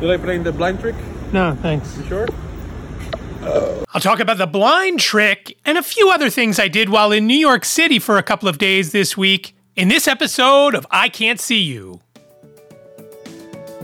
You 0.00 0.08
like 0.08 0.22
playing 0.22 0.44
the 0.44 0.52
blind 0.52 0.80
trick? 0.80 0.94
No, 1.32 1.56
thanks. 1.60 1.96
You 1.98 2.04
sure? 2.06 2.28
I'll 3.42 4.00
talk 4.00 4.20
about 4.20 4.38
the 4.38 4.46
blind 4.46 5.00
trick 5.00 5.56
and 5.64 5.76
a 5.78 5.82
few 5.82 6.10
other 6.10 6.30
things 6.30 6.58
I 6.58 6.68
did 6.68 6.88
while 6.88 7.12
in 7.12 7.26
New 7.26 7.36
York 7.36 7.64
City 7.64 7.98
for 7.98 8.18
a 8.18 8.22
couple 8.22 8.48
of 8.48 8.58
days 8.58 8.92
this 8.92 9.16
week 9.16 9.54
in 9.76 9.88
this 9.88 10.06
episode 10.08 10.74
of 10.74 10.86
I 10.90 11.08
Can't 11.08 11.40
See 11.40 11.60
You. 11.60 12.00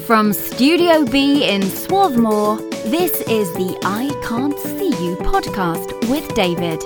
From 0.07 0.33
Studio 0.33 1.05
B 1.05 1.49
in 1.49 1.63
Swarthmore, 1.63 2.59
this 2.87 3.23
is 3.23 3.53
the 3.55 3.79
I 3.83 4.09
Can't 4.27 4.59
See 4.59 4.91
You 5.05 5.17
podcast 5.17 6.09
with 6.11 6.35
David. 6.35 6.81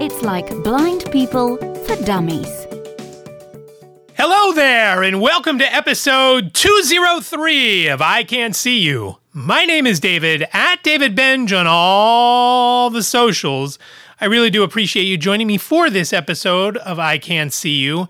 It's 0.00 0.22
like 0.22 0.48
blind 0.62 1.10
people 1.10 1.56
for 1.84 1.96
dummies. 2.04 2.61
Hello 4.24 4.54
there, 4.54 5.02
and 5.02 5.20
welcome 5.20 5.58
to 5.58 5.64
episode 5.64 6.54
203 6.54 7.88
of 7.88 8.00
I 8.00 8.22
Can't 8.22 8.54
See 8.54 8.78
You. 8.78 9.18
My 9.32 9.64
name 9.64 9.84
is 9.84 9.98
David, 9.98 10.46
at 10.52 10.84
David 10.84 11.16
Benj 11.16 11.52
on 11.52 11.66
all 11.68 12.88
the 12.88 13.02
socials. 13.02 13.80
I 14.20 14.26
really 14.26 14.48
do 14.48 14.62
appreciate 14.62 15.06
you 15.06 15.18
joining 15.18 15.48
me 15.48 15.58
for 15.58 15.90
this 15.90 16.12
episode 16.12 16.76
of 16.76 17.00
I 17.00 17.18
Can't 17.18 17.52
See 17.52 17.80
You. 17.80 18.06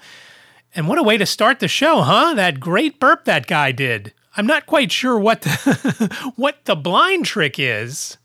And 0.74 0.86
what 0.86 0.98
a 0.98 1.02
way 1.02 1.16
to 1.16 1.24
start 1.24 1.60
the 1.60 1.66
show, 1.66 2.02
huh? 2.02 2.34
That 2.34 2.60
great 2.60 3.00
burp 3.00 3.24
that 3.24 3.46
guy 3.46 3.72
did. 3.72 4.12
I'm 4.36 4.46
not 4.46 4.66
quite 4.66 4.92
sure 4.92 5.18
what 5.18 5.40
the, 5.40 6.32
what 6.36 6.66
the 6.66 6.76
blind 6.76 7.24
trick 7.24 7.58
is, 7.58 8.18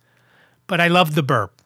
but 0.68 0.82
I 0.82 0.90
love 0.90 1.16
the 1.16 1.24
burp. 1.24 1.62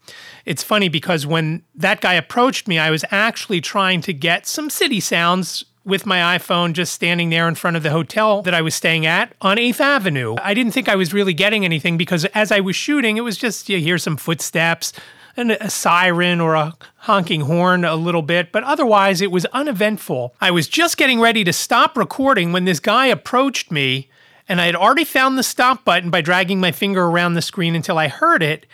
It's 0.46 0.62
funny 0.62 0.88
because 0.88 1.26
when 1.26 1.64
that 1.74 2.00
guy 2.00 2.14
approached 2.14 2.68
me, 2.68 2.78
I 2.78 2.92
was 2.92 3.06
actually 3.10 3.60
trying 3.60 4.02
to 4.02 4.14
get 4.14 4.46
some 4.46 4.70
city 4.70 5.00
sounds 5.00 5.66
with 5.84 6.06
my 6.06 6.38
iPhone 6.38 6.74
just 6.74 6.94
standing 6.94 7.30
there 7.30 7.48
in 7.48 7.56
front 7.56 7.76
of 7.76 7.84
the 7.84 7.90
hotel 7.90 8.42
that 8.44 8.54
I 8.54 8.62
was 8.62 8.76
staying 8.76 9.06
at 9.06 9.34
on 9.42 9.58
8th 9.58 9.80
Avenue. 9.80 10.36
I 10.42 10.54
didn't 10.54 10.74
think 10.74 10.88
I 10.88 10.96
was 10.96 11.14
really 11.14 11.34
getting 11.34 11.66
anything 11.66 11.98
because 11.98 12.26
as 12.26 12.52
I 12.52 12.60
was 12.60 12.76
shooting, 12.76 13.18
it 13.18 13.22
was 13.22 13.38
just 13.38 13.68
you 13.70 13.80
hear 13.80 13.98
some 13.98 14.18
footsteps 14.18 14.94
and 15.36 15.52
a 15.52 15.70
siren 15.70 16.42
or 16.42 16.56
a 16.56 16.76
honking 16.98 17.42
horn 17.42 17.86
a 17.86 17.96
little 17.96 18.22
bit, 18.22 18.52
but 18.52 18.64
otherwise 18.64 19.22
it 19.22 19.32
was 19.32 19.46
uneventful. 19.48 20.36
I 20.42 20.52
was 20.52 20.68
just 20.68 20.98
getting 20.98 21.20
ready 21.20 21.44
to 21.46 21.54
stop 21.54 21.98
recording 21.98 22.52
when 22.52 22.66
this 22.66 22.80
guy 22.80 23.08
approached 23.08 23.72
me 23.72 24.10
and 24.48 24.60
I 24.60 24.66
had 24.66 24.76
already 24.76 25.06
found 25.06 25.38
the 25.38 25.44
stop 25.44 25.86
button 25.86 26.10
by 26.10 26.20
dragging 26.20 26.60
my 26.60 26.74
finger 26.74 27.06
around 27.06 27.34
the 27.34 27.42
screen 27.42 27.76
until 27.76 27.98
I 27.98 28.10
heard 28.10 28.44
it. 28.44 28.66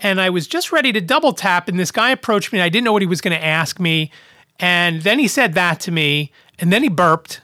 And 0.00 0.20
I 0.20 0.30
was 0.30 0.46
just 0.46 0.72
ready 0.72 0.92
to 0.92 1.00
double 1.00 1.32
tap, 1.32 1.68
and 1.68 1.78
this 1.78 1.90
guy 1.90 2.10
approached 2.10 2.52
me. 2.52 2.58
And 2.58 2.64
I 2.64 2.68
didn't 2.70 2.84
know 2.84 2.92
what 2.92 3.02
he 3.02 3.06
was 3.06 3.20
going 3.20 3.36
to 3.36 3.44
ask 3.44 3.78
me. 3.80 4.10
And 4.58 5.02
then 5.02 5.18
he 5.18 5.28
said 5.28 5.54
that 5.54 5.80
to 5.80 5.92
me, 5.92 6.32
and 6.58 6.72
then 6.72 6.82
he 6.82 6.88
burped. 6.88 7.40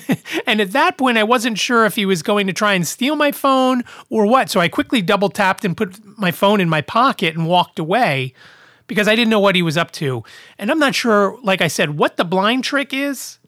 and 0.46 0.60
at 0.60 0.70
that 0.72 0.96
point, 0.96 1.18
I 1.18 1.24
wasn't 1.24 1.58
sure 1.58 1.84
if 1.84 1.96
he 1.96 2.06
was 2.06 2.22
going 2.22 2.46
to 2.46 2.52
try 2.52 2.74
and 2.74 2.86
steal 2.86 3.16
my 3.16 3.32
phone 3.32 3.82
or 4.08 4.26
what. 4.26 4.48
So 4.50 4.60
I 4.60 4.68
quickly 4.68 5.02
double 5.02 5.28
tapped 5.28 5.64
and 5.64 5.76
put 5.76 5.98
my 6.18 6.30
phone 6.30 6.60
in 6.60 6.68
my 6.68 6.80
pocket 6.80 7.34
and 7.34 7.46
walked 7.48 7.78
away 7.78 8.32
because 8.86 9.08
I 9.08 9.16
didn't 9.16 9.30
know 9.30 9.40
what 9.40 9.56
he 9.56 9.62
was 9.62 9.76
up 9.76 9.90
to. 9.92 10.22
And 10.58 10.70
I'm 10.70 10.78
not 10.78 10.94
sure, 10.94 11.38
like 11.42 11.60
I 11.60 11.68
said, 11.68 11.98
what 11.98 12.16
the 12.16 12.24
blind 12.24 12.62
trick 12.62 12.92
is 12.92 13.38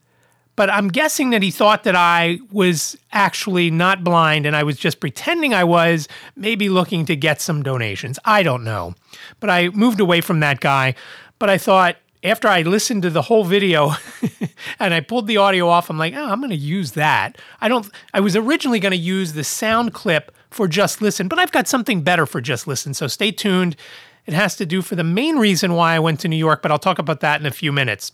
but 0.56 0.70
I'm 0.70 0.88
guessing 0.88 1.30
that 1.30 1.42
he 1.42 1.50
thought 1.50 1.84
that 1.84 1.96
I 1.96 2.38
was 2.52 2.96
actually 3.12 3.70
not 3.70 4.04
blind 4.04 4.46
and 4.46 4.54
I 4.54 4.62
was 4.62 4.76
just 4.76 5.00
pretending 5.00 5.52
I 5.52 5.64
was, 5.64 6.08
maybe 6.36 6.68
looking 6.68 7.06
to 7.06 7.16
get 7.16 7.40
some 7.40 7.62
donations. 7.62 8.18
I 8.24 8.42
don't 8.42 8.62
know. 8.62 8.94
But 9.40 9.50
I 9.50 9.68
moved 9.70 10.00
away 10.00 10.20
from 10.20 10.40
that 10.40 10.60
guy. 10.60 10.94
But 11.40 11.50
I 11.50 11.58
thought, 11.58 11.96
after 12.24 12.48
I 12.48 12.62
listened 12.62 13.02
to 13.02 13.10
the 13.10 13.22
whole 13.22 13.44
video 13.44 13.92
and 14.80 14.94
I 14.94 15.00
pulled 15.00 15.26
the 15.26 15.36
audio 15.36 15.68
off, 15.68 15.90
I'm 15.90 15.98
like, 15.98 16.14
oh, 16.14 16.24
I'm 16.24 16.40
going 16.40 16.50
to 16.50 16.56
use 16.56 16.92
that. 16.92 17.36
I 17.60 17.68
don't, 17.68 17.88
I 18.14 18.20
was 18.20 18.34
originally 18.34 18.80
going 18.80 18.92
to 18.92 18.96
use 18.96 19.34
the 19.34 19.44
sound 19.44 19.92
clip 19.92 20.34
for 20.50 20.66
Just 20.66 21.02
Listen, 21.02 21.28
but 21.28 21.38
I've 21.38 21.52
got 21.52 21.68
something 21.68 22.02
better 22.02 22.24
for 22.24 22.40
Just 22.40 22.66
Listen. 22.66 22.94
So 22.94 23.06
stay 23.06 23.30
tuned. 23.30 23.76
It 24.24 24.32
has 24.32 24.56
to 24.56 24.64
do 24.64 24.80
for 24.80 24.96
the 24.96 25.04
main 25.04 25.36
reason 25.36 25.74
why 25.74 25.94
I 25.94 25.98
went 25.98 26.18
to 26.20 26.28
New 26.28 26.36
York, 26.36 26.62
but 26.62 26.70
I'll 26.70 26.78
talk 26.78 26.98
about 26.98 27.20
that 27.20 27.40
in 27.40 27.46
a 27.46 27.50
few 27.50 27.72
minutes. 27.72 28.10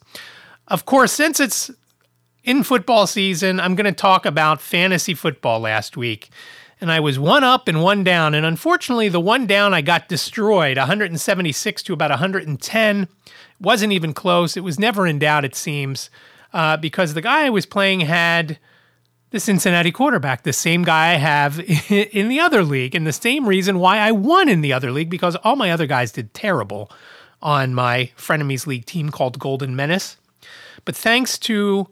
Of 0.66 0.86
course, 0.86 1.12
since 1.12 1.38
it's 1.38 1.70
in 2.42 2.64
football 2.64 3.06
season, 3.06 3.60
I'm 3.60 3.76
going 3.76 3.84
to 3.84 3.92
talk 3.92 4.26
about 4.26 4.60
fantasy 4.60 5.14
football 5.14 5.60
last 5.60 5.96
week. 5.96 6.30
And 6.80 6.90
I 6.90 7.00
was 7.00 7.18
one 7.18 7.44
up 7.44 7.68
and 7.68 7.82
one 7.82 8.04
down. 8.04 8.34
And 8.34 8.46
unfortunately, 8.46 9.08
the 9.08 9.20
one 9.20 9.46
down 9.46 9.74
I 9.74 9.82
got 9.82 10.08
destroyed 10.08 10.78
176 10.78 11.82
to 11.82 11.92
about 11.92 12.10
110. 12.10 13.02
It 13.02 13.08
wasn't 13.60 13.92
even 13.92 14.14
close. 14.14 14.56
It 14.56 14.64
was 14.64 14.78
never 14.78 15.06
in 15.06 15.18
doubt, 15.18 15.44
it 15.44 15.54
seems, 15.54 16.08
uh, 16.52 16.78
because 16.78 17.14
the 17.14 17.20
guy 17.20 17.46
I 17.46 17.50
was 17.50 17.66
playing 17.66 18.00
had 18.00 18.58
the 19.30 19.40
Cincinnati 19.40 19.92
quarterback, 19.92 20.42
the 20.42 20.52
same 20.52 20.82
guy 20.82 21.12
I 21.12 21.16
have 21.16 21.60
in 21.90 22.28
the 22.28 22.40
other 22.40 22.64
league, 22.64 22.94
and 22.94 23.06
the 23.06 23.12
same 23.12 23.46
reason 23.46 23.78
why 23.78 23.98
I 23.98 24.12
won 24.12 24.48
in 24.48 24.60
the 24.60 24.72
other 24.72 24.90
league, 24.90 25.10
because 25.10 25.36
all 25.36 25.56
my 25.56 25.70
other 25.70 25.86
guys 25.86 26.12
did 26.12 26.34
terrible 26.34 26.90
on 27.42 27.74
my 27.74 28.10
Frenemies 28.16 28.66
League 28.66 28.86
team 28.86 29.10
called 29.10 29.38
Golden 29.38 29.74
Menace. 29.74 30.16
But 30.84 30.96
thanks 30.96 31.38
to 31.40 31.88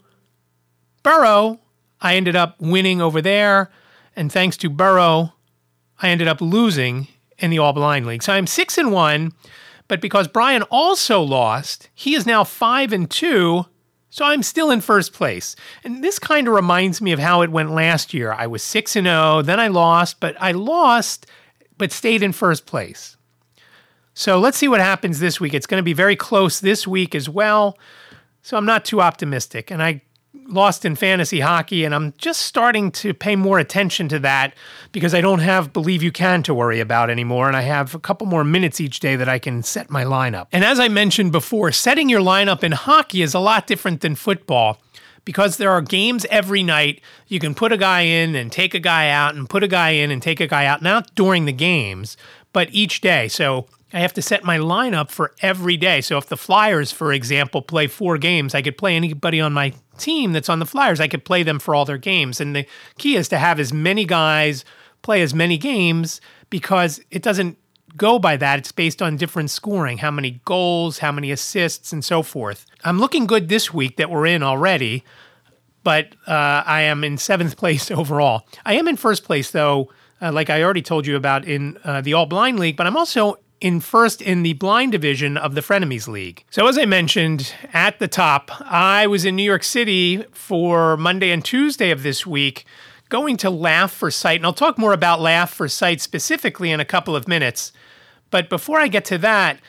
Burrow, 1.03 1.60
I 2.00 2.16
ended 2.16 2.37
up 2.37 2.56
winning 2.60 3.00
over 3.00 3.22
there. 3.22 3.71
And 4.18 4.32
thanks 4.32 4.56
to 4.56 4.68
Burrow, 4.68 5.34
I 6.02 6.08
ended 6.08 6.26
up 6.26 6.40
losing 6.40 7.06
in 7.38 7.50
the 7.50 7.60
All 7.60 7.72
Blind 7.72 8.04
League. 8.04 8.24
So 8.24 8.32
I'm 8.32 8.48
six 8.48 8.76
and 8.76 8.90
one, 8.90 9.32
but 9.86 10.00
because 10.00 10.26
Brian 10.26 10.62
also 10.64 11.22
lost, 11.22 11.88
he 11.94 12.16
is 12.16 12.26
now 12.26 12.42
five 12.42 12.92
and 12.92 13.08
two. 13.08 13.66
So 14.10 14.24
I'm 14.24 14.42
still 14.42 14.72
in 14.72 14.80
first 14.80 15.12
place. 15.12 15.54
And 15.84 16.02
this 16.02 16.18
kind 16.18 16.48
of 16.48 16.54
reminds 16.54 17.00
me 17.00 17.12
of 17.12 17.20
how 17.20 17.42
it 17.42 17.52
went 17.52 17.70
last 17.70 18.12
year. 18.12 18.32
I 18.32 18.48
was 18.48 18.64
6 18.64 18.96
and 18.96 19.06
0, 19.06 19.42
then 19.42 19.60
I 19.60 19.68
lost, 19.68 20.18
but 20.18 20.34
I 20.40 20.50
lost 20.50 21.26
but 21.76 21.92
stayed 21.92 22.24
in 22.24 22.32
first 22.32 22.66
place. 22.66 23.16
So 24.14 24.40
let's 24.40 24.58
see 24.58 24.66
what 24.66 24.80
happens 24.80 25.20
this 25.20 25.38
week. 25.40 25.54
It's 25.54 25.66
going 25.66 25.78
to 25.78 25.84
be 25.84 25.92
very 25.92 26.16
close 26.16 26.58
this 26.58 26.88
week 26.88 27.14
as 27.14 27.28
well. 27.28 27.78
So 28.42 28.56
I'm 28.56 28.66
not 28.66 28.84
too 28.84 29.00
optimistic. 29.00 29.70
And 29.70 29.80
I 29.80 30.02
lost 30.47 30.84
in 30.84 30.94
fantasy 30.94 31.41
hockey, 31.41 31.84
and 31.84 31.94
I'm 31.94 32.15
just 32.19 32.43
starting 32.43 32.91
to 32.93 33.12
pay 33.15 33.37
more 33.37 33.59
attention 33.59 34.09
to 34.09 34.19
that 34.21 34.55
because 34.93 35.15
I 35.15 35.21
don't 35.21 35.41
have 35.41 35.72
Believe 35.72 36.03
You 36.03 36.12
Can 36.12 36.43
to 36.44 36.55
worry 36.55 36.81
about 36.81 37.11
anymore, 37.11 37.49
and 37.49 37.56
I 37.56 37.62
have 37.62 37.94
a 37.94 37.99
couple 37.99 38.27
more 38.27 38.44
minutes 38.44 38.81
each 38.81 39.00
day 39.00 39.16
that 39.16 39.28
I 39.28 39.39
can 39.39 39.62
set 39.62 39.91
my 39.91 40.05
lineup. 40.05 40.47
And 40.53 40.65
as 40.65 40.78
I 40.78 40.89
mentioned 40.89 41.33
before, 41.33 41.72
setting 41.72 42.09
your 42.09 42.21
lineup 42.21 42.62
in 42.62 42.72
hockey 42.72 43.22
is 43.22 43.34
a 43.34 43.41
lot 43.41 43.66
different 43.66 44.00
than 44.00 44.15
football. 44.15 44.81
Because 45.25 45.59
there 45.59 45.71
are 45.71 45.83
games 45.83 46.25
every 46.31 46.62
night, 46.62 47.03
you 47.27 47.39
can 47.39 47.55
put 47.55 47.71
a 47.71 47.77
guy 47.77 48.03
in 48.03 48.34
and 48.34 48.50
take 48.50 48.72
a 48.72 48.78
guy 48.78 49.10
out, 49.10 49.34
and 49.34 49.47
put 49.47 49.62
a 49.62 49.69
guy 49.69 49.91
in 49.91 50.10
and 50.10 50.22
take 50.22 50.41
a 50.41 50.47
guy 50.47 50.65
out, 50.65 50.81
not 50.81 51.15
during 51.15 51.45
the 51.45 51.53
games, 51.53 52.16
but 52.55 52.69
each 52.72 53.03
day. 53.03 53.28
So 53.28 53.66
I 53.93 54.00
have 54.00 54.15
to 54.15 54.22
set 54.22 54.43
my 54.43 54.56
lineup 54.56 55.10
for 55.10 55.34
every 55.43 55.77
day. 55.77 56.00
So 56.00 56.16
if 56.16 56.28
the 56.28 56.39
Flyers, 56.39 56.93
for 56.93 57.12
example, 57.12 57.60
play 57.60 57.89
four 57.89 58.16
games, 58.16 58.55
I 58.55 58.62
could 58.62 58.78
play 58.78 58.97
anybody 58.97 59.39
on 59.39 59.53
my 59.53 59.75
team 59.98 60.32
that's 60.32 60.48
on 60.48 60.59
the 60.59 60.66
Flyers. 60.66 61.00
I 61.00 61.09
could 61.09 61.25
play 61.25 61.42
them 61.42 61.59
for 61.59 61.75
all 61.75 61.84
their 61.84 61.98
games. 61.98 62.41
And 62.41 62.54
the 62.54 62.66
key 62.97 63.16
is 63.16 63.28
to 63.28 63.38
have 63.38 63.60
as 63.60 63.72
many 63.72 64.04
guys 64.04 64.64
play 65.03 65.22
as 65.22 65.34
many 65.34 65.59
games 65.59 66.20
because 66.50 67.00
it 67.10 67.22
doesn't 67.22 67.59
go 67.97 68.19
by 68.19 68.36
that. 68.36 68.59
It's 68.59 68.72
based 68.72 69.03
on 69.03 69.16
different 69.16 69.50
scoring, 69.50 69.98
how 69.98 70.10
many 70.10 70.41
goals, 70.44 70.98
how 70.98 71.12
many 71.12 71.31
assists, 71.31 71.92
and 71.92 72.04
so 72.04 72.22
forth. 72.22 72.66
I'm 72.84 72.98
looking 72.98 73.26
good 73.26 73.48
this 73.48 73.72
week 73.72 73.97
that 73.97 74.10
we're 74.10 74.26
in 74.26 74.42
already, 74.42 75.04
but 75.84 76.15
uh, 76.26 76.62
I 76.65 76.82
am 76.82 77.04
in 77.04 77.19
seventh 77.19 77.56
place 77.59 77.91
overall. 77.91 78.47
I 78.65 78.75
am 78.75 78.88
in 78.88 78.97
first 78.97 79.25
place, 79.25 79.50
though, 79.50 79.91
uh, 80.20 80.32
like 80.32 80.50
I 80.50 80.62
already 80.62 80.82
told 80.82 81.06
you 81.06 81.16
about 81.16 81.44
in 81.44 81.78
uh, 81.84 82.00
the 82.00 82.15
All 82.15 82.26
Blind 82.26 82.59
League, 82.59 82.76
but 82.76 82.86
I'm 82.86 82.97
also 82.97 83.38
in 83.60 83.80
first 83.80 84.22
in 84.22 84.42
the 84.42 84.52
blind 84.54 84.92
division 84.92 85.36
of 85.36 85.54
the 85.54 85.60
Frenemies 85.60 86.08
League. 86.08 86.44
So, 86.50 86.66
as 86.66 86.78
I 86.78 86.84
mentioned 86.84 87.52
at 87.72 87.98
the 87.98 88.08
top, 88.08 88.50
I 88.60 89.06
was 89.06 89.24
in 89.24 89.36
New 89.36 89.42
York 89.42 89.64
City 89.64 90.24
for 90.32 90.96
Monday 90.96 91.30
and 91.30 91.44
Tuesday 91.44 91.91
of 91.91 92.02
this 92.02 92.26
week 92.26 92.64
going 93.08 93.36
to 93.38 93.50
Laugh 93.50 93.92
for 93.92 94.10
Sight. 94.10 94.38
And 94.38 94.47
I'll 94.47 94.52
talk 94.52 94.78
more 94.78 94.92
about 94.92 95.20
Laugh 95.20 95.53
for 95.53 95.68
Sight 95.68 96.00
specifically 96.00 96.71
in 96.71 96.80
a 96.80 96.84
couple 96.84 97.16
of 97.16 97.27
minutes. 97.27 97.72
But 98.30 98.48
before 98.48 98.78
I 98.78 98.88
get 98.88 99.04
to 99.06 99.18
that, 99.18 99.60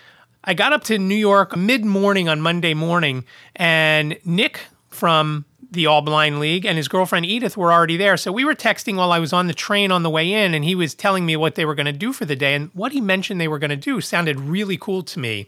I 0.43 0.53
got 0.53 0.73
up 0.73 0.83
to 0.85 0.97
New 0.97 1.15
York 1.15 1.55
mid 1.55 1.85
morning 1.85 2.29
on 2.29 2.41
Monday 2.41 2.73
morning, 2.73 3.25
and 3.55 4.17
Nick 4.23 4.61
from 4.89 5.45
the 5.71 5.85
All 5.85 6.01
Blind 6.01 6.39
League, 6.39 6.65
and 6.65 6.77
his 6.77 6.87
girlfriend 6.87 7.25
Edith 7.25 7.55
were 7.55 7.71
already 7.71 7.97
there. 7.97 8.17
So 8.17 8.31
we 8.31 8.43
were 8.43 8.55
texting 8.55 8.95
while 8.95 9.11
I 9.11 9.19
was 9.19 9.33
on 9.33 9.47
the 9.47 9.53
train 9.53 9.91
on 9.91 10.03
the 10.03 10.09
way 10.09 10.31
in, 10.31 10.53
and 10.53 10.65
he 10.65 10.75
was 10.75 10.95
telling 10.95 11.25
me 11.25 11.35
what 11.35 11.55
they 11.55 11.65
were 11.65 11.75
going 11.75 11.85
to 11.85 11.91
do 11.91 12.11
for 12.11 12.25
the 12.25 12.35
day. 12.35 12.55
And 12.55 12.71
what 12.73 12.91
he 12.91 13.01
mentioned 13.01 13.39
they 13.39 13.47
were 13.47 13.59
going 13.59 13.69
to 13.69 13.75
do 13.75 14.01
sounded 14.01 14.39
really 14.39 14.77
cool 14.77 15.03
to 15.03 15.19
me. 15.19 15.47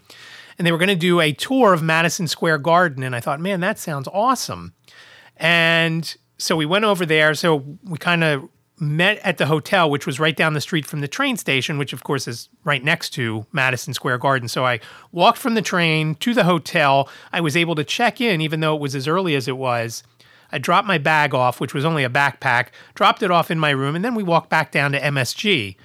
And 0.57 0.67
they 0.67 0.71
were 0.71 0.77
going 0.77 0.89
to 0.89 0.95
do 0.95 1.19
a 1.19 1.31
tour 1.31 1.73
of 1.73 1.81
Madison 1.81 2.27
Square 2.27 2.59
Garden. 2.59 3.03
And 3.03 3.15
I 3.15 3.19
thought, 3.19 3.39
man, 3.39 3.61
that 3.61 3.79
sounds 3.79 4.07
awesome. 4.13 4.73
And 5.37 6.15
so 6.37 6.55
we 6.55 6.67
went 6.67 6.85
over 6.85 7.05
there. 7.05 7.33
So 7.33 7.77
we 7.83 7.97
kind 7.97 8.23
of 8.23 8.47
met 8.81 9.19
at 9.19 9.37
the 9.37 9.45
hotel, 9.45 9.89
which 9.89 10.07
was 10.07 10.19
right 10.19 10.35
down 10.35 10.53
the 10.53 10.61
street 10.61 10.85
from 10.85 11.01
the 11.01 11.07
train 11.07 11.37
station, 11.37 11.77
which 11.77 11.93
of 11.93 12.03
course 12.03 12.27
is 12.27 12.49
right 12.63 12.83
next 12.83 13.11
to 13.11 13.45
Madison 13.51 13.93
Square 13.93 14.17
Garden. 14.17 14.47
So 14.47 14.65
I 14.65 14.79
walked 15.11 15.37
from 15.37 15.53
the 15.53 15.61
train 15.61 16.15
to 16.15 16.33
the 16.33 16.43
hotel. 16.43 17.07
I 17.31 17.41
was 17.41 17.55
able 17.55 17.75
to 17.75 17.83
check 17.83 18.19
in, 18.19 18.41
even 18.41 18.59
though 18.59 18.75
it 18.75 18.81
was 18.81 18.95
as 18.95 19.07
early 19.07 19.35
as 19.35 19.47
it 19.47 19.57
was. 19.57 20.03
I 20.51 20.57
dropped 20.57 20.87
my 20.87 20.97
bag 20.97 21.33
off, 21.33 21.59
which 21.59 21.73
was 21.73 21.85
only 21.85 22.03
a 22.03 22.09
backpack, 22.09 22.67
dropped 22.93 23.23
it 23.23 23.31
off 23.31 23.49
in 23.49 23.59
my 23.59 23.69
room, 23.69 23.95
and 23.95 24.03
then 24.03 24.15
we 24.15 24.23
walked 24.23 24.49
back 24.49 24.71
down 24.71 24.91
to 24.91 24.99
MSG. 24.99 25.75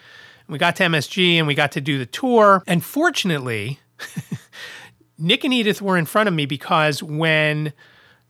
We 0.49 0.59
got 0.59 0.77
to 0.77 0.85
MSG 0.85 1.35
and 1.35 1.47
we 1.47 1.55
got 1.55 1.73
to 1.73 1.81
do 1.81 1.99
the 1.99 2.07
tour. 2.07 2.63
And 2.67 2.85
fortunately, 2.85 3.81
Nick 5.19 5.45
and 5.45 5.53
Edith 5.53 5.83
were 5.83 5.97
in 5.97 6.07
front 6.07 6.29
of 6.29 6.35
me 6.35 6.47
because 6.47 7.03
when 7.03 7.73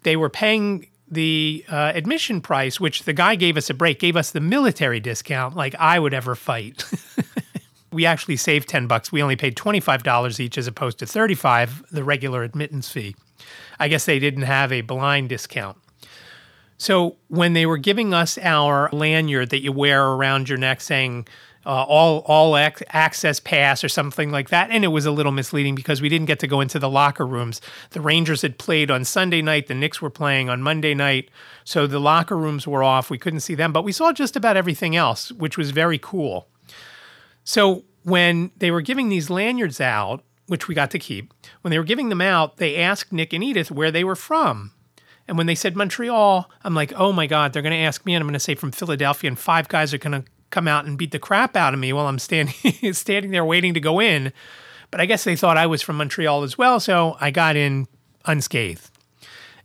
they 0.02 0.16
were 0.16 0.30
paying 0.30 0.88
the 1.08 1.64
uh, 1.68 1.92
admission 1.94 2.40
price, 2.40 2.80
which 2.80 3.04
the 3.04 3.12
guy 3.12 3.34
gave 3.34 3.56
us 3.56 3.68
a 3.70 3.74
break, 3.74 3.98
gave 3.98 4.16
us 4.16 4.30
the 4.30 4.40
military 4.40 5.00
discount, 5.00 5.54
like 5.54 5.74
I 5.76 5.98
would 5.98 6.14
ever 6.14 6.34
fight. 6.34 6.84
we 7.92 8.06
actually 8.06 8.36
saved 8.36 8.68
10 8.68 8.86
bucks. 8.86 9.12
We 9.12 9.22
only 9.22 9.36
paid 9.36 9.56
$25 9.56 10.40
each 10.40 10.58
as 10.58 10.66
opposed 10.66 10.98
to 11.00 11.06
35 11.06 11.84
the 11.90 12.04
regular 12.04 12.42
admittance 12.42 12.90
fee. 12.90 13.14
I 13.78 13.88
guess 13.88 14.06
they 14.06 14.18
didn't 14.18 14.42
have 14.42 14.72
a 14.72 14.80
blind 14.80 15.28
discount. 15.28 15.76
So 16.78 17.16
when 17.28 17.54
they 17.54 17.66
were 17.66 17.78
giving 17.78 18.12
us 18.12 18.38
our 18.38 18.90
lanyard 18.92 19.50
that 19.50 19.62
you 19.62 19.72
wear 19.72 20.04
around 20.04 20.48
your 20.48 20.58
neck 20.58 20.80
saying 20.80 21.26
uh, 21.66 21.82
all 21.82 22.20
all 22.26 22.56
ac- 22.56 22.84
access 22.90 23.40
pass 23.40 23.82
or 23.82 23.88
something 23.88 24.30
like 24.30 24.50
that. 24.50 24.70
And 24.70 24.84
it 24.84 24.88
was 24.88 25.04
a 25.04 25.10
little 25.10 25.32
misleading 25.32 25.74
because 25.74 26.00
we 26.00 26.08
didn't 26.08 26.26
get 26.26 26.38
to 26.38 26.46
go 26.46 26.60
into 26.60 26.78
the 26.78 26.88
locker 26.88 27.26
rooms. 27.26 27.60
The 27.90 28.00
Rangers 28.00 28.42
had 28.42 28.56
played 28.56 28.88
on 28.90 29.04
Sunday 29.04 29.42
night. 29.42 29.66
The 29.66 29.74
Knicks 29.74 30.00
were 30.00 30.08
playing 30.08 30.48
on 30.48 30.62
Monday 30.62 30.94
night, 30.94 31.28
so 31.64 31.88
the 31.88 31.98
locker 31.98 32.36
rooms 32.36 32.68
were 32.68 32.84
off. 32.84 33.10
We 33.10 33.18
couldn't 33.18 33.40
see 33.40 33.56
them, 33.56 33.72
but 33.72 33.82
we 33.82 33.90
saw 33.90 34.12
just 34.12 34.36
about 34.36 34.56
everything 34.56 34.94
else, 34.94 35.32
which 35.32 35.58
was 35.58 35.72
very 35.72 35.98
cool. 35.98 36.46
So 37.42 37.84
when 38.04 38.52
they 38.56 38.70
were 38.70 38.80
giving 38.80 39.08
these 39.08 39.28
lanyards 39.28 39.80
out, 39.80 40.22
which 40.46 40.68
we 40.68 40.74
got 40.76 40.92
to 40.92 40.98
keep, 41.00 41.34
when 41.62 41.72
they 41.72 41.78
were 41.78 41.84
giving 41.84 42.10
them 42.10 42.20
out, 42.20 42.58
they 42.58 42.76
asked 42.76 43.12
Nick 43.12 43.32
and 43.32 43.42
Edith 43.42 43.72
where 43.72 43.90
they 43.90 44.04
were 44.04 44.14
from. 44.14 44.70
And 45.28 45.36
when 45.36 45.46
they 45.46 45.54
said 45.54 45.76
Montreal, 45.76 46.48
I'm 46.62 46.74
like, 46.74 46.92
oh 46.94 47.12
my 47.12 47.26
God, 47.26 47.52
they're 47.52 47.62
going 47.62 47.72
to 47.72 47.84
ask 47.84 48.06
me, 48.06 48.14
and 48.14 48.22
I'm 48.22 48.28
going 48.28 48.34
to 48.34 48.40
say 48.40 48.54
from 48.54 48.72
Philadelphia, 48.72 49.28
and 49.28 49.38
five 49.38 49.68
guys 49.68 49.92
are 49.92 49.98
going 49.98 50.22
to 50.22 50.30
come 50.50 50.68
out 50.68 50.84
and 50.84 50.96
beat 50.96 51.10
the 51.10 51.18
crap 51.18 51.56
out 51.56 51.74
of 51.74 51.80
me 51.80 51.92
while 51.92 52.06
I'm 52.06 52.18
standing 52.18 52.54
standing 52.92 53.30
there 53.30 53.44
waiting 53.44 53.74
to 53.74 53.80
go 53.80 54.00
in. 54.00 54.32
But 54.90 55.00
I 55.00 55.06
guess 55.06 55.24
they 55.24 55.36
thought 55.36 55.56
I 55.56 55.66
was 55.66 55.82
from 55.82 55.96
Montreal 55.96 56.44
as 56.44 56.56
well, 56.56 56.78
so 56.78 57.16
I 57.20 57.30
got 57.30 57.56
in 57.56 57.88
unscathed. 58.24 58.90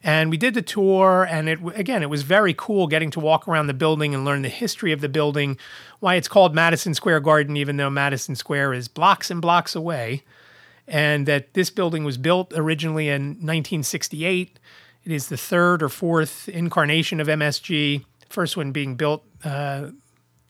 And 0.04 0.32
we 0.32 0.38
did 0.38 0.56
the 0.56 0.64
tour, 0.64 1.28
and 1.30 1.48
it 1.48 1.60
again, 1.76 2.02
it 2.02 2.10
was 2.10 2.24
very 2.24 2.56
cool 2.56 2.88
getting 2.88 3.12
to 3.12 3.20
walk 3.20 3.48
around 3.48 3.68
the 3.68 3.74
building 3.74 4.16
and 4.16 4.26
learn 4.26 4.42
the 4.42 4.50
history 4.50 4.92
of 4.92 5.02
the 5.02 5.10
building, 5.10 5.60
why 6.00 6.16
it's 6.16 6.28
called 6.28 6.56
Madison 6.56 6.96
Square 6.96 7.20
Garden, 7.20 7.56
even 7.56 7.78
though 7.78 7.90
Madison 7.92 8.36
Square 8.36 8.74
is 8.74 8.88
blocks 8.88 9.30
and 9.30 9.42
blocks 9.42 9.76
away, 9.76 10.24
and 10.88 11.28
that 11.28 11.54
this 11.54 11.70
building 11.70 12.04
was 12.04 12.18
built 12.18 12.52
originally 12.56 13.10
in 13.10 13.22
1968. 13.28 14.60
It 15.04 15.12
is 15.12 15.28
the 15.28 15.38
third 15.38 15.82
or 15.82 15.90
fourth 15.90 16.48
incarnation 16.48 17.20
of 17.20 17.28
MSG, 17.28 18.06
first 18.30 18.56
one 18.56 18.72
being 18.72 18.96
built 18.96 19.24
uh, 19.44 19.88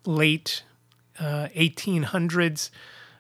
late 0.06 0.64
uh, 1.20 1.48
1800s 1.56 2.70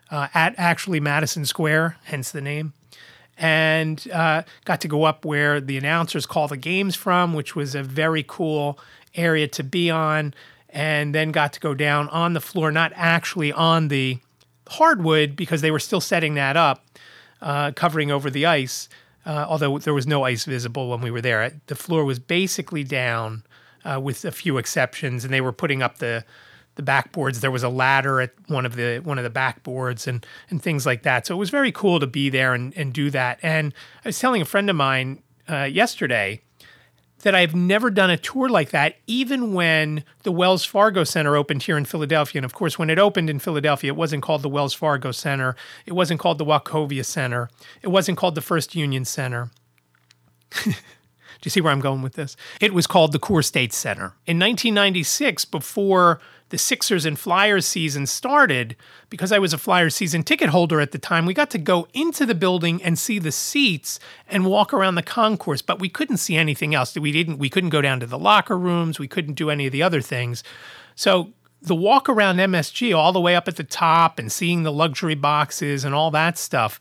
uh, 0.09 0.27
at 0.33 0.53
actually 0.57 0.99
Madison 0.99 1.45
Square, 1.45 1.97
hence 2.03 2.31
the 2.31 2.41
name. 2.41 2.73
And 3.37 4.05
uh, 4.11 4.43
got 4.65 4.81
to 4.81 4.87
go 4.87 5.05
up 5.05 5.23
where 5.25 5.61
the 5.61 5.77
announcers 5.77 6.25
call 6.25 6.47
the 6.47 6.57
games 6.57 6.95
from, 6.95 7.33
which 7.33 7.55
was 7.55 7.73
a 7.75 7.81
very 7.81 8.23
cool 8.27 8.77
area 9.15 9.47
to 9.47 9.63
be 9.63 9.89
on. 9.89 10.33
And 10.69 11.15
then 11.15 11.31
got 11.31 11.53
to 11.53 11.59
go 11.59 11.73
down 11.73 12.07
on 12.09 12.33
the 12.33 12.41
floor, 12.41 12.71
not 12.71 12.91
actually 12.95 13.51
on 13.51 13.87
the 13.87 14.19
hardwood 14.67 15.35
because 15.35 15.61
they 15.61 15.71
were 15.71 15.79
still 15.79 16.01
setting 16.01 16.35
that 16.35 16.55
up, 16.55 16.85
uh, 17.41 17.71
covering 17.71 18.11
over 18.11 18.29
the 18.29 18.45
ice. 18.45 18.87
Uh, 19.25 19.45
although 19.47 19.77
there 19.77 19.93
was 19.93 20.07
no 20.07 20.23
ice 20.23 20.45
visible 20.45 20.89
when 20.89 21.01
we 21.01 21.11
were 21.11 21.21
there, 21.21 21.59
the 21.67 21.75
floor 21.75 22.03
was 22.05 22.19
basically 22.19 22.83
down, 22.83 23.43
uh, 23.85 23.99
with 23.99 24.25
a 24.25 24.31
few 24.31 24.57
exceptions, 24.57 25.23
and 25.23 25.33
they 25.33 25.41
were 25.41 25.53
putting 25.53 25.81
up 25.81 25.97
the 25.97 26.23
the 26.75 26.83
backboards. 26.83 27.41
There 27.41 27.51
was 27.51 27.63
a 27.63 27.69
ladder 27.69 28.21
at 28.21 28.31
one 28.47 28.65
of 28.65 28.75
the 28.75 28.99
one 28.99 29.17
of 29.17 29.23
the 29.23 29.29
backboards 29.29 30.07
and 30.07 30.25
and 30.49 30.61
things 30.61 30.85
like 30.85 31.03
that. 31.03 31.27
So 31.27 31.35
it 31.35 31.37
was 31.37 31.49
very 31.49 31.71
cool 31.71 31.99
to 31.99 32.07
be 32.07 32.29
there 32.29 32.53
and, 32.53 32.75
and 32.77 32.93
do 32.93 33.09
that. 33.11 33.39
And 33.41 33.73
I 34.03 34.09
was 34.09 34.19
telling 34.19 34.41
a 34.41 34.45
friend 34.45 34.69
of 34.69 34.75
mine 34.75 35.21
uh, 35.49 35.63
yesterday 35.63 36.41
that 37.21 37.35
I've 37.35 37.55
never 37.55 37.89
done 37.89 38.09
a 38.09 38.17
tour 38.17 38.49
like 38.49 38.71
that, 38.71 38.97
even 39.07 39.53
when 39.53 40.03
the 40.23 40.31
Wells 40.31 40.65
Fargo 40.65 41.03
Center 41.03 41.35
opened 41.35 41.63
here 41.63 41.77
in 41.77 41.85
Philadelphia. 41.85 42.39
And 42.39 42.45
of 42.45 42.53
course, 42.53 42.77
when 42.77 42.89
it 42.89 42.99
opened 42.99 43.29
in 43.29 43.39
Philadelphia, 43.39 43.89
it 43.89 43.95
wasn't 43.95 44.23
called 44.23 44.41
the 44.41 44.49
Wells 44.49 44.73
Fargo 44.73 45.11
Center. 45.11 45.55
It 45.85 45.93
wasn't 45.93 46.19
called 46.19 46.37
the 46.37 46.45
Wachovia 46.45 47.05
Center. 47.05 47.49
It 47.81 47.89
wasn't 47.89 48.17
called 48.17 48.35
the 48.35 48.41
First 48.41 48.75
Union 48.75 49.05
Center. 49.05 49.49
Do 50.63 51.47
you 51.47 51.51
see 51.51 51.61
where 51.61 51.73
I'm 51.73 51.79
going 51.79 52.03
with 52.03 52.13
this? 52.13 52.37
It 52.59 52.73
was 52.73 52.85
called 52.85 53.13
the 53.13 53.19
CoreStates 53.19 53.73
Center. 53.73 54.13
In 54.27 54.37
1996, 54.37 55.45
before 55.45 56.19
the 56.51 56.57
Sixers 56.57 57.05
and 57.05 57.17
Flyers 57.17 57.65
season 57.65 58.05
started, 58.05 58.75
because 59.09 59.31
I 59.31 59.39
was 59.39 59.53
a 59.53 59.57
Flyers 59.57 59.95
season 59.95 60.21
ticket 60.21 60.49
holder 60.49 60.79
at 60.79 60.91
the 60.91 60.99
time, 60.99 61.25
we 61.25 61.33
got 61.33 61.49
to 61.51 61.57
go 61.57 61.87
into 61.93 62.25
the 62.25 62.35
building 62.35 62.83
and 62.83 62.99
see 62.99 63.19
the 63.19 63.31
seats 63.31 63.99
and 64.27 64.45
walk 64.45 64.73
around 64.73 64.95
the 64.95 65.01
concourse, 65.01 65.61
but 65.61 65.79
we 65.79 65.89
couldn't 65.89 66.17
see 66.17 66.35
anything 66.35 66.75
else. 66.75 66.95
We 66.95 67.11
didn't 67.11 67.39
we 67.39 67.49
couldn't 67.49 67.69
go 67.71 67.81
down 67.81 67.99
to 68.01 68.05
the 68.05 68.19
locker 68.19 68.57
rooms, 68.57 68.99
we 68.99 69.07
couldn't 69.07 69.35
do 69.35 69.49
any 69.49 69.65
of 69.65 69.71
the 69.71 69.81
other 69.81 70.01
things. 70.01 70.43
So 70.93 71.31
the 71.61 71.75
walk 71.75 72.09
around 72.09 72.37
MSG 72.37 72.95
all 72.95 73.13
the 73.13 73.21
way 73.21 73.35
up 73.35 73.47
at 73.47 73.55
the 73.55 73.63
top 73.63 74.19
and 74.19 74.31
seeing 74.31 74.63
the 74.63 74.73
luxury 74.73 75.15
boxes 75.15 75.85
and 75.85 75.95
all 75.95 76.11
that 76.11 76.37
stuff, 76.37 76.79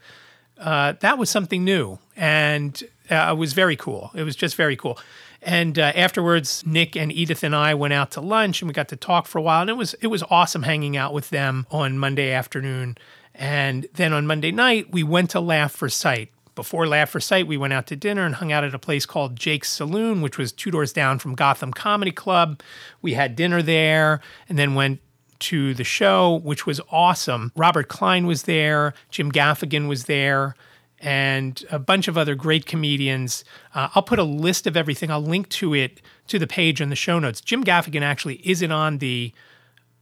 uh, 0.59 0.95
that 1.01 1.17
was 1.17 1.31
something 1.31 1.65
new. 1.65 1.99
And 2.17 2.83
uh, 3.09 3.29
it 3.31 3.39
was 3.39 3.53
very 3.53 3.77
cool. 3.77 4.11
It 4.15 4.25
was 4.25 4.35
just 4.35 4.57
very 4.57 4.77
cool. 4.77 4.99
And 5.43 5.79
uh, 5.79 5.93
afterwards, 5.95 6.65
Nick 6.67 6.97
and 6.97 7.11
Edith 7.11 7.43
and 7.43 7.57
I 7.57 7.75
went 7.75 7.95
out 7.95 8.11
to 8.13 8.21
lunch 8.21 8.61
and 8.61 8.69
we 8.69 8.75
got 8.75 8.89
to 8.89 8.97
talk 8.97 9.27
for 9.27 9.39
a 9.39 9.43
while. 9.43 9.63
And 9.63 9.71
it 9.71 9.77
was 9.77 9.95
it 9.95 10.09
was 10.09 10.23
awesome 10.25 10.65
hanging 10.65 10.97
out 10.97 11.15
with 11.15 11.31
them 11.31 11.67
on 11.71 11.99
Monday 11.99 12.31
afternoon. 12.31 12.99
And 13.35 13.87
then 13.95 14.13
on 14.13 14.27
Monday 14.27 14.53
night, 14.53 14.91
we 14.91 15.03
went 15.03 15.31
to 15.31 15.41
Laugh 15.41 15.73
for 15.73 15.89
Sight. 15.89 16.31
Before 16.55 16.87
Laugh 16.87 17.09
for 17.09 17.21
Sight, 17.21 17.47
we 17.47 17.57
went 17.57 17.73
out 17.73 17.87
to 17.87 17.97
dinner 17.97 18.27
and 18.27 18.35
hung 18.35 18.53
out 18.53 18.65
at 18.65 18.75
a 18.75 18.79
place 18.79 19.07
called 19.07 19.37
Jake's 19.37 19.71
Saloon, 19.71 20.21
which 20.21 20.37
was 20.37 20.53
two 20.53 20.71
doors 20.71 20.93
down 20.93 21.19
from 21.19 21.35
Gotham 21.35 21.73
Comedy 21.73 22.11
Club. 22.11 22.61
We 23.01 23.15
had 23.15 23.35
dinner 23.35 23.63
there 23.63 24.21
and 24.49 24.59
then 24.59 24.75
went 24.75 25.01
to 25.39 25.73
the 25.73 25.85
show, 25.85 26.41
which 26.43 26.67
was 26.67 26.81
awesome. 26.91 27.51
Robert 27.57 27.89
Klein 27.89 28.27
was 28.27 28.43
there, 28.43 28.93
Jim 29.11 29.33
Gaffigan 29.33 29.89
was 29.89 30.05
there 30.05 30.55
and 31.01 31.65
a 31.71 31.79
bunch 31.79 32.09
of 32.09 32.19
other 32.19 32.35
great 32.35 32.67
comedians. 32.67 33.45
Uh, 33.75 33.89
I'll 33.95 34.03
put 34.03 34.19
a 34.19 34.25
list 34.25 34.67
of 34.67 34.77
everything. 34.77 35.11
I'll 35.11 35.23
link 35.23 35.49
to 35.51 35.75
it 35.75 36.03
to 36.29 36.39
the 36.39 36.47
page 36.47 36.81
in 36.81 36.91
the 36.91 36.97
show 36.97 37.19
notes. 37.19 37.41
Jim 37.41 37.65
Gaffigan 37.65 38.03
actually 38.03 38.41
isn't 38.49 38.71
on 38.71 38.99
the 38.99 39.33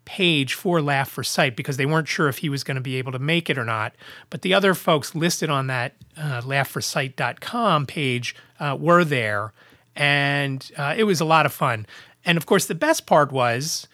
page 0.04 0.54
for 0.54 0.80
Laugh 0.80 1.08
for 1.08 1.22
Sight 1.22 1.54
because 1.54 1.76
they 1.76 1.86
weren't 1.86 2.08
sure 2.08 2.28
if 2.28 2.38
he 2.38 2.48
was 2.48 2.64
going 2.64 2.76
to 2.76 2.80
be 2.80 2.96
able 2.96 3.12
to 3.12 3.18
make 3.18 3.48
it 3.48 3.58
or 3.58 3.64
not. 3.64 3.94
But 4.30 4.42
the 4.42 4.54
other 4.54 4.74
folks 4.74 5.14
listed 5.14 5.50
on 5.50 5.66
that 5.68 5.94
uh, 6.16 6.40
laughforsight.com 6.40 7.86
page 7.86 8.34
uh, 8.58 8.76
were 8.80 9.04
there, 9.04 9.52
and 9.94 10.68
uh, 10.76 10.94
it 10.96 11.04
was 11.04 11.20
a 11.20 11.24
lot 11.24 11.46
of 11.46 11.52
fun. 11.52 11.86
And 12.24 12.36
of 12.38 12.46
course, 12.46 12.66
the 12.66 12.74
best 12.74 13.06
part 13.06 13.30
was 13.30 13.86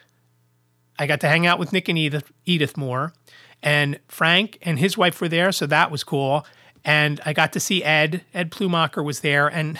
I 0.98 1.06
got 1.06 1.20
to 1.20 1.28
hang 1.28 1.46
out 1.46 1.58
with 1.58 1.72
Nick 1.72 1.88
and 1.88 1.98
Edith, 1.98 2.32
Edith 2.46 2.76
Moore, 2.76 3.12
and 3.62 3.98
Frank 4.08 4.58
and 4.62 4.78
his 4.78 4.96
wife 4.96 5.20
were 5.20 5.28
there, 5.28 5.52
so 5.52 5.66
that 5.66 5.90
was 5.90 6.04
cool 6.04 6.46
and 6.84 7.20
I 7.24 7.32
got 7.32 7.52
to 7.54 7.60
see 7.60 7.82
Ed. 7.82 8.22
Ed 8.34 8.50
Plumacher 8.50 9.02
was 9.02 9.20
there, 9.20 9.48
and 9.48 9.78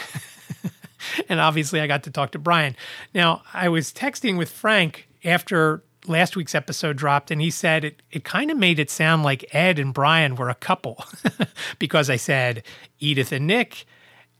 and 1.29 1.41
obviously 1.41 1.81
I 1.81 1.87
got 1.87 2.05
to 2.05 2.11
talk 2.11 2.33
to 2.33 2.39
Brian. 2.39 2.77
Now 3.15 3.43
I 3.53 3.69
was 3.69 3.93
texting 3.93 4.39
with 4.39 4.51
Frank 4.51 5.09
after 5.25 5.83
last 6.07 6.37
week's 6.37 6.55
episode 6.55 6.97
dropped, 6.97 7.31
and 7.31 7.41
he 7.41 7.51
said 7.51 7.85
it 7.85 8.03
it 8.11 8.25
kind 8.25 8.51
of 8.51 8.57
made 8.57 8.79
it 8.79 8.91
sound 8.91 9.23
like 9.23 9.55
Ed 9.55 9.79
and 9.79 9.93
Brian 9.93 10.37
were 10.37 10.51
a 10.51 10.55
couple 10.55 11.05
because 11.79 12.09
I 12.09 12.17
said 12.17 12.63
Edith 12.99 13.33
and 13.33 13.47
Nick, 13.47 13.85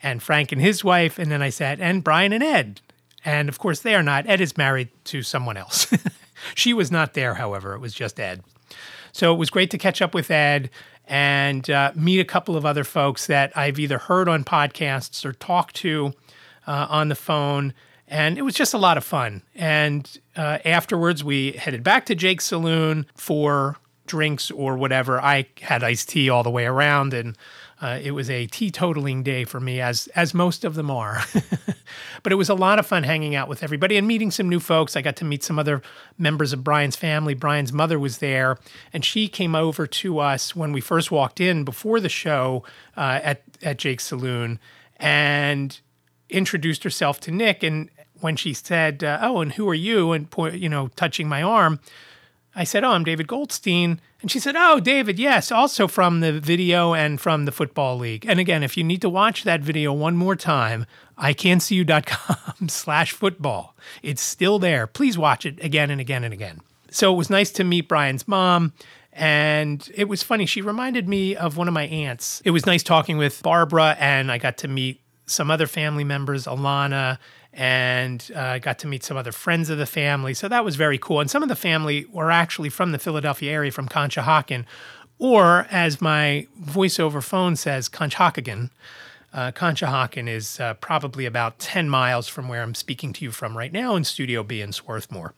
and 0.03 0.23
Frank 0.23 0.53
and 0.53 0.61
his 0.61 0.83
wife, 0.83 1.19
and 1.19 1.31
then 1.31 1.43
I 1.43 1.51
said 1.51 1.81
and 1.81 2.03
Brian 2.05 2.33
and 2.33 2.43
Ed, 2.43 2.81
and 3.25 3.49
of 3.49 3.59
course 3.59 3.81
they 3.81 3.95
are 3.95 4.03
not. 4.03 4.27
Ed 4.29 4.41
is 4.41 4.57
married 4.57 4.89
to 5.05 5.23
someone 5.23 5.57
else. 5.57 5.93
she 6.55 6.73
was 6.73 6.91
not 6.91 7.15
there, 7.15 7.35
however. 7.35 7.75
It 7.75 7.81
was 7.81 7.95
just 7.95 8.19
Ed. 8.19 8.43
So 9.13 9.33
it 9.33 9.39
was 9.39 9.49
great 9.49 9.71
to 9.71 9.79
catch 9.79 10.03
up 10.03 10.13
with 10.13 10.31
Ed 10.31 10.71
and 11.07 11.69
uh, 11.69 11.93
meet 11.95 12.21
a 12.21 12.25
couple 12.25 12.57
of 12.57 12.65
other 12.65 12.85
folks 12.85 13.27
that 13.27 13.57
I've 13.57 13.79
either 13.79 13.99
heard 13.99 14.29
on 14.29 14.45
podcasts 14.45 15.25
or 15.25 15.33
talked 15.33 15.77
to 15.77 16.13
uh, 16.67 16.87
on 16.89 17.09
the 17.09 17.15
phone. 17.15 17.75
And 18.09 18.39
it 18.39 18.43
was 18.43 18.55
just 18.55 18.75
a 18.75 18.79
lot 18.79 18.97
of 18.97 19.05
fun. 19.05 19.43
And 19.55 20.19
uh, 20.37 20.59
afterwards, 20.65 21.25
we 21.25 21.53
headed 21.53 21.83
back 21.83 22.07
to 22.07 22.15
Jake's 22.15 22.47
Saloon 22.47 23.07
for 23.15 23.77
drinks 24.07 24.51
or 24.51 24.77
whatever. 24.77 25.21
I 25.21 25.47
had 25.63 25.83
iced 25.83 26.11
tea 26.11 26.29
all 26.29 26.43
the 26.43 26.51
way 26.51 26.67
around, 26.67 27.15
and 27.15 27.37
uh, 27.85 27.99
it 28.03 28.13
was 28.13 28.31
a 28.31 28.47
teetotaling 28.47 29.23
day 29.23 29.45
for 29.45 29.61
me, 29.61 29.79
as 29.79 30.07
as 30.17 30.33
most 30.33 30.65
of 30.65 30.75
them 30.75 30.91
are. 30.91 31.23
but 32.23 32.33
it 32.33 32.37
was 32.37 32.49
a 32.49 32.55
lot 32.55 32.79
of 32.79 32.87
fun 32.87 33.03
hanging 33.03 33.35
out 33.35 33.47
with 33.47 33.63
everybody 33.63 33.99
and 33.99 34.09
meeting 34.09 34.31
some 34.31 34.49
new 34.49 34.59
folks. 34.59 34.97
I 34.97 35.03
got 35.03 35.17
to 35.17 35.25
meet 35.27 35.45
some 35.45 35.59
other 35.59 35.83
members 36.17 36.55
of 36.55 36.65
Brian's 36.65 36.97
family. 36.97 37.35
Brian's 37.35 37.75
mother 37.75 37.99
was 37.99 38.19
there, 38.19 38.57
and 38.95 39.05
she 39.05 39.29
came 39.29 39.55
over 39.55 39.87
to 39.87 40.19
us 40.19 40.57
when 40.57 40.73
we 40.73 40.81
first 40.81 41.11
walked 41.11 41.43
in 41.43 41.63
before 41.63 42.01
the 42.01 42.09
show 42.09 42.65
uh, 42.97 43.21
at 43.23 43.43
at 43.63 43.77
Jake's 43.77 44.07
Saloon, 44.07 44.59
and 44.97 45.79
introduced 46.31 46.85
herself 46.85 47.21
to 47.21 47.31
Nick, 47.31 47.63
and 47.63 47.91
when 48.19 48.35
she 48.37 48.55
said, 48.55 49.05
uh, 49.05 49.19
"Oh, 49.21 49.43
and 49.43 49.53
who 49.53 49.69
are 49.69 49.75
you?" 49.75 50.13
and 50.13 50.27
you 50.55 50.71
know, 50.71 50.89
touching 50.97 51.29
my 51.29 51.43
arm, 51.43 51.81
I 52.57 52.65
said, 52.65 52.83
"Oh, 52.83 52.93
I'm 52.93 53.05
David 53.05 53.27
Goldstein." 53.29 54.01
And 54.25 54.31
she 54.31 54.41
said, 54.41 54.57
"Oh, 54.57 54.81
David, 54.81 55.19
yes, 55.19 55.53
also 55.53 55.87
from 55.87 56.21
the 56.21 56.41
video 56.41 56.95
and 56.95 57.21
from 57.21 57.45
the 57.45 57.53
football 57.53 57.99
league." 57.99 58.25
And 58.27 58.41
again, 58.41 58.63
if 58.63 58.75
you 58.75 58.83
need 58.83 59.03
to 59.03 59.11
watch 59.11 59.45
that 59.45 59.61
video 59.61 59.93
one 59.93 60.17
more 60.17 60.35
time, 60.35 60.87
iCantCU.com 61.19 62.69
slash 62.71 63.13
football. 63.13 63.77
It's 64.03 64.23
still 64.23 64.59
there. 64.59 64.87
Please 64.87 65.19
watch 65.19 65.45
it 65.45 65.63
again 65.63 65.91
and 65.91 66.01
again 66.01 66.25
and 66.25 66.33
again. 66.33 66.63
So 66.91 67.13
it 67.13 67.19
was 67.19 67.29
nice 67.29 67.51
to 67.51 67.65
meet 67.65 67.87
Brian's 67.87 68.27
mom. 68.27 68.73
And 69.13 69.87
it 69.95 70.09
was 70.09 70.23
funny. 70.23 70.47
She 70.47 70.63
reminded 70.63 71.07
me 71.07 71.37
of 71.37 71.59
one 71.59 71.69
of 71.69 71.75
my 71.75 71.85
aunts. 71.85 72.41
It 72.47 72.53
was 72.53 72.65
nice 72.65 72.83
talking 72.83 73.19
with 73.19 73.43
Barbara, 73.43 73.95
and 74.01 74.33
I 74.33 74.39
got 74.39 74.57
to 74.59 74.69
meet 74.69 75.03
some 75.27 75.51
other 75.51 75.67
family 75.67 76.05
members, 76.05 76.47
Alana, 76.47 77.19
and 77.57 78.31
I 78.35 78.57
uh, 78.57 78.59
got 78.59 78.81
to 78.81 78.89
meet 78.89 79.05
some 79.05 79.17
other 79.17 79.31
friends 79.31 79.71
of 79.71 79.79
the 79.79 79.87
family. 79.87 80.35
So 80.35 80.49
that 80.49 80.65
was 80.65 80.75
very 80.75 80.99
cool. 80.99 81.21
And 81.21 81.31
some 81.31 81.43
of 81.43 81.49
the 81.49 81.57
family 81.57 82.05
were 82.13 82.31
actually 82.31 82.69
from 82.69 82.93
the 82.93 82.99
Philadelphia 82.99 83.53
area, 83.53 83.71
from 83.71 83.89
Conshohocken, 83.89 84.65
or 85.19 85.67
as 85.71 86.01
my 86.01 86.49
voiceover 86.61 87.23
phone 87.23 87.55
says, 87.55 87.89
Conshohocken. 87.89 88.71
Uh, 89.33 89.53
Conshohocken 89.53 90.29
is 90.29 90.59
uh, 90.59 90.75
probably 90.75 91.27
about 91.27 91.59
10 91.61 91.89
miles 91.89 92.27
from 92.27 92.49
where 92.49 92.63
I'm 92.63 92.75
speaking 92.75 93.13
to 93.15 93.25
you 93.25 93.31
from 93.31 93.57
right 93.57 93.73
now 93.73 93.95
in 93.95 94.05
Studio 94.05 94.43
B 94.43 94.61
in 94.61 94.73
Swarthmore. 94.73 95.35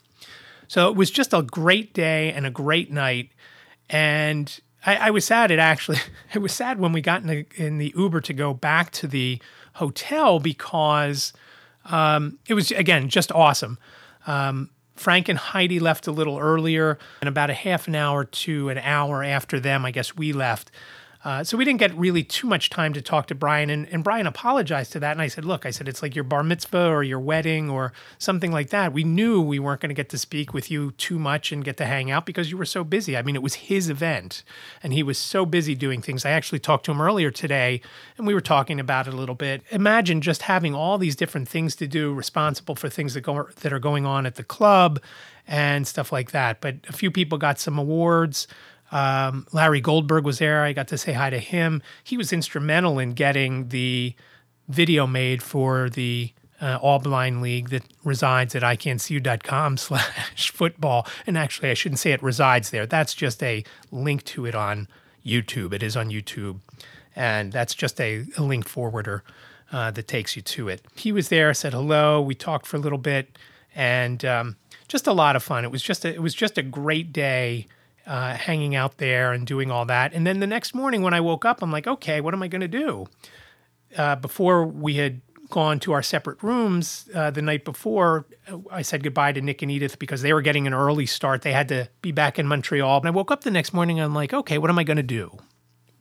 So 0.69 0.89
it 0.89 0.97
was 0.97 1.11
just 1.11 1.35
a 1.35 1.43
great 1.43 1.93
day 1.93 2.33
and 2.33 2.47
a 2.47 2.51
great 2.51 2.91
night. 2.91 3.31
And 3.91 4.59
I, 4.85 4.97
I 4.97 5.11
was 5.11 5.27
sad. 5.27 5.51
It 5.51 5.59
actually, 5.59 5.99
it 6.35 6.39
was 6.39 6.53
sad 6.53 6.79
when 6.79 6.93
we 6.93 7.03
got 7.03 7.21
in 7.21 7.27
the, 7.27 7.47
in 7.57 7.79
the 7.79 7.93
Uber 7.97 8.23
to 8.23 8.33
go 8.33 8.55
back 8.55 8.91
to 8.93 9.07
the 9.07 9.41
hotel 9.75 10.41
because 10.41 11.35
um, 11.91 12.39
it 12.49 12.55
was, 12.55 12.71
again, 12.71 13.09
just 13.09 13.33
awesome. 13.33 13.79
Um, 14.27 14.71
Frank 14.95 15.29
and 15.29 15.39
Heidi 15.39 15.79
left 15.79 16.07
a 16.07 16.13
little 16.13 16.39
earlier, 16.39 16.99
and 17.21 17.29
about 17.29 17.51
a 17.51 17.55
half 17.55 17.87
an 17.87 17.95
hour 17.95 18.25
to 18.25 18.71
an 18.71 18.79
hour 18.79 19.23
after 19.23 19.61
them, 19.61 19.85
I 19.85 19.91
guess 19.91 20.17
we 20.17 20.33
left. 20.33 20.71
Uh, 21.27 21.43
so 21.43 21.57
we 21.57 21.65
didn't 21.65 21.81
get 21.81 21.93
really 21.99 22.23
too 22.23 22.47
much 22.47 22.71
time 22.71 22.93
to 22.93 23.03
talk 23.03 23.27
to 23.27 23.35
Brian, 23.35 23.69
and, 23.69 23.89
and 23.89 24.05
Brian 24.05 24.29
apologized 24.29 24.93
to 24.93 25.01
that. 25.01 25.11
And 25.11 25.21
I 25.21 25.27
said, 25.27 25.45
"Look, 25.45 25.67
I 25.67 25.71
said 25.71 25.89
it's 25.89 26.01
like 26.01 26.15
your 26.15 26.23
bar 26.23 26.45
mitzvah 26.45 26.87
or 26.87 27.03
your 27.03 27.19
wedding 27.19 27.69
or 27.69 27.93
something 28.17 28.53
like 28.53 28.71
that. 28.71 28.93
We 28.93 29.03
knew 29.03 29.43
we 29.43 29.59
weren't 29.59 29.81
going 29.81 29.91
to 29.91 29.95
get 29.95 30.09
to 30.11 30.19
speak 30.19 30.55
with 30.55 30.71
you 30.71 30.93
too 30.93 31.19
much 31.19 31.51
and 31.51 31.65
get 31.65 31.79
to 31.79 31.85
hang 31.85 32.13
out 32.13 32.27
because 32.27 32.53
you 32.53 32.57
were 32.57 32.65
so 32.65 32.85
busy. 32.85 33.17
I 33.17 33.23
mean, 33.23 33.35
it 33.35 33.43
was 33.43 33.55
his 33.55 33.91
event, 33.91 34.45
and 34.85 34.93
he 34.93 35.03
was 35.03 35.19
so 35.19 35.45
busy 35.45 35.75
doing 35.75 36.01
things. 36.01 36.25
I 36.25 36.31
actually 36.31 36.61
talked 36.61 36.85
to 36.85 36.93
him 36.93 37.01
earlier 37.01 37.33
today, 37.33 37.81
and 38.17 38.25
we 38.25 38.33
were 38.33 38.41
talking 38.41 38.79
about 38.79 39.09
it 39.09 39.15
a 39.15 39.17
little 39.17 39.35
bit. 39.35 39.65
Imagine 39.71 40.21
just 40.21 40.43
having 40.43 40.77
all 40.77 40.97
these 40.97 41.17
different 41.17 41.49
things 41.49 41.75
to 41.75 41.89
do, 41.89 42.15
responsible 42.15 42.77
for 42.77 42.89
things 42.89 43.15
that 43.15 43.23
go 43.23 43.49
that 43.63 43.73
are 43.73 43.81
going 43.81 44.07
on 44.07 44.27
at 44.27 44.37
the 44.37 44.45
club." 44.45 45.01
And 45.49 45.87
stuff 45.87 46.11
like 46.11 46.33
that. 46.33 46.61
But 46.61 46.79
a 46.89 46.93
few 46.93 47.09
people 47.09 47.39
got 47.39 47.61
some 47.61 47.79
awards. 47.79 48.49
Um, 48.97 49.47
Larry 49.53 49.83
Goldberg 49.83 50.25
was 50.25 50.39
there. 50.39 50.63
I 50.65 50.73
got 50.73 50.89
to 50.89 50.97
say 50.97 51.13
hi 51.13 51.29
to 51.29 51.39
him. 51.39 51.83
He 52.03 52.17
was 52.17 52.33
instrumental 52.33 52.99
in 52.99 53.13
getting 53.13 53.69
the 53.69 54.15
video 54.69 55.07
made 55.07 55.43
for 55.43 55.91
the 55.91 56.33
uh, 56.63 56.79
All 56.81 56.99
Blind 56.99 57.43
League 57.43 57.69
that 57.69 57.83
resides 58.05 58.55
at 58.55 58.63
iCantCU.com 58.63 59.77
slash 59.77 60.51
football. 60.51 61.07
And 61.27 61.37
actually, 61.37 61.69
I 61.69 61.75
shouldn't 61.75 61.99
say 61.99 62.13
it 62.13 62.23
resides 62.23 62.71
there. 62.71 62.87
That's 62.87 63.13
just 63.13 63.43
a 63.43 63.65
link 63.93 64.25
to 64.25 64.47
it 64.47 64.55
on 64.55 64.89
YouTube. 65.27 65.75
It 65.75 65.83
is 65.83 65.95
on 65.95 66.09
YouTube. 66.09 66.61
And 67.15 67.53
that's 67.53 67.75
just 67.75 68.01
a, 68.01 68.25
a 68.39 68.43
link 68.43 68.67
forwarder 68.67 69.23
uh, 69.73 69.91
that 69.91 70.09
takes 70.09 70.37
you 70.37 70.43
to 70.43 70.71
it. 70.71 70.81
He 70.95 71.13
was 71.13 71.29
there, 71.29 71.53
said 71.53 71.75
hello. 71.75 72.23
We 72.23 72.35
talked 72.35 72.67
for 72.67 72.79
a 72.79 72.81
little 72.81 72.97
bit 72.97 73.37
and 73.75 74.25
um, 74.25 74.57
just 74.89 75.07
a 75.07 75.13
lot 75.13 75.37
of 75.37 75.43
fun. 75.43 75.67
It 75.67 75.71
was 75.71 75.83
just 75.83 76.07
a, 76.07 76.15
it 76.15 76.23
was 76.23 76.35
just 76.35 76.57
a 76.57 76.63
great 76.63 77.13
day 77.13 77.67
uh, 78.07 78.35
hanging 78.35 78.75
out 78.75 78.99
there 78.99 79.33
and 79.33 79.47
doing 79.47 79.71
all 79.71 79.85
that. 79.87 80.13
And 80.15 80.27
then 80.27 80.41
the 80.41 80.47
next 80.47 80.75
morning 80.75 81.03
when 81.03 81.15
I 81.15 81.21
woke 81.21 81.45
up, 81.45 81.63
I'm 81.63 81.73
like, 81.73 81.87
okay, 81.87 82.21
what 82.21 82.35
am 82.35 82.43
I 82.43 82.49
going 82.49 82.61
to 82.61 82.69
do? 82.69 83.07
Uh, 83.97 84.17
before 84.17 84.65
we 84.65 84.95
had 84.95 85.21
gone 85.49 85.79
to 85.81 85.93
our 85.93 86.03
separate 86.03 86.43
rooms 86.43 87.09
uh, 87.15 87.31
the 87.31 87.43
night 87.43 87.65
before, 87.65 88.27
I 88.71 88.83
said 88.83 89.03
goodbye 89.03 89.33
to 89.33 89.41
Nick 89.41 89.63
and 89.63 89.71
Edith 89.71 89.99
because 89.99 90.23
they 90.23 90.33
were 90.33 90.43
getting 90.43 90.67
an 90.67 90.75
early 90.75 91.07
start. 91.07 91.43
They 91.43 91.53
had 91.53 91.69
to 91.69 91.89
be 92.03 92.13
back 92.13 92.39
in 92.39 92.47
Montreal. 92.47 92.99
And 92.99 93.07
I 93.07 93.11
woke 93.11 93.31
up 93.31 93.43
the 93.43 93.51
next 93.51 93.73
morning 93.73 93.99
and 93.99 94.05
I'm 94.05 94.15
like, 94.15 94.33
okay, 94.33 94.59
what 94.59 94.71
am 94.71 94.79
I 94.79 94.85
going 94.85 94.97
to 94.97 95.03
do? 95.03 95.37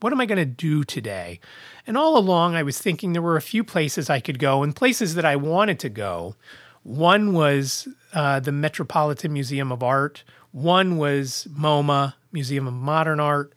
What 0.00 0.12
am 0.12 0.20
I 0.20 0.26
going 0.26 0.38
to 0.38 0.44
do 0.44 0.84
today? 0.84 1.40
And 1.86 1.96
all 1.96 2.18
along, 2.18 2.54
I 2.54 2.62
was 2.62 2.78
thinking 2.78 3.12
there 3.12 3.22
were 3.22 3.36
a 3.36 3.42
few 3.42 3.64
places 3.64 4.10
I 4.10 4.20
could 4.20 4.38
go 4.38 4.62
and 4.62 4.76
places 4.76 5.14
that 5.14 5.24
I 5.24 5.36
wanted 5.36 5.78
to 5.80 5.88
go. 5.88 6.36
One 6.82 7.32
was 7.32 7.88
uh, 8.12 8.40
the 8.40 8.52
Metropolitan 8.52 9.32
Museum 9.32 9.72
of 9.72 9.82
Art. 9.82 10.22
One 10.52 10.96
was 10.96 11.46
MoMA, 11.50 12.14
Museum 12.32 12.66
of 12.66 12.74
Modern 12.74 13.20
Art. 13.20 13.52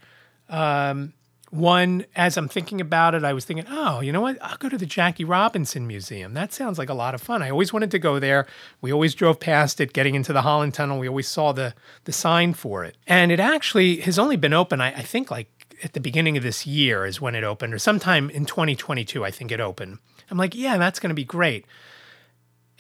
Um, 0.50 1.14
one, 1.52 2.06
as 2.16 2.38
I'm 2.38 2.48
thinking 2.48 2.80
about 2.80 3.16
it, 3.16 3.24
I 3.24 3.34
was 3.34 3.44
thinking, 3.44 3.66
oh, 3.70 4.02
you 4.02 4.12
know 4.12 4.22
what? 4.22 4.38
I'll 4.42 4.58
go 4.58 4.70
to 4.70 4.78
the 4.78 4.86
Jackie 4.86 5.26
Robinson 5.26 5.88
Museum. 5.88 6.36
That 6.36 6.54
sounds 6.54 6.78
like 6.78 6.90
a 6.90 6.94
lot 6.94 7.16
of 7.16 7.22
fun. 7.22 7.42
I 7.42 7.50
always 7.50 7.74
wanted 7.74 7.90
to 7.92 8.00
go 8.00 8.20
there. 8.20 8.46
We 8.82 8.94
always 8.94 9.16
drove 9.16 9.40
past 9.40 9.82
it, 9.82 9.94
getting 9.94 10.14
into 10.14 10.32
the 10.32 10.44
Holland 10.44 10.76
Tunnel. 10.76 11.00
We 11.00 11.10
always 11.10 11.28
saw 11.28 11.52
the 11.52 11.74
the 12.04 12.12
sign 12.12 12.54
for 12.54 12.86
it, 12.86 12.98
and 13.08 13.32
it 13.32 13.40
actually 13.40 14.02
has 14.02 14.20
only 14.20 14.36
been 14.36 14.54
open. 14.54 14.80
I, 14.80 14.94
I 14.94 15.02
think 15.02 15.32
like 15.32 15.50
at 15.84 15.94
the 15.94 16.00
beginning 16.00 16.38
of 16.38 16.44
this 16.44 16.68
year 16.68 17.06
is 17.06 17.20
when 17.20 17.34
it 17.34 17.44
opened, 17.44 17.74
or 17.74 17.80
sometime 17.80 18.30
in 18.30 18.46
2022. 18.46 19.26
I 19.26 19.32
think 19.32 19.52
it 19.52 19.60
opened. 19.60 19.98
I'm 20.30 20.38
like, 20.38 20.54
yeah, 20.54 20.78
that's 20.78 21.00
going 21.00 21.10
to 21.10 21.16
be 21.16 21.26
great. 21.26 21.66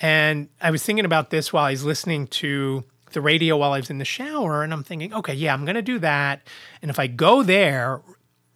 And 0.01 0.49
I 0.61 0.71
was 0.71 0.83
thinking 0.83 1.05
about 1.05 1.29
this 1.31 1.51
while 1.51 1.65
I 1.65 1.71
was 1.71 1.83
listening 1.83 2.27
to 2.27 2.83
the 3.13 3.21
radio 3.21 3.57
while 3.57 3.73
I 3.73 3.79
was 3.79 3.89
in 3.89 3.97
the 3.97 4.05
shower, 4.05 4.63
and 4.63 4.73
I'm 4.73 4.83
thinking, 4.83 5.13
okay, 5.13 5.33
yeah, 5.33 5.53
I'm 5.53 5.65
to 5.65 5.81
do 5.81 5.99
that. 5.99 6.41
And 6.81 6.89
if 6.89 6.99
I 6.99 7.07
go 7.07 7.43
there, 7.43 8.01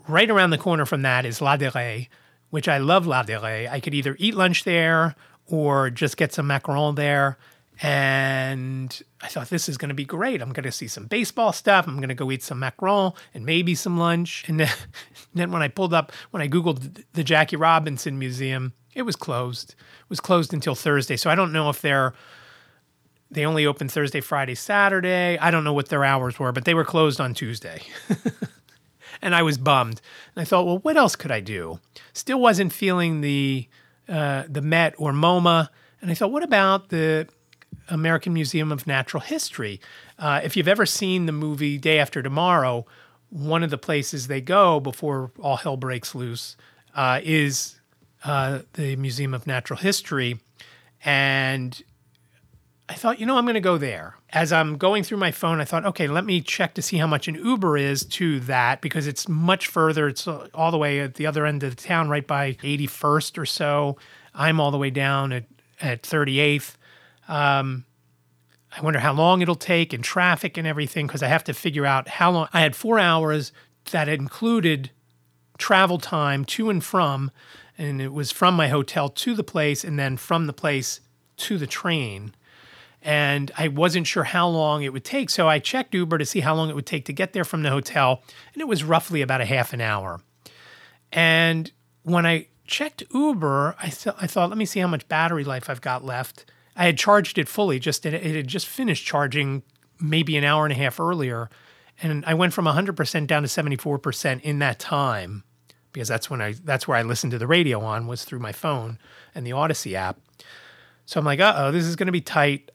right 0.07 0.29
around 0.29 0.49
the 0.49 0.57
corner 0.57 0.85
from 0.85 1.01
that 1.03 1.25
is 1.25 1.41
La 1.41 1.57
Ladurée, 1.57 2.07
which 2.49 2.67
I 2.67 2.77
love 2.77 3.07
La 3.07 3.23
Ladurée. 3.23 3.69
I 3.69 3.79
could 3.79 3.93
either 3.93 4.15
eat 4.19 4.35
lunch 4.35 4.63
there 4.63 5.15
or 5.47 5.89
just 5.89 6.17
get 6.17 6.33
some 6.33 6.47
macaron 6.47 6.95
there. 6.95 7.37
And 7.81 9.01
I 9.21 9.27
thought 9.27 9.49
this 9.49 9.67
is 9.67 9.77
going 9.77 9.89
to 9.89 9.95
be 9.95 10.05
great. 10.05 10.41
I'm 10.41 10.53
going 10.53 10.63
to 10.63 10.71
see 10.71 10.87
some 10.87 11.07
baseball 11.07 11.51
stuff. 11.51 11.87
I'm 11.87 11.97
going 11.97 12.09
to 12.09 12.15
go 12.15 12.31
eat 12.31 12.43
some 12.43 12.61
macaron 12.61 13.15
and 13.33 13.45
maybe 13.45 13.73
some 13.73 13.97
lunch. 13.97 14.45
And 14.47 14.59
then, 14.59 14.71
then 15.33 15.51
when 15.51 15.61
I 15.61 15.67
pulled 15.67 15.93
up, 15.93 16.11
when 16.31 16.41
I 16.41 16.47
Googled 16.47 17.03
the 17.13 17.23
Jackie 17.23 17.55
Robinson 17.55 18.19
Museum, 18.19 18.73
it 18.93 19.01
was 19.03 19.15
closed. 19.15 19.71
It 19.71 20.09
was 20.09 20.19
closed 20.19 20.53
until 20.53 20.75
Thursday. 20.75 21.17
So 21.17 21.29
I 21.29 21.35
don't 21.35 21.51
know 21.51 21.69
if 21.69 21.81
they're 21.81 22.13
they 23.33 23.45
only 23.45 23.65
opened 23.65 23.91
Thursday, 23.91 24.21
Friday, 24.21 24.55
Saturday. 24.55 25.37
I 25.39 25.51
don't 25.51 25.63
know 25.63 25.73
what 25.73 25.89
their 25.89 26.05
hours 26.05 26.39
were, 26.39 26.51
but 26.51 26.65
they 26.65 26.73
were 26.73 26.85
closed 26.85 27.19
on 27.19 27.33
Tuesday. 27.33 27.81
and 29.21 29.33
I 29.33 29.41
was 29.41 29.57
bummed. 29.57 30.01
And 30.35 30.41
I 30.41 30.45
thought, 30.45 30.65
well, 30.65 30.77
what 30.79 30.97
else 30.97 31.15
could 31.15 31.31
I 31.31 31.39
do? 31.39 31.79
Still 32.13 32.39
wasn't 32.39 32.71
feeling 32.73 33.21
the 33.21 33.67
uh, 34.07 34.43
the 34.47 34.61
Met 34.61 34.93
or 34.97 35.13
MoMA. 35.13 35.69
And 36.01 36.11
I 36.11 36.13
thought, 36.13 36.31
what 36.31 36.43
about 36.43 36.89
the 36.89 37.27
American 37.89 38.33
Museum 38.33 38.71
of 38.71 38.85
Natural 38.85 39.21
History? 39.21 39.79
Uh, 40.19 40.41
if 40.43 40.55
you've 40.55 40.67
ever 40.67 40.85
seen 40.85 41.25
the 41.25 41.31
movie 41.31 41.77
Day 41.77 41.99
After 41.99 42.21
Tomorrow, 42.21 42.85
one 43.29 43.63
of 43.63 43.69
the 43.69 43.77
places 43.77 44.27
they 44.27 44.41
go 44.41 44.79
before 44.79 45.31
all 45.39 45.57
hell 45.57 45.77
breaks 45.77 46.13
loose 46.13 46.55
uh, 46.95 47.19
is 47.23 47.79
uh, 48.25 48.59
the 48.73 48.95
Museum 48.97 49.33
of 49.33 49.47
Natural 49.47 49.79
History. 49.79 50.39
And 51.05 51.81
I 52.89 52.95
thought, 52.95 53.19
you 53.19 53.25
know, 53.25 53.37
I'm 53.37 53.45
going 53.45 53.53
to 53.53 53.61
go 53.61 53.77
there. 53.77 54.17
As 54.31 54.51
I'm 54.51 54.77
going 54.77 55.03
through 55.03 55.17
my 55.17 55.31
phone, 55.31 55.61
I 55.61 55.65
thought, 55.65 55.85
okay, 55.85 56.07
let 56.07 56.25
me 56.25 56.41
check 56.41 56.73
to 56.73 56.81
see 56.81 56.97
how 56.97 57.07
much 57.07 57.29
an 57.29 57.35
Uber 57.35 57.77
is 57.77 58.03
to 58.05 58.41
that 58.41 58.81
because 58.81 59.07
it's 59.07 59.29
much 59.29 59.67
further. 59.67 60.09
It's 60.09 60.27
all 60.27 60.71
the 60.71 60.77
way 60.77 60.99
at 60.99 61.15
the 61.15 61.25
other 61.25 61.45
end 61.45 61.63
of 61.63 61.75
the 61.75 61.81
town, 61.81 62.09
right 62.09 62.27
by 62.27 62.53
81st 62.55 63.37
or 63.37 63.45
so. 63.45 63.97
I'm 64.33 64.59
all 64.59 64.69
the 64.69 64.77
way 64.77 64.89
down 64.89 65.31
at, 65.31 65.45
at 65.79 66.03
38th. 66.03 66.75
Um, 67.29 67.85
I 68.75 68.81
wonder 68.81 68.99
how 68.99 69.13
long 69.13 69.41
it'll 69.41 69.55
take 69.55 69.93
and 69.93 70.03
traffic 70.03 70.57
and 70.57 70.67
everything 70.67 71.07
because 71.07 71.23
I 71.23 71.27
have 71.27 71.43
to 71.45 71.53
figure 71.53 71.85
out 71.85 72.09
how 72.09 72.31
long. 72.31 72.47
I 72.51 72.61
had 72.61 72.75
four 72.75 72.99
hours 72.99 73.53
that 73.91 74.09
included 74.09 74.91
travel 75.57 75.99
time 75.99 76.43
to 76.45 76.69
and 76.69 76.83
from, 76.83 77.31
and 77.77 78.01
it 78.01 78.11
was 78.11 78.31
from 78.31 78.55
my 78.55 78.67
hotel 78.67 79.07
to 79.07 79.35
the 79.35 79.43
place 79.43 79.85
and 79.85 79.97
then 79.97 80.17
from 80.17 80.47
the 80.47 80.53
place 80.53 80.99
to 81.37 81.57
the 81.57 81.67
train 81.67 82.33
and 83.03 83.51
I 83.57 83.67
wasn't 83.67 84.07
sure 84.07 84.23
how 84.23 84.47
long 84.47 84.81
it 84.83 84.93
would 84.93 85.03
take. 85.03 85.29
So 85.29 85.47
I 85.47 85.59
checked 85.59 85.93
Uber 85.93 86.17
to 86.17 86.25
see 86.25 86.39
how 86.39 86.55
long 86.55 86.69
it 86.69 86.75
would 86.75 86.85
take 86.85 87.05
to 87.05 87.13
get 87.13 87.33
there 87.33 87.43
from 87.43 87.61
the 87.61 87.69
hotel, 87.69 88.23
and 88.53 88.61
it 88.61 88.67
was 88.67 88.83
roughly 88.83 89.21
about 89.21 89.41
a 89.41 89.45
half 89.45 89.73
an 89.73 89.81
hour. 89.81 90.21
And 91.11 91.71
when 92.03 92.25
I 92.25 92.47
checked 92.65 93.03
Uber, 93.13 93.75
I, 93.79 93.89
th- 93.89 94.15
I 94.19 94.25
thought, 94.25 94.49
let 94.49 94.57
me 94.57 94.65
see 94.65 94.79
how 94.79 94.87
much 94.87 95.07
battery 95.07 95.43
life 95.43 95.69
I've 95.69 95.81
got 95.81 96.03
left. 96.03 96.45
I 96.75 96.85
had 96.85 96.97
charged 96.97 97.37
it 97.37 97.47
fully, 97.47 97.77
just 97.77 98.05
it, 98.05 98.13
had 98.23 98.47
just 98.47 98.67
finished 98.67 99.05
charging 99.05 99.63
maybe 99.99 100.37
an 100.37 100.43
hour 100.43 100.65
and 100.65 100.71
a 100.71 100.75
half 100.75 100.99
earlier. 100.99 101.49
And 102.01 102.25
I 102.25 102.33
went 102.33 102.53
from 102.53 102.65
100% 102.65 103.27
down 103.27 103.43
to 103.43 103.47
74% 103.47 104.41
in 104.41 104.59
that 104.59 104.79
time 104.79 105.43
because 105.91 106.07
that's 106.07 106.29
when 106.29 106.41
I 106.41 106.55
that's 106.63 106.87
where 106.87 106.97
I 106.97 107.03
listened 107.03 107.31
to 107.31 107.37
the 107.37 107.47
radio 107.47 107.79
on 107.81 108.07
was 108.07 108.25
through 108.25 108.39
my 108.39 108.51
phone 108.51 108.97
and 109.35 109.45
the 109.45 109.51
Audacy 109.51 109.93
app. 109.93 110.19
So 111.05 111.19
I'm 111.19 111.25
like, 111.25 111.39
uh 111.39 111.53
oh, 111.55 111.71
this 111.71 111.85
is 111.85 111.95
going 111.95 112.07
to 112.07 112.11
be 112.11 112.21
tight. 112.21 112.71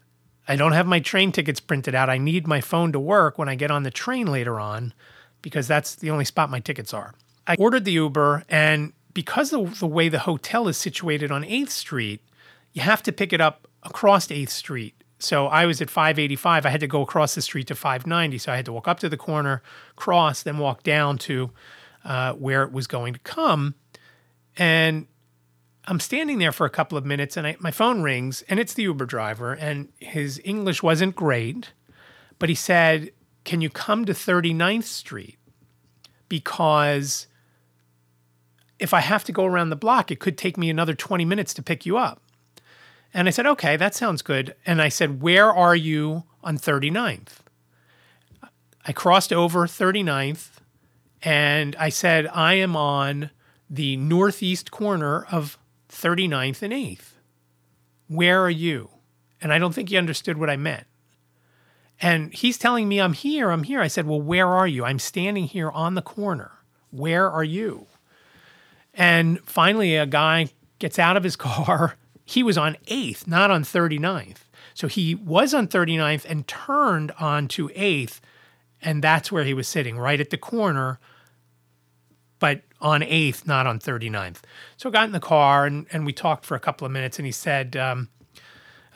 I 0.49 0.57
don't 0.57 0.73
have 0.73 0.87
my 0.87 0.99
train 0.99 1.31
tickets 1.31 1.61
printed 1.61 1.95
out. 1.95 2.09
I 2.09 2.17
need 2.19 2.47
my 2.47 2.63
phone 2.63 2.91
to 2.93 3.01
work 3.01 3.37
when 3.37 3.49
I 3.49 3.55
get 3.55 3.71
on 3.71 3.83
the 3.83 3.91
train 3.91 4.27
later 4.27 4.59
on 4.59 4.95
because 5.43 5.69
that's 5.69 5.95
the 5.95 6.11
only 6.11 6.25
spot 6.25 6.51
my 6.51 6.59
tickets 6.59 6.95
are. 6.95 7.15
I 7.47 7.55
ordered 7.59 7.85
the 7.85 7.93
Uber, 7.93 8.45
and 8.49 8.93
because 9.15 9.53
of 9.53 9.79
the 9.79 9.87
way 9.87 10.09
the 10.09 10.21
hotel 10.21 10.69
is 10.69 10.77
situated 10.77 11.31
on 11.31 11.45
8th 11.45 11.71
Street, 11.71 12.23
you 12.73 12.83
have 12.83 13.03
to 13.05 13.13
pick 13.13 13.33
it 13.33 13.41
up 13.41 13.69
across 13.83 14.27
8th 14.29 14.51
Street. 14.51 14.95
So 15.19 15.47
I 15.49 15.67
was 15.67 15.83
at 15.83 15.91
585. 15.91 16.65
I 16.65 16.69
had 16.69 16.81
to 16.81 16.87
go 16.87 17.03
across 17.03 17.35
the 17.35 17.43
street 17.43 17.67
to 17.69 17.75
590. 17.75 18.39
So 18.39 18.53
I 18.53 18.57
had 18.57 18.65
to 18.67 18.73
walk 18.73 18.87
up 18.87 19.01
to 19.01 19.09
the 19.09 19.17
corner, 19.17 19.63
cross, 19.97 20.43
then 20.43 20.59
walk 20.59 20.83
down 20.83 21.19
to 21.19 21.51
uh, 22.05 22.35
where 22.35 22.63
it 22.63 22.73
was 22.73 22.87
going 22.87 23.15
to 23.15 23.19
come. 23.21 23.75
And 24.57 25.07
I'm 25.89 26.01
standing 26.01 26.39
there 26.39 26.53
for 26.53 26.67
a 26.67 26.71
couple 26.71 26.99
of 26.99 27.07
minutes 27.07 27.39
and 27.39 27.47
I, 27.47 27.57
my 27.61 27.71
phone 27.71 28.03
rings 28.03 28.43
and 28.47 28.61
it's 28.61 28.75
the 28.75 28.83
Uber 28.83 29.07
driver 29.07 29.55
and 29.55 29.89
his 29.99 30.39
English 30.45 30.83
wasn't 30.83 31.17
great, 31.17 31.73
but 32.39 32.51
he 32.51 32.55
said, 32.55 33.11
Can 33.45 33.63
you 33.63 33.71
come 33.71 34.05
to 34.05 34.13
39th 34.13 34.85
Street? 34.85 35.39
Because 36.29 37.27
if 38.79 38.93
I 38.93 39.01
have 39.01 39.25
to 39.25 39.33
go 39.33 39.47
around 39.47 39.71
the 39.71 39.77
block, 39.77 40.11
it 40.11 40.21
could 40.21 40.37
take 40.37 40.59
me 40.59 40.69
another 40.69 40.95
20 40.95 41.25
minutes 41.25 41.55
to 41.55 41.63
pick 41.63 41.87
you 41.87 41.97
up. 41.97 42.21
And 43.15 43.27
I 43.27 43.31
said, 43.31 43.47
okay, 43.47 43.79
that 43.79 43.95
sounds 43.95 44.21
good. 44.21 44.55
And 44.67 44.83
I 44.83 44.91
said, 44.91 45.23
where 45.23 45.51
are 45.51 45.75
you 45.75 46.25
on 46.45 46.59
39th? 46.59 47.39
I 48.85 48.93
crossed 48.93 49.33
over 49.33 49.67
39th 49.67 50.59
and 51.23 51.75
I 51.77 51.89
said, 51.89 52.27
I 52.29 52.55
am 52.55 52.77
on 52.77 53.31
the 53.71 53.97
northeast 53.97 54.71
corner 54.71 55.25
of 55.31 55.59
39th 55.99 56.63
and 56.63 56.73
8th. 56.73 57.13
Where 58.09 58.43
are 58.43 58.51
you? 58.51 58.91
And 59.41 59.53
I 59.53 59.59
don't 59.59 59.75
think 59.75 59.89
he 59.89 59.97
understood 59.97 60.39
what 60.39 60.51
I 60.51 60.57
meant. 60.57 60.87
And 62.01 62.33
he's 62.33 62.59
telling 62.59 62.89
me, 62.89 63.01
I'm 63.01 63.13
here, 63.13 63.51
I'm 63.51 63.65
here. 63.65 63.81
I 63.81 63.89
said, 63.89 64.07
Well, 64.07 64.21
where 64.21 64.47
are 64.47 64.69
you? 64.69 64.85
I'm 64.85 65.01
standing 65.01 65.45
here 65.45 65.71
on 65.71 65.95
the 65.95 66.03
corner. 66.03 66.53
Where 66.91 67.31
are 67.31 67.45
you? 67.45 67.87
And 68.95 69.41
finally, 69.45 69.97
a 69.97 70.07
guy 70.07 70.49
gets 70.79 70.99
out 70.99 71.17
of 71.17 71.25
his 71.25 71.37
car. 71.49 71.97
He 72.25 72.43
was 72.43 72.59
on 72.59 72.77
8th, 72.87 73.27
not 73.27 73.51
on 73.51 73.63
39th. 73.63 74.39
So 74.75 74.87
he 74.87 75.15
was 75.15 75.55
on 75.55 75.67
39th 75.67 76.25
and 76.29 76.47
turned 76.47 77.11
onto 77.19 77.69
8th. 77.71 78.21
And 78.81 79.03
that's 79.03 79.33
where 79.33 79.45
he 79.45 79.55
was 79.55 79.67
sitting, 79.67 79.99
right 79.99 80.21
at 80.21 80.31
the 80.31 80.37
corner, 80.37 81.01
but 82.39 82.63
on 82.81 83.01
8th, 83.01 83.47
not 83.47 83.67
on 83.67 83.79
39th. 83.79 84.39
So 84.77 84.89
I 84.89 84.93
got 84.93 85.05
in 85.05 85.13
the 85.13 85.21
car 85.21 85.67
and, 85.67 85.87
and 85.93 86.07
we 86.07 86.13
talked 86.13 86.45
for 86.45 86.55
a 86.55 86.61
couple 86.61 86.87
of 86.87 86.93
minutes. 86.93 87.19
And 87.19 87.27
he 87.27 87.33
said, 87.33 87.77
um, 87.77 88.09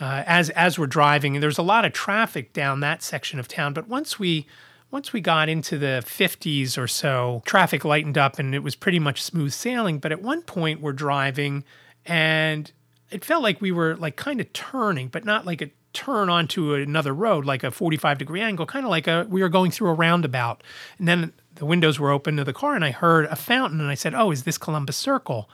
uh, 0.01 0.23
as, 0.27 0.51
as 0.51 0.79
we're 0.79 0.87
driving, 0.87 1.41
there's 1.41 1.59
a 1.59 1.63
lot 1.63 1.85
of 1.85 1.93
traffic 1.93 2.53
down 2.53 2.81
that 2.81 3.03
section 3.03 3.39
of 3.39 3.49
town. 3.49 3.73
But 3.73 3.89
once 3.89 4.19
we 4.19 4.47
once 4.91 5.11
we 5.11 5.23
got 5.23 5.49
into 5.49 5.79
the 5.79 6.03
50s 6.05 6.77
or 6.77 6.87
so, 6.87 7.43
traffic 7.47 7.83
lightened 7.83 8.19
up 8.19 8.39
and 8.39 8.55
it 8.55 8.63
was 8.63 8.77
pretty 8.77 8.99
much 8.99 9.23
smooth 9.23 9.51
sailing. 9.51 9.99
But 9.99 10.13
at 10.13 10.21
one 10.21 10.43
point, 10.43 10.83
we're 10.83 10.93
driving 10.93 11.65
and 12.05 12.71
it 13.11 13.25
felt 13.25 13.43
like 13.43 13.63
we 13.63 13.73
were 13.73 13.97
like 13.97 14.17
kind 14.17 14.39
of 14.39 14.53
turning, 14.53 15.09
but 15.09 15.25
not 15.25 15.47
like 15.47 15.63
a 15.63 15.71
turn 15.93 16.29
onto 16.29 16.75
another 16.75 17.15
road, 17.15 17.45
like 17.45 17.65
a 17.65 17.71
45 17.71 18.19
degree 18.19 18.41
angle, 18.41 18.67
kind 18.67 18.85
of 18.85 18.91
like 18.91 19.07
a 19.07 19.27
we 19.29 19.43
were 19.43 19.49
going 19.49 19.71
through 19.71 19.91
a 19.91 19.95
roundabout. 19.95 20.63
And 20.99 21.09
then 21.09 21.33
the 21.57 21.67
windows 21.67 21.99
were 21.99 22.11
open 22.11 22.37
to 22.37 22.45
the 22.45 22.53
car 22.53 22.75
and 22.75 22.85
I 22.85 22.91
heard 22.91 23.27
a 23.27 23.37
fountain 23.37 23.81
and 23.81 23.91
I 23.91 23.95
said, 23.95 24.15
Oh, 24.15 24.31
is 24.31 24.45
this 24.45 24.59
Columbus 24.59 24.97
Circle? 24.97 25.49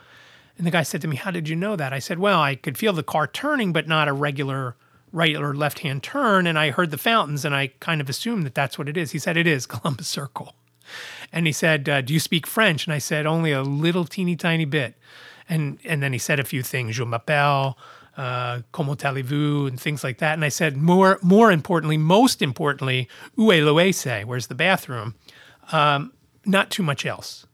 And 0.56 0.66
the 0.66 0.70
guy 0.70 0.82
said 0.82 1.00
to 1.02 1.08
me, 1.08 1.16
How 1.16 1.30
did 1.30 1.48
you 1.48 1.56
know 1.56 1.76
that? 1.76 1.92
I 1.92 1.98
said, 1.98 2.18
Well, 2.18 2.40
I 2.40 2.54
could 2.54 2.78
feel 2.78 2.92
the 2.92 3.02
car 3.02 3.26
turning, 3.26 3.72
but 3.72 3.88
not 3.88 4.08
a 4.08 4.12
regular 4.12 4.76
right 5.12 5.36
or 5.36 5.54
left 5.54 5.80
hand 5.80 6.02
turn. 6.02 6.46
And 6.46 6.58
I 6.58 6.70
heard 6.70 6.90
the 6.90 6.98
fountains 6.98 7.44
and 7.44 7.54
I 7.54 7.68
kind 7.80 8.00
of 8.00 8.08
assumed 8.08 8.44
that 8.44 8.54
that's 8.54 8.78
what 8.78 8.88
it 8.88 8.96
is. 8.96 9.12
He 9.12 9.18
said, 9.18 9.36
It 9.36 9.46
is 9.46 9.66
Columbus 9.66 10.08
Circle. 10.08 10.54
And 11.32 11.46
he 11.46 11.52
said, 11.52 11.88
uh, 11.88 12.00
Do 12.00 12.14
you 12.14 12.20
speak 12.20 12.46
French? 12.46 12.86
And 12.86 12.94
I 12.94 12.98
said, 12.98 13.26
Only 13.26 13.52
a 13.52 13.62
little 13.62 14.04
teeny 14.04 14.36
tiny 14.36 14.64
bit. 14.64 14.94
And, 15.48 15.78
and 15.84 16.02
then 16.02 16.12
he 16.12 16.18
said 16.18 16.38
a 16.38 16.44
few 16.44 16.62
things, 16.62 16.96
Je 16.96 17.04
m'appelle, 17.04 17.76
uh, 18.18 18.60
comment 18.72 19.02
allez-vous, 19.02 19.66
and 19.66 19.80
things 19.80 20.04
like 20.04 20.18
that. 20.18 20.34
And 20.34 20.44
I 20.44 20.50
said, 20.50 20.76
more, 20.76 21.18
more 21.22 21.50
importantly, 21.50 21.96
most 21.96 22.42
importantly, 22.42 23.08
où 23.38 23.52
est 23.52 23.62
l'oise? 23.62 24.26
Where's 24.26 24.48
the 24.48 24.54
bathroom? 24.54 25.14
Um, 25.72 26.12
not 26.44 26.70
too 26.70 26.82
much 26.82 27.04
else. 27.04 27.46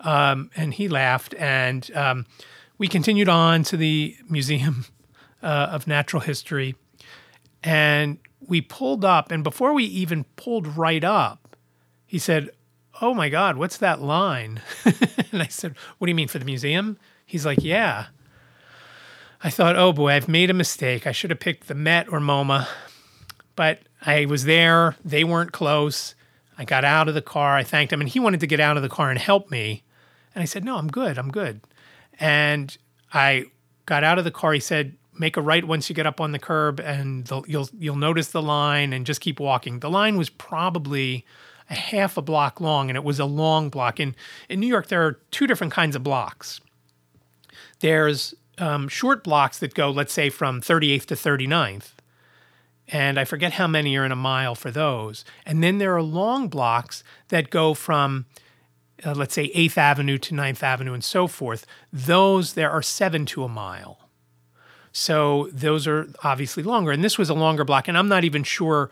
Um, 0.00 0.50
and 0.56 0.74
he 0.74 0.88
laughed, 0.88 1.34
and 1.34 1.88
um, 1.94 2.26
we 2.78 2.88
continued 2.88 3.28
on 3.28 3.62
to 3.64 3.76
the 3.76 4.16
Museum 4.28 4.86
uh, 5.42 5.68
of 5.70 5.86
Natural 5.86 6.20
History. 6.20 6.74
And 7.62 8.18
we 8.40 8.60
pulled 8.60 9.04
up, 9.04 9.30
and 9.30 9.44
before 9.44 9.72
we 9.72 9.84
even 9.84 10.24
pulled 10.36 10.66
right 10.66 11.04
up, 11.04 11.56
he 12.06 12.18
said, 12.18 12.50
Oh 13.00 13.14
my 13.14 13.28
God, 13.28 13.56
what's 13.56 13.78
that 13.78 14.02
line? 14.02 14.60
and 15.32 15.42
I 15.42 15.46
said, 15.46 15.74
What 15.98 16.06
do 16.06 16.10
you 16.10 16.14
mean 16.14 16.28
for 16.28 16.38
the 16.38 16.44
museum? 16.44 16.98
He's 17.24 17.46
like, 17.46 17.62
Yeah. 17.62 18.06
I 19.42 19.50
thought, 19.50 19.76
Oh 19.76 19.92
boy, 19.92 20.10
I've 20.10 20.28
made 20.28 20.50
a 20.50 20.54
mistake. 20.54 21.06
I 21.06 21.12
should 21.12 21.30
have 21.30 21.40
picked 21.40 21.68
the 21.68 21.74
Met 21.74 22.08
or 22.08 22.18
MoMA. 22.18 22.68
But 23.56 23.80
I 24.00 24.26
was 24.26 24.44
there, 24.44 24.96
they 25.04 25.24
weren't 25.24 25.52
close. 25.52 26.14
I 26.58 26.64
got 26.64 26.84
out 26.84 27.08
of 27.08 27.14
the 27.14 27.22
car. 27.22 27.56
I 27.56 27.62
thanked 27.64 27.92
him, 27.92 28.00
and 28.00 28.08
he 28.08 28.20
wanted 28.20 28.40
to 28.40 28.46
get 28.46 28.60
out 28.60 28.76
of 28.76 28.82
the 28.82 28.88
car 28.88 29.10
and 29.10 29.18
help 29.18 29.50
me. 29.50 29.82
And 30.34 30.42
I 30.42 30.44
said, 30.44 30.64
No, 30.64 30.76
I'm 30.76 30.88
good. 30.88 31.18
I'm 31.18 31.30
good. 31.30 31.60
And 32.20 32.76
I 33.12 33.46
got 33.86 34.04
out 34.04 34.18
of 34.18 34.24
the 34.24 34.30
car. 34.30 34.52
He 34.52 34.60
said, 34.60 34.96
make 35.14 35.36
a 35.36 35.42
right 35.42 35.64
once 35.64 35.88
you 35.88 35.94
get 35.94 36.06
up 36.06 36.20
on 36.20 36.32
the 36.32 36.38
curb 36.38 36.80
and 36.80 37.26
the, 37.26 37.42
you'll 37.46 37.68
you'll 37.78 37.96
notice 37.96 38.30
the 38.30 38.42
line 38.42 38.92
and 38.92 39.06
just 39.06 39.20
keep 39.20 39.38
walking. 39.38 39.80
The 39.80 39.90
line 39.90 40.16
was 40.16 40.30
probably 40.30 41.24
a 41.70 41.74
half 41.74 42.16
a 42.16 42.22
block 42.22 42.60
long 42.60 42.90
and 42.90 42.96
it 42.96 43.04
was 43.04 43.18
a 43.20 43.24
long 43.24 43.68
block. 43.68 44.00
In 44.00 44.14
in 44.48 44.60
New 44.60 44.66
York 44.66 44.88
there 44.88 45.06
are 45.06 45.20
two 45.30 45.46
different 45.46 45.72
kinds 45.72 45.96
of 45.96 46.02
blocks. 46.02 46.60
There's 47.80 48.34
um, 48.58 48.88
short 48.88 49.24
blocks 49.24 49.58
that 49.58 49.74
go, 49.74 49.90
let's 49.90 50.12
say, 50.12 50.30
from 50.30 50.60
38th 50.60 51.06
to 51.06 51.14
39th. 51.14 51.92
And 52.92 53.18
I 53.18 53.24
forget 53.24 53.54
how 53.54 53.66
many 53.66 53.96
are 53.96 54.04
in 54.04 54.12
a 54.12 54.16
mile 54.16 54.54
for 54.54 54.70
those. 54.70 55.24
And 55.46 55.64
then 55.64 55.78
there 55.78 55.96
are 55.96 56.02
long 56.02 56.48
blocks 56.48 57.02
that 57.28 57.48
go 57.48 57.72
from, 57.72 58.26
uh, 59.04 59.14
let's 59.14 59.34
say, 59.34 59.50
8th 59.54 59.78
Avenue 59.78 60.18
to 60.18 60.34
9th 60.34 60.62
Avenue 60.62 60.92
and 60.92 61.02
so 61.02 61.26
forth. 61.26 61.64
Those, 61.90 62.52
there 62.52 62.70
are 62.70 62.82
seven 62.82 63.24
to 63.26 63.44
a 63.44 63.48
mile. 63.48 64.10
So 64.92 65.48
those 65.52 65.86
are 65.86 66.06
obviously 66.22 66.62
longer. 66.62 66.92
And 66.92 67.02
this 67.02 67.16
was 67.16 67.30
a 67.30 67.34
longer 67.34 67.64
block. 67.64 67.88
And 67.88 67.96
I'm 67.96 68.08
not 68.08 68.24
even 68.24 68.42
sure 68.42 68.90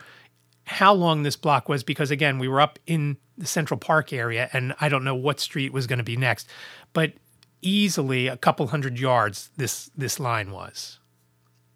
how 0.64 0.94
long 0.94 1.22
this 1.22 1.36
block 1.36 1.68
was 1.68 1.84
because, 1.84 2.10
again, 2.10 2.38
we 2.38 2.48
were 2.48 2.60
up 2.60 2.78
in 2.86 3.18
the 3.36 3.46
Central 3.46 3.78
Park 3.78 4.14
area 4.14 4.48
and 4.54 4.74
I 4.80 4.88
don't 4.88 5.04
know 5.04 5.14
what 5.14 5.40
street 5.40 5.74
was 5.74 5.86
going 5.86 5.98
to 5.98 6.04
be 6.04 6.16
next. 6.16 6.48
But 6.94 7.12
easily 7.60 8.28
a 8.28 8.38
couple 8.38 8.66
hundred 8.68 8.98
yards 8.98 9.50
this, 9.58 9.90
this 9.94 10.18
line 10.18 10.52
was, 10.52 10.99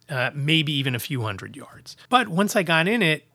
uh, 0.09 0.31
maybe 0.35 0.73
even 0.73 0.95
a 0.95 0.99
few 0.99 1.23
hundred 1.23 1.57
yards. 1.57 1.97
But 2.09 2.29
once 2.29 2.57
I 2.57 2.63
got 2.63 2.89
in 2.89 3.03
it, 3.03 3.27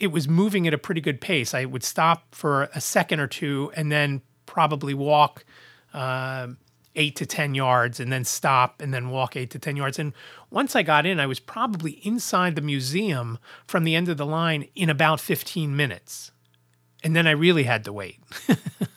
it 0.00 0.08
was 0.08 0.28
moving 0.28 0.66
at 0.66 0.74
a 0.74 0.78
pretty 0.78 1.00
good 1.00 1.20
pace. 1.20 1.54
I 1.54 1.64
would 1.64 1.82
stop 1.82 2.34
for 2.34 2.64
a 2.74 2.80
second 2.80 3.20
or 3.20 3.26
two 3.26 3.72
and 3.74 3.90
then 3.90 4.22
probably 4.46 4.94
walk. 4.94 5.44
Uh, 5.92 6.48
eight 6.98 7.16
to 7.16 7.24
10 7.24 7.54
yards 7.54 8.00
and 8.00 8.12
then 8.12 8.24
stop 8.24 8.82
and 8.82 8.92
then 8.92 9.08
walk 9.08 9.36
eight 9.36 9.50
to 9.50 9.58
10 9.58 9.76
yards. 9.76 9.98
And 9.98 10.12
once 10.50 10.76
I 10.76 10.82
got 10.82 11.06
in, 11.06 11.20
I 11.20 11.26
was 11.26 11.40
probably 11.40 11.92
inside 12.04 12.56
the 12.56 12.60
museum 12.60 13.38
from 13.66 13.84
the 13.84 13.94
end 13.94 14.08
of 14.08 14.16
the 14.16 14.26
line 14.26 14.68
in 14.74 14.90
about 14.90 15.20
15 15.20 15.74
minutes. 15.74 16.32
And 17.04 17.14
then 17.14 17.26
I 17.26 17.30
really 17.30 17.62
had 17.62 17.84
to 17.84 17.92
wait. 17.92 18.18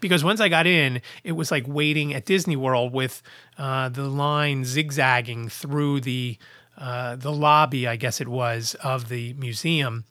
because 0.00 0.24
once 0.24 0.40
I 0.40 0.48
got 0.48 0.66
in, 0.66 1.00
it 1.24 1.32
was 1.32 1.50
like 1.50 1.64
waiting 1.66 2.14
at 2.14 2.24
Disney 2.24 2.56
World 2.56 2.92
with 2.92 3.22
uh, 3.58 3.88
the 3.88 4.08
line 4.08 4.64
zigzagging 4.64 5.48
through 5.48 6.00
the 6.00 6.38
uh, 6.78 7.14
the 7.16 7.32
lobby, 7.32 7.86
I 7.86 7.96
guess 7.96 8.20
it 8.22 8.28
was, 8.28 8.74
of 8.82 9.08
the 9.08 9.34
museum. 9.34 10.04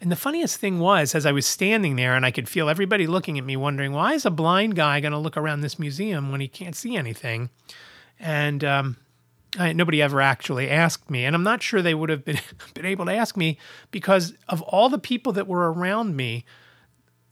And 0.00 0.10
the 0.12 0.16
funniest 0.16 0.58
thing 0.58 0.80
was, 0.80 1.14
as 1.14 1.26
I 1.26 1.32
was 1.32 1.46
standing 1.46 1.96
there 1.96 2.14
and 2.14 2.26
I 2.26 2.30
could 2.30 2.48
feel 2.48 2.68
everybody 2.68 3.06
looking 3.06 3.38
at 3.38 3.44
me, 3.44 3.56
wondering, 3.56 3.92
why 3.92 4.14
is 4.14 4.26
a 4.26 4.30
blind 4.30 4.74
guy 4.74 5.00
going 5.00 5.12
to 5.12 5.18
look 5.18 5.36
around 5.36 5.60
this 5.60 5.78
museum 5.78 6.30
when 6.30 6.40
he 6.40 6.48
can't 6.48 6.76
see 6.76 6.96
anything? 6.96 7.50
And 8.18 8.64
um, 8.64 8.96
I, 9.58 9.72
nobody 9.72 10.02
ever 10.02 10.20
actually 10.20 10.70
asked 10.70 11.10
me. 11.10 11.24
And 11.24 11.34
I'm 11.34 11.42
not 11.42 11.62
sure 11.62 11.82
they 11.82 11.94
would 11.94 12.10
have 12.10 12.24
been, 12.24 12.40
been 12.74 12.86
able 12.86 13.06
to 13.06 13.14
ask 13.14 13.36
me 13.36 13.58
because 13.90 14.34
of 14.48 14.62
all 14.62 14.88
the 14.88 14.98
people 14.98 15.32
that 15.32 15.46
were 15.46 15.72
around 15.72 16.16
me, 16.16 16.44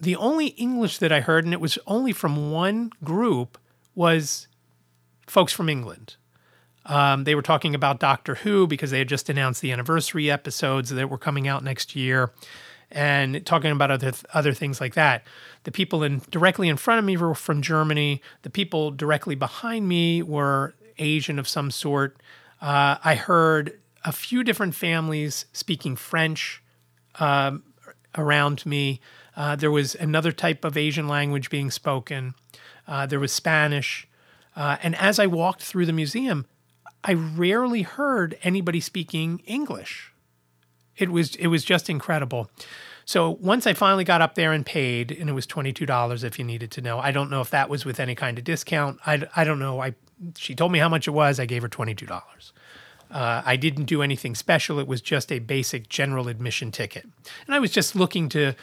the 0.01 0.17
only 0.17 0.49
English 0.49 0.99
that 0.99 1.13
I 1.13 1.21
heard, 1.21 1.45
and 1.45 1.55
it 1.55 1.61
was 1.61 1.79
only 1.87 2.13
from 2.13 2.51
one 2.51 2.91
group, 3.03 3.59
was 3.95 4.47
folks 5.27 5.53
from 5.53 5.69
England. 5.69 6.17
Um, 6.85 7.25
they 7.25 7.35
were 7.35 7.43
talking 7.43 7.75
about 7.75 7.99
Doctor 7.99 8.37
Who 8.37 8.67
because 8.67 8.91
they 8.91 8.99
had 9.01 9.09
just 9.09 9.29
announced 9.29 9.61
the 9.61 9.73
anniversary 9.73 10.31
episodes 10.31 10.91
that 10.91 11.11
were 11.11 11.19
coming 11.19 11.49
out 11.49 11.65
next 11.65 11.97
year. 11.97 12.33
and 12.91 13.45
talking 13.45 13.73
about 13.73 13.91
other 13.91 14.13
other 14.33 14.53
things 14.53 14.81
like 14.81 14.95
that. 14.95 15.25
The 15.65 15.73
people 15.73 16.03
in 16.03 16.23
directly 16.31 16.69
in 16.69 16.77
front 16.77 16.99
of 17.01 17.05
me 17.05 17.17
were 17.17 17.35
from 17.35 17.63
Germany. 17.63 18.23
The 18.43 18.51
people 18.51 18.91
directly 18.93 19.35
behind 19.35 19.89
me 19.89 20.23
were 20.23 20.75
Asian 20.99 21.39
of 21.39 21.49
some 21.49 21.71
sort. 21.71 22.17
Uh, 22.61 22.97
I 23.05 23.17
heard 23.17 23.79
a 24.05 24.13
few 24.13 24.45
different 24.45 24.75
families 24.75 25.47
speaking 25.53 25.97
French 25.97 26.63
um, 27.17 27.65
around 28.17 28.65
me. 28.65 29.01
Uh, 29.37 29.55
there 29.55 29.71
was 29.71 29.95
another 29.95 30.33
type 30.33 30.65
of 30.65 30.77
Asian 30.77 31.07
language 31.07 31.51
being 31.51 31.71
spoken. 31.71 32.35
Uh, 32.89 33.07
there 33.07 33.21
was 33.21 33.33
Spanish. 33.33 34.09
Uh, 34.55 34.77
and 34.83 34.97
as 34.97 35.19
I 35.19 35.27
walked 35.27 35.63
through 35.63 35.87
the 35.87 35.93
museum, 35.93 36.47
I 37.05 37.13
rarely 37.13 37.83
heard 37.83 38.39
anybody 38.43 38.81
speaking 38.81 39.41
English. 39.45 40.13
It 40.97 41.11
was 41.11 41.37
it 41.37 41.49
was 41.49 41.63
just 41.63 41.91
incredible. 41.91 42.51
So 43.05 43.39
once 43.41 43.67
I 43.67 43.75
finally 43.75 44.03
got 44.03 44.23
up 44.23 44.35
there 44.35 44.53
and 44.53 44.65
paid, 44.67 45.13
and 45.13 45.29
it 45.29 45.35
was 45.35 45.47
twenty 45.47 45.73
two 45.73 45.87
dollars 45.87 46.25
if 46.25 46.39
you 46.39 46.45
needed 46.45 46.71
to 46.73 46.81
know. 46.81 46.99
I 46.99 47.13
don't 47.13 47.31
know 47.31 47.43
if 47.43 47.51
that 47.51 47.69
was 47.69 47.85
with 47.85 48.01
any 48.01 48.15
kind 48.15 48.39
of 48.39 48.45
discount. 48.45 48.99
I, 49.07 49.23
I 49.37 49.45
don't 49.45 49.59
know. 49.59 49.81
I 49.81 49.95
she 50.37 50.55
told 50.55 50.73
me 50.73 50.79
how 50.79 50.89
much 50.89 51.07
it 51.07 51.13
was. 51.13 51.39
I 51.39 51.45
gave 51.45 51.63
her 51.63 51.69
twenty 51.69 51.95
two 51.95 52.07
dollars. 52.07 52.53
Uh, 53.09 53.43
I 53.45 53.55
didn't 53.55 53.85
do 53.85 54.03
anything 54.03 54.35
special. 54.35 54.81
It 54.81 54.89
was 54.89 55.01
just 55.01 55.31
a 55.31 55.39
basic 55.39 55.89
general 55.89 56.27
admission 56.27 56.73
ticket, 56.73 57.07
and 57.47 57.55
I 57.55 57.61
was 57.61 57.71
just 57.71 57.95
looking 57.95 58.29
to 58.31 58.55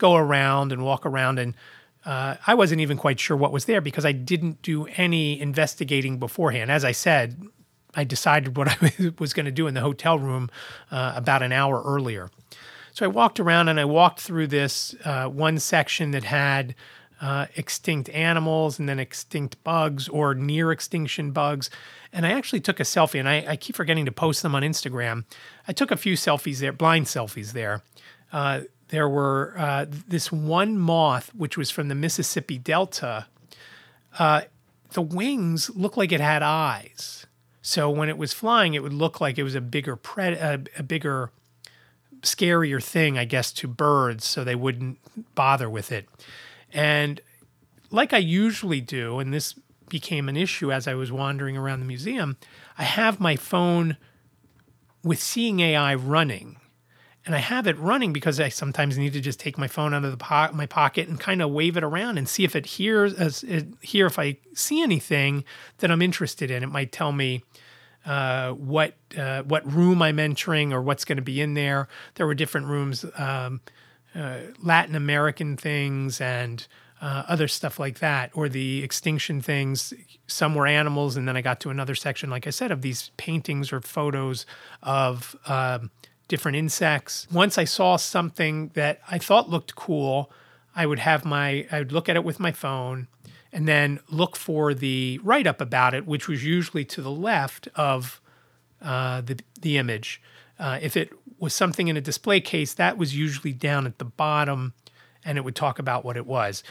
go 0.00 0.16
around 0.16 0.72
and 0.72 0.84
walk 0.84 1.06
around 1.06 1.38
and. 1.38 1.54
Uh, 2.02 2.34
I 2.46 2.54
wasn't 2.54 2.80
even 2.80 2.96
quite 2.96 3.20
sure 3.20 3.36
what 3.36 3.52
was 3.52 3.66
there 3.66 3.82
because 3.82 4.06
I 4.06 4.12
didn't 4.12 4.62
do 4.62 4.86
any 4.96 5.38
investigating 5.38 6.18
beforehand. 6.18 6.70
As 6.72 6.82
I 6.82 6.92
said, 6.92 7.46
I 7.94 8.04
decided 8.04 8.56
what 8.56 8.68
I 8.82 9.12
was 9.18 9.34
going 9.34 9.44
to 9.44 9.52
do 9.52 9.66
in 9.66 9.74
the 9.74 9.82
hotel 9.82 10.18
room 10.18 10.48
uh, 10.90 11.12
about 11.14 11.42
an 11.42 11.52
hour 11.52 11.82
earlier. 11.84 12.30
So 12.92 13.04
I 13.04 13.08
walked 13.08 13.38
around 13.38 13.68
and 13.68 13.78
I 13.78 13.84
walked 13.84 14.20
through 14.20 14.46
this 14.46 14.94
uh, 15.04 15.26
one 15.26 15.58
section 15.58 16.12
that 16.12 16.24
had 16.24 16.74
uh, 17.20 17.46
extinct 17.56 18.08
animals 18.10 18.78
and 18.78 18.88
then 18.88 18.98
extinct 18.98 19.62
bugs 19.62 20.08
or 20.08 20.34
near 20.34 20.72
extinction 20.72 21.32
bugs. 21.32 21.70
And 22.12 22.26
I 22.26 22.32
actually 22.32 22.60
took 22.60 22.80
a 22.80 22.84
selfie, 22.84 23.20
and 23.20 23.28
I, 23.28 23.44
I 23.46 23.56
keep 23.56 23.76
forgetting 23.76 24.06
to 24.06 24.12
post 24.12 24.42
them 24.42 24.54
on 24.54 24.62
Instagram. 24.62 25.24
I 25.68 25.72
took 25.72 25.90
a 25.90 25.96
few 25.96 26.14
selfies 26.14 26.58
there, 26.58 26.72
blind 26.72 27.06
selfies 27.06 27.52
there. 27.52 27.82
There 28.90 29.08
were 29.08 29.54
uh, 29.56 29.86
this 29.88 30.30
one 30.32 30.76
moth, 30.76 31.34
which 31.34 31.56
was 31.56 31.70
from 31.70 31.88
the 31.88 31.94
Mississippi 31.94 32.58
Delta. 32.58 33.26
Uh, 34.18 34.42
the 34.92 35.02
wings 35.02 35.70
looked 35.70 35.96
like 35.96 36.12
it 36.12 36.20
had 36.20 36.42
eyes. 36.42 37.26
So 37.62 37.88
when 37.88 38.08
it 38.08 38.18
was 38.18 38.32
flying, 38.32 38.74
it 38.74 38.82
would 38.82 38.92
look 38.92 39.20
like 39.20 39.38
it 39.38 39.44
was 39.44 39.54
a 39.54 39.60
bigger, 39.60 39.96
pred- 39.96 40.40
a, 40.40 40.80
a 40.80 40.82
bigger, 40.82 41.30
scarier 42.22 42.82
thing, 42.82 43.16
I 43.16 43.24
guess, 43.24 43.52
to 43.52 43.68
birds, 43.68 44.24
so 44.24 44.42
they 44.42 44.54
wouldn't 44.54 44.98
bother 45.34 45.70
with 45.70 45.92
it. 45.92 46.08
And 46.72 47.20
like 47.90 48.12
I 48.12 48.18
usually 48.18 48.80
do, 48.80 49.18
and 49.18 49.32
this 49.32 49.54
became 49.88 50.28
an 50.28 50.36
issue 50.36 50.72
as 50.72 50.88
I 50.88 50.94
was 50.94 51.12
wandering 51.12 51.56
around 51.56 51.80
the 51.80 51.86
museum, 51.86 52.36
I 52.78 52.84
have 52.84 53.20
my 53.20 53.36
phone 53.36 53.96
with 55.02 55.22
Seeing 55.22 55.60
AI 55.60 55.94
running. 55.94 56.59
And 57.30 57.36
I 57.36 57.42
have 57.42 57.68
it 57.68 57.78
running 57.78 58.12
because 58.12 58.40
I 58.40 58.48
sometimes 58.48 58.98
need 58.98 59.12
to 59.12 59.20
just 59.20 59.38
take 59.38 59.56
my 59.56 59.68
phone 59.68 59.94
out 59.94 60.04
of 60.04 60.10
the 60.10 60.16
po- 60.16 60.50
my 60.50 60.66
pocket 60.66 61.06
and 61.06 61.20
kind 61.20 61.40
of 61.40 61.52
wave 61.52 61.76
it 61.76 61.84
around 61.84 62.18
and 62.18 62.28
see 62.28 62.42
if 62.42 62.56
it 62.56 62.66
hears 62.66 63.14
as 63.14 63.44
it, 63.44 63.68
hear 63.80 64.06
if 64.06 64.18
I 64.18 64.38
see 64.52 64.82
anything 64.82 65.44
that 65.78 65.92
I'm 65.92 66.02
interested 66.02 66.50
in. 66.50 66.64
It 66.64 66.72
might 66.72 66.90
tell 66.90 67.12
me 67.12 67.44
uh, 68.04 68.50
what 68.54 68.96
uh, 69.16 69.44
what 69.44 69.64
room 69.72 70.02
I'm 70.02 70.18
entering 70.18 70.72
or 70.72 70.82
what's 70.82 71.04
going 71.04 71.18
to 71.18 71.22
be 71.22 71.40
in 71.40 71.54
there. 71.54 71.86
There 72.16 72.26
were 72.26 72.34
different 72.34 72.66
rooms, 72.66 73.04
um, 73.16 73.60
uh, 74.12 74.38
Latin 74.60 74.96
American 74.96 75.56
things 75.56 76.20
and 76.20 76.66
uh, 77.00 77.22
other 77.28 77.46
stuff 77.46 77.78
like 77.78 78.00
that, 78.00 78.32
or 78.34 78.48
the 78.48 78.82
extinction 78.82 79.40
things. 79.40 79.94
Some 80.26 80.56
were 80.56 80.66
animals, 80.66 81.16
and 81.16 81.28
then 81.28 81.36
I 81.36 81.42
got 81.42 81.60
to 81.60 81.70
another 81.70 81.94
section, 81.94 82.28
like 82.28 82.48
I 82.48 82.50
said, 82.50 82.72
of 82.72 82.82
these 82.82 83.12
paintings 83.18 83.72
or 83.72 83.80
photos 83.80 84.46
of 84.82 85.36
um, 85.46 85.92
different 86.30 86.56
insects. 86.56 87.26
Once 87.30 87.58
I 87.58 87.64
saw 87.64 87.96
something 87.96 88.70
that 88.74 89.00
I 89.10 89.18
thought 89.18 89.50
looked 89.50 89.74
cool, 89.74 90.30
I 90.74 90.86
would 90.86 91.00
have 91.00 91.24
my 91.26 91.66
I 91.70 91.80
would 91.80 91.92
look 91.92 92.08
at 92.08 92.16
it 92.16 92.24
with 92.24 92.40
my 92.40 92.52
phone 92.52 93.08
and 93.52 93.66
then 93.66 93.98
look 94.08 94.36
for 94.36 94.72
the 94.72 95.20
write 95.22 95.46
up 95.46 95.60
about 95.60 95.92
it, 95.92 96.06
which 96.06 96.28
was 96.28 96.44
usually 96.44 96.84
to 96.86 97.02
the 97.02 97.10
left 97.10 97.68
of 97.74 98.22
uh, 98.80 99.20
the 99.20 99.40
the 99.60 99.76
image. 99.76 100.22
Uh, 100.58 100.78
if 100.80 100.96
it 100.96 101.10
was 101.38 101.52
something 101.52 101.88
in 101.88 101.96
a 101.96 102.00
display 102.00 102.40
case, 102.40 102.74
that 102.74 102.96
was 102.96 103.16
usually 103.16 103.52
down 103.52 103.84
at 103.84 103.98
the 103.98 104.04
bottom, 104.04 104.72
and 105.24 105.36
it 105.36 105.40
would 105.42 105.56
talk 105.56 105.78
about 105.78 106.04
what 106.04 106.16
it 106.16 106.26
was. 106.26 106.62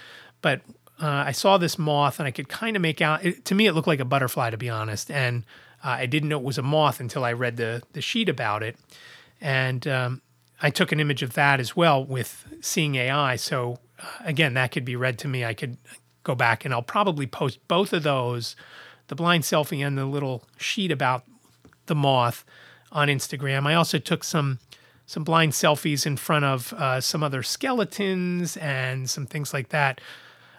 But 0.42 0.62
uh, 1.02 1.24
I 1.28 1.34
saw 1.34 1.58
this 1.58 1.78
moth, 1.78 2.20
and 2.20 2.28
I 2.28 2.32
could 2.32 2.48
kind 2.48 2.78
of 2.78 2.82
make 2.82 3.02
out. 3.02 3.26
It, 3.26 3.46
to 3.46 3.56
me, 3.56 3.68
it 3.68 3.74
looked 3.74 3.88
like 3.88 4.00
a 4.00 4.06
butterfly, 4.06 4.52
to 4.52 4.58
be 4.58 4.70
honest, 4.70 5.12
and 5.12 5.44
uh, 5.84 5.90
I 5.90 6.06
didn't 6.06 6.30
know 6.30 6.40
it 6.40 6.46
was 6.46 6.58
a 6.58 6.64
moth 6.64 7.02
until 7.02 7.26
I 7.26 7.34
read 7.34 7.58
the 7.58 7.84
the 7.92 8.02
sheet 8.02 8.30
about 8.30 8.64
it. 8.64 8.78
And 9.42 9.88
um, 9.88 10.22
I 10.62 10.70
took 10.70 10.92
an 10.92 11.00
image 11.00 11.24
of 11.24 11.34
that 11.34 11.60
as 11.60 11.76
well 11.76 12.04
with 12.04 12.46
Seeing 12.62 12.96
AI. 12.96 13.36
So 13.36 13.80
uh, 14.02 14.06
again, 14.26 14.54
that 14.56 14.72
could 14.72 14.86
be 14.86 14.96
read 14.96 15.18
to 15.20 15.28
me. 15.28 15.46
I 15.46 15.54
could 15.54 15.78
go 16.24 16.36
back 16.36 16.66
and 16.66 16.74
I'll 16.74 16.82
probably 16.82 17.28
post 17.28 17.60
both 17.68 17.94
of 17.94 18.04
those, 18.04 18.56
the 19.08 19.16
blind 19.16 19.44
selfie 19.44 19.86
and 19.86 19.98
the 19.98 20.06
little 20.06 20.44
sheet 20.58 20.92
about 20.92 21.24
the 21.86 21.96
moth 21.96 22.46
on 22.92 23.08
Instagram. 23.08 23.68
I 23.68 23.74
also 23.74 23.98
took 23.98 24.24
some 24.24 24.60
some 25.06 25.24
blind 25.24 25.54
selfies 25.54 26.06
in 26.06 26.16
front 26.16 26.46
of 26.46 26.72
uh, 26.74 27.02
some 27.02 27.24
other 27.24 27.42
skeletons 27.42 28.56
and 28.58 29.10
some 29.10 29.26
things 29.26 29.56
like 29.56 29.70
that. 29.70 30.00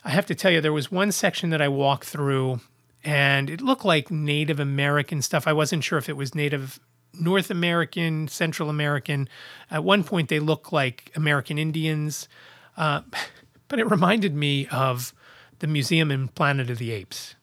I 0.05 0.11
have 0.11 0.27
to 0.27 0.35
tell 0.35 0.51
you, 0.51 0.61
there 0.61 0.73
was 0.73 0.91
one 0.91 1.13
section 1.13 1.51
that 1.51 1.63
I 1.63 1.69
walked 1.69 2.07
through 2.07 2.59
and 3.05 3.49
it 3.49 3.61
looked 3.61 3.85
like 3.85 4.11
Native 4.11 4.59
American 4.59 5.23
stuff. 5.23 5.47
I 5.47 5.53
wasn't 5.53 5.85
sure 5.85 5.99
if 5.99 6.09
it 6.09 6.17
was 6.17 6.35
Native 6.35 6.81
North 7.19 7.51
American, 7.51 8.29
Central 8.29 8.71
American. 8.71 9.29
At 9.71 9.85
one 9.85 10.05
point, 10.05 10.29
they 10.29 10.41
look 10.41 10.73
like 10.73 11.11
American 11.15 11.59
Indians, 11.59 12.29
uh, 12.77 13.03
but 13.69 13.79
it 13.79 13.91
reminded 13.91 14.35
me 14.35 14.67
of 14.69 15.13
the 15.59 15.67
museum 15.67 16.11
in 16.11 16.29
Planet 16.29 16.71
of 16.71 16.79
the 16.79 16.91
Apes. 16.91 17.35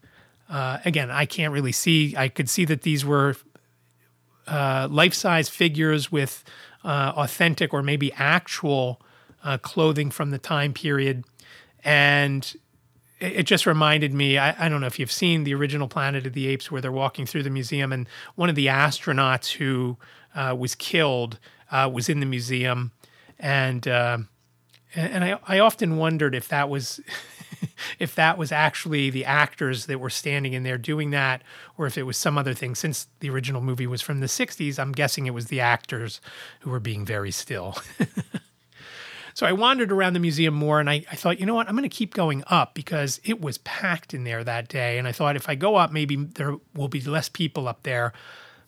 Uh, 0.50 0.80
again, 0.86 1.12
I 1.12 1.26
can't 1.26 1.54
really 1.54 1.72
see. 1.72 2.16
I 2.16 2.30
could 2.30 2.50
see 2.50 2.66
that 2.66 2.82
these 2.82 3.06
were 3.06 3.36
uh, 4.48 4.88
life-size 4.90 5.50
figures 5.50 6.12
with 6.12 6.44
uh, 6.84 7.14
authentic 7.16 7.74
or 7.74 7.84
maybe 7.84 8.14
actual 8.14 9.02
uh, 9.44 9.58
clothing 9.58 10.10
from 10.10 10.32
the 10.32 10.38
time 10.38 10.74
period, 10.74 11.26
and 11.84 12.56
it 13.20 13.44
just 13.44 13.66
reminded 13.66 14.14
me 14.14 14.38
I, 14.38 14.66
I, 14.66 14.70
don't 14.70 14.82
know 14.82 14.88
if 14.88 15.00
you've 15.00 15.12
seen 15.12 15.44
the 15.44 15.54
original 15.54 15.88
planet 15.88 16.28
of 16.28 16.34
the 16.34 16.48
apes 16.48 16.72
where 16.72 16.82
they're 16.82 16.92
walking 16.92 17.26
through 17.26 17.44
the 17.44 17.50
museum 17.50 17.92
and 17.92 18.08
one 18.36 18.50
of 18.50 18.56
the 18.56 18.68
astronauts 18.68 19.54
who 19.54 19.98
uh, 20.36 20.56
was 20.58 20.76
killed 20.76 21.40
uh, 21.72 21.90
was 21.92 22.10
in 22.10 22.20
the 22.20 22.26
museum. 22.26 22.92
And 23.40 23.88
uh, 23.88 24.20
and 24.96 25.24
I, 25.24 25.40
I 25.48 25.60
often 25.60 25.98
wondered 25.98 26.34
if 26.34 26.48
that 26.48 26.70
was 26.70 27.00
if 28.00 28.16
that 28.16 28.38
was 28.38 28.52
actually 28.52 29.10
the 29.10 29.26
actors 29.26 29.88
that 29.88 30.00
were 30.00 30.10
standing 30.10 30.54
in 30.54 30.64
there 30.64 30.78
doing 30.78 31.12
that 31.12 31.44
or 31.78 31.88
if 31.88 31.98
it 31.98 32.04
was 32.04 32.18
some 32.18 32.38
other 32.38 32.54
thing. 32.54 32.76
Since 32.76 33.08
the 33.20 33.30
original 33.30 33.62
movie 33.62 33.88
was 33.88 34.02
from 34.02 34.20
the 34.20 34.28
60s 34.28 34.80
i'm 34.80 34.92
guessing 34.92 35.26
it 35.26 35.34
was 35.34 35.48
the 35.48 35.60
actors 35.60 36.22
who 36.62 36.70
were 36.70 36.80
being 36.80 37.06
very 37.06 37.32
still 37.32 37.76
So 39.38 39.46
I 39.46 39.52
wandered 39.52 39.92
around 39.92 40.14
the 40.14 40.20
museum 40.20 40.56
more 40.56 40.80
and 40.80 40.90
I, 40.90 41.06
I 41.12 41.16
thought, 41.16 41.40
you 41.40 41.46
know 41.46 41.54
what, 41.54 41.70
I'm 41.70 41.76
going 41.76 41.88
to 41.88 41.96
keep 41.96 42.16
going 42.16 42.44
up 42.48 42.74
because 42.74 43.22
it 43.24 43.40
was 43.40 43.60
packed 43.60 44.16
in 44.16 44.24
there 44.24 44.44
that 44.44 44.68
day. 44.68 44.98
And 44.98 45.08
I 45.08 45.12
thought 45.12 45.36
if 45.36 45.48
I 45.48 45.54
go 45.54 45.76
up, 45.76 45.92
maybe 45.92 46.16
there 46.16 46.56
will 46.74 46.88
be 46.88 47.02
less 47.02 47.30
people 47.30 47.68
up 47.68 47.84
there 47.84 48.14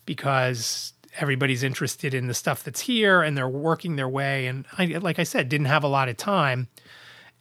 because 0.06 0.92
everybody's 1.18 1.64
interested 1.64 2.14
in 2.14 2.28
the 2.28 2.34
stuff 2.34 2.62
that's 2.62 2.82
here 2.82 3.20
and 3.20 3.36
they're 3.36 3.48
working 3.48 3.96
their 3.96 4.08
way. 4.08 4.46
And 4.46 4.64
I, 4.78 4.84
like 4.84 5.18
I 5.18 5.24
said, 5.24 5.48
didn't 5.48 5.66
have 5.66 5.82
a 5.82 5.88
lot 5.88 6.08
of 6.08 6.16
time. 6.16 6.68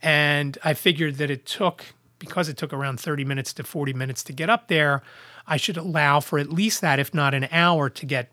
And 0.01 0.57
I 0.63 0.73
figured 0.73 1.17
that 1.17 1.29
it 1.29 1.45
took, 1.45 1.85
because 2.17 2.49
it 2.49 2.57
took 2.57 2.73
around 2.73 2.99
30 2.99 3.25
minutes 3.25 3.53
to 3.53 3.63
40 3.63 3.93
minutes 3.93 4.23
to 4.23 4.33
get 4.33 4.49
up 4.49 4.69
there, 4.69 5.03
I 5.45 5.57
should 5.57 5.77
allow 5.77 6.19
for 6.19 6.39
at 6.39 6.49
least 6.49 6.81
that, 6.81 6.97
if 6.97 7.13
not 7.13 7.35
an 7.35 7.47
hour, 7.51 7.91
to 7.91 8.05
get 8.07 8.31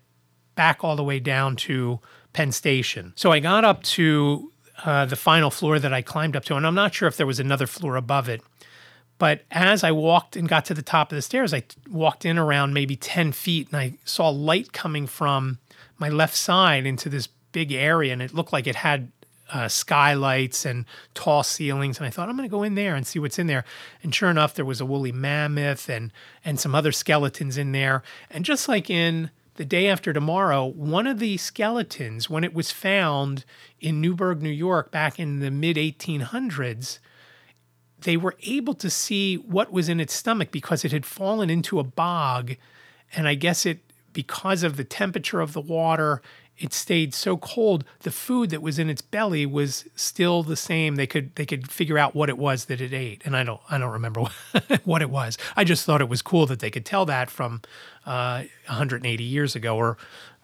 back 0.55 0.83
all 0.83 0.95
the 0.95 1.03
way 1.03 1.19
down 1.19 1.55
to 1.57 1.99
Penn 2.33 2.51
Station. 2.51 3.13
So 3.15 3.31
I 3.31 3.39
got 3.39 3.63
up 3.63 3.83
to 3.83 4.51
uh, 4.85 5.05
the 5.05 5.15
final 5.15 5.49
floor 5.49 5.79
that 5.79 5.93
I 5.93 6.01
climbed 6.01 6.35
up 6.35 6.45
to, 6.45 6.55
and 6.55 6.65
I'm 6.65 6.75
not 6.75 6.93
sure 6.93 7.07
if 7.07 7.17
there 7.17 7.27
was 7.27 7.39
another 7.39 7.67
floor 7.67 7.95
above 7.95 8.29
it. 8.29 8.41
But 9.17 9.43
as 9.49 9.83
I 9.83 9.91
walked 9.91 10.35
and 10.35 10.47
got 10.47 10.65
to 10.65 10.73
the 10.73 10.81
top 10.81 11.11
of 11.11 11.15
the 11.15 11.21
stairs, 11.21 11.53
I 11.53 11.63
walked 11.89 12.25
in 12.25 12.37
around 12.37 12.73
maybe 12.73 12.95
10 12.95 13.31
feet 13.31 13.67
and 13.71 13.77
I 13.77 13.93
saw 14.05 14.29
light 14.29 14.73
coming 14.73 15.07
from 15.07 15.57
my 15.97 16.09
left 16.09 16.35
side 16.35 16.85
into 16.85 17.09
this 17.09 17.27
big 17.51 17.71
area. 17.71 18.13
And 18.13 18.21
it 18.21 18.33
looked 18.33 18.53
like 18.53 18.67
it 18.67 18.75
had 18.75 19.11
uh, 19.51 19.67
skylights 19.67 20.65
and 20.65 20.85
tall 21.15 21.41
ceilings. 21.41 21.97
And 21.97 22.05
I 22.05 22.09
thought, 22.09 22.29
I'm 22.29 22.37
going 22.37 22.47
to 22.47 22.51
go 22.51 22.63
in 22.63 22.75
there 22.75 22.95
and 22.95 23.07
see 23.07 23.17
what's 23.17 23.39
in 23.39 23.47
there. 23.47 23.65
And 24.03 24.13
sure 24.13 24.29
enough, 24.29 24.53
there 24.53 24.65
was 24.65 24.81
a 24.81 24.85
woolly 24.85 25.11
mammoth 25.11 25.89
and, 25.89 26.11
and 26.45 26.59
some 26.59 26.75
other 26.75 26.91
skeletons 26.91 27.57
in 27.57 27.71
there. 27.71 28.03
And 28.29 28.45
just 28.45 28.67
like 28.67 28.89
in 28.89 29.31
the 29.57 29.65
day 29.65 29.87
after 29.87 30.13
tomorrow, 30.13 30.65
one 30.65 31.05
of 31.05 31.19
the 31.19 31.35
skeletons, 31.37 32.29
when 32.29 32.43
it 32.43 32.53
was 32.53 32.71
found 32.71 33.43
in 33.79 33.99
Newburgh, 33.99 34.41
New 34.41 34.49
York, 34.49 34.91
back 34.91 35.19
in 35.19 35.39
the 35.39 35.51
mid 35.51 35.77
1800s, 35.77 36.99
they 37.99 38.15
were 38.15 38.35
able 38.43 38.75
to 38.75 38.89
see 38.89 39.35
what 39.35 39.71
was 39.71 39.89
in 39.89 39.99
its 39.99 40.13
stomach 40.13 40.51
because 40.51 40.85
it 40.85 40.91
had 40.91 41.05
fallen 41.05 41.49
into 41.49 41.79
a 41.79 41.83
bog. 41.83 42.55
And 43.15 43.27
I 43.27 43.33
guess 43.33 43.65
it, 43.65 43.79
because 44.13 44.63
of 44.63 44.77
the 44.77 44.83
temperature 44.83 45.41
of 45.41 45.53
the 45.53 45.61
water, 45.61 46.21
it 46.57 46.73
stayed 46.73 47.13
so 47.13 47.37
cold. 47.37 47.83
The 47.99 48.11
food 48.11 48.49
that 48.49 48.61
was 48.61 48.79
in 48.79 48.89
its 48.89 49.01
belly 49.01 49.45
was 49.45 49.85
still 49.95 50.43
the 50.43 50.55
same. 50.55 50.95
They 50.95 51.07
could 51.07 51.35
they 51.35 51.45
could 51.45 51.69
figure 51.69 51.97
out 51.97 52.15
what 52.15 52.29
it 52.29 52.37
was 52.37 52.65
that 52.65 52.81
it 52.81 52.93
ate, 52.93 53.21
and 53.25 53.35
I 53.35 53.43
don't 53.43 53.61
I 53.69 53.77
don't 53.77 53.91
remember 53.91 54.21
what 54.83 55.01
it 55.01 55.09
was. 55.09 55.37
I 55.55 55.63
just 55.63 55.85
thought 55.85 56.01
it 56.01 56.09
was 56.09 56.21
cool 56.21 56.45
that 56.47 56.59
they 56.59 56.71
could 56.71 56.85
tell 56.85 57.05
that 57.05 57.29
from 57.29 57.61
uh, 58.05 58.43
180 58.67 59.23
years 59.23 59.55
ago, 59.55 59.75
or 59.75 59.97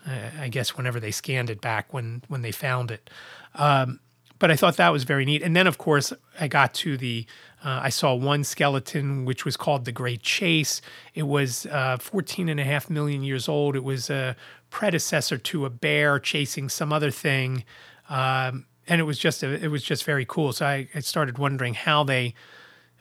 uh, 0.08 0.30
I 0.39 0.49
guess 0.49 0.78
whenever 0.78 0.99
they 0.99 1.12
scanned 1.12 1.49
it 1.49 1.62
back 1.62 1.93
when 1.93 2.23
when 2.28 2.41
they 2.41 2.52
found 2.52 2.91
it. 2.91 3.10
Um, 3.56 3.99
but 4.43 4.52
I 4.52 4.58
thought 4.58 4.76
that 4.76 4.89
was 4.89 5.06
very 5.06 5.23
neat. 5.23 5.41
And 5.41 5.56
then, 5.56 5.67
of 5.67 5.78
course, 5.78 6.12
I 6.38 6.49
got 6.49 6.73
to 6.73 6.97
the, 6.97 7.26
uh, 7.63 7.80
I 7.84 7.88
saw 7.88 8.13
one 8.13 8.43
skeleton, 8.43 9.23
which 9.23 9.45
was 9.45 9.56
called 9.56 9.86
the 9.86 9.93
Great 9.93 10.21
Chase. 10.21 10.82
It 11.13 11.23
was 11.23 11.65
uh, 11.67 11.95
14 11.95 12.49
and 12.49 12.60
a 12.60 12.65
half 12.65 12.89
million 12.89 13.23
years 13.23 13.47
old. 13.47 13.73
It 13.73 13.86
was 13.86 14.10
a 14.10 14.36
predecessor 14.73 15.38
to 15.38 15.65
a 15.65 15.69
bear 15.69 16.17
chasing 16.17 16.67
some 16.67 16.91
other 16.91 17.12
thing. 17.12 17.63
Um, 18.09 18.65
and 18.88 18.99
it 18.99 19.03
was 19.03 19.19
just, 19.19 19.43
a, 19.43 19.53
it 19.63 19.67
was 19.67 19.83
just 19.83 20.03
very 20.03 20.25
cool. 20.25 20.51
So 20.51 20.65
I, 20.65 20.89
I 20.95 20.99
started 21.01 21.38
wondering 21.38 21.75
how 21.75 22.03
they 22.03 22.33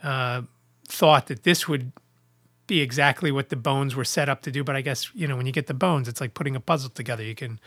uh, 0.02 0.42
thought 0.86 1.28
that 1.28 1.44
this 1.44 1.66
would 1.66 1.90
be 2.66 2.82
exactly 2.82 3.32
what 3.32 3.48
the 3.48 3.56
bones 3.56 3.96
were 3.96 4.04
set 4.04 4.28
up 4.28 4.42
to 4.42 4.50
do. 4.52 4.62
But 4.62 4.76
I 4.76 4.82
guess, 4.82 5.10
you 5.14 5.26
know, 5.26 5.34
when 5.34 5.46
you 5.46 5.52
get 5.52 5.66
the 5.66 5.74
bones, 5.74 6.08
it's 6.08 6.20
like 6.20 6.34
putting 6.34 6.54
a 6.54 6.60
puzzle 6.60 6.90
together. 6.90 7.24
You 7.24 7.34
can, 7.34 7.58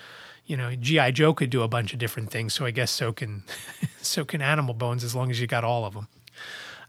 you 0.45 0.55
know, 0.55 0.75
GI 0.75 1.11
Joe 1.13 1.33
could 1.33 1.49
do 1.49 1.63
a 1.63 1.67
bunch 1.67 1.91
of 1.91 1.97
different 1.97 2.29
things, 2.29 2.53
so 2.53 2.63
I 2.63 2.71
guess 2.71 2.91
so 2.91 3.11
can 3.11 3.43
so 4.01 4.23
can 4.23 4.41
animal 4.41 4.75
bones 4.75 5.03
as 5.03 5.15
long 5.15 5.31
as 5.31 5.41
you 5.41 5.47
got 5.47 5.63
all 5.63 5.83
of 5.83 5.95
them. 5.95 6.07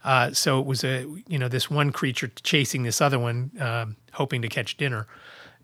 Uh, 0.03 0.31
so 0.31 0.59
it 0.59 0.67
was 0.67 0.83
a 0.83 1.05
you 1.27 1.39
know 1.39 1.47
this 1.47 1.69
one 1.69 1.91
creature 1.91 2.29
chasing 2.43 2.83
this 2.83 3.01
other 3.01 3.17
one, 3.17 3.51
um, 3.59 3.95
hoping 4.13 4.43
to 4.43 4.47
catch 4.47 4.77
dinner. 4.77 5.07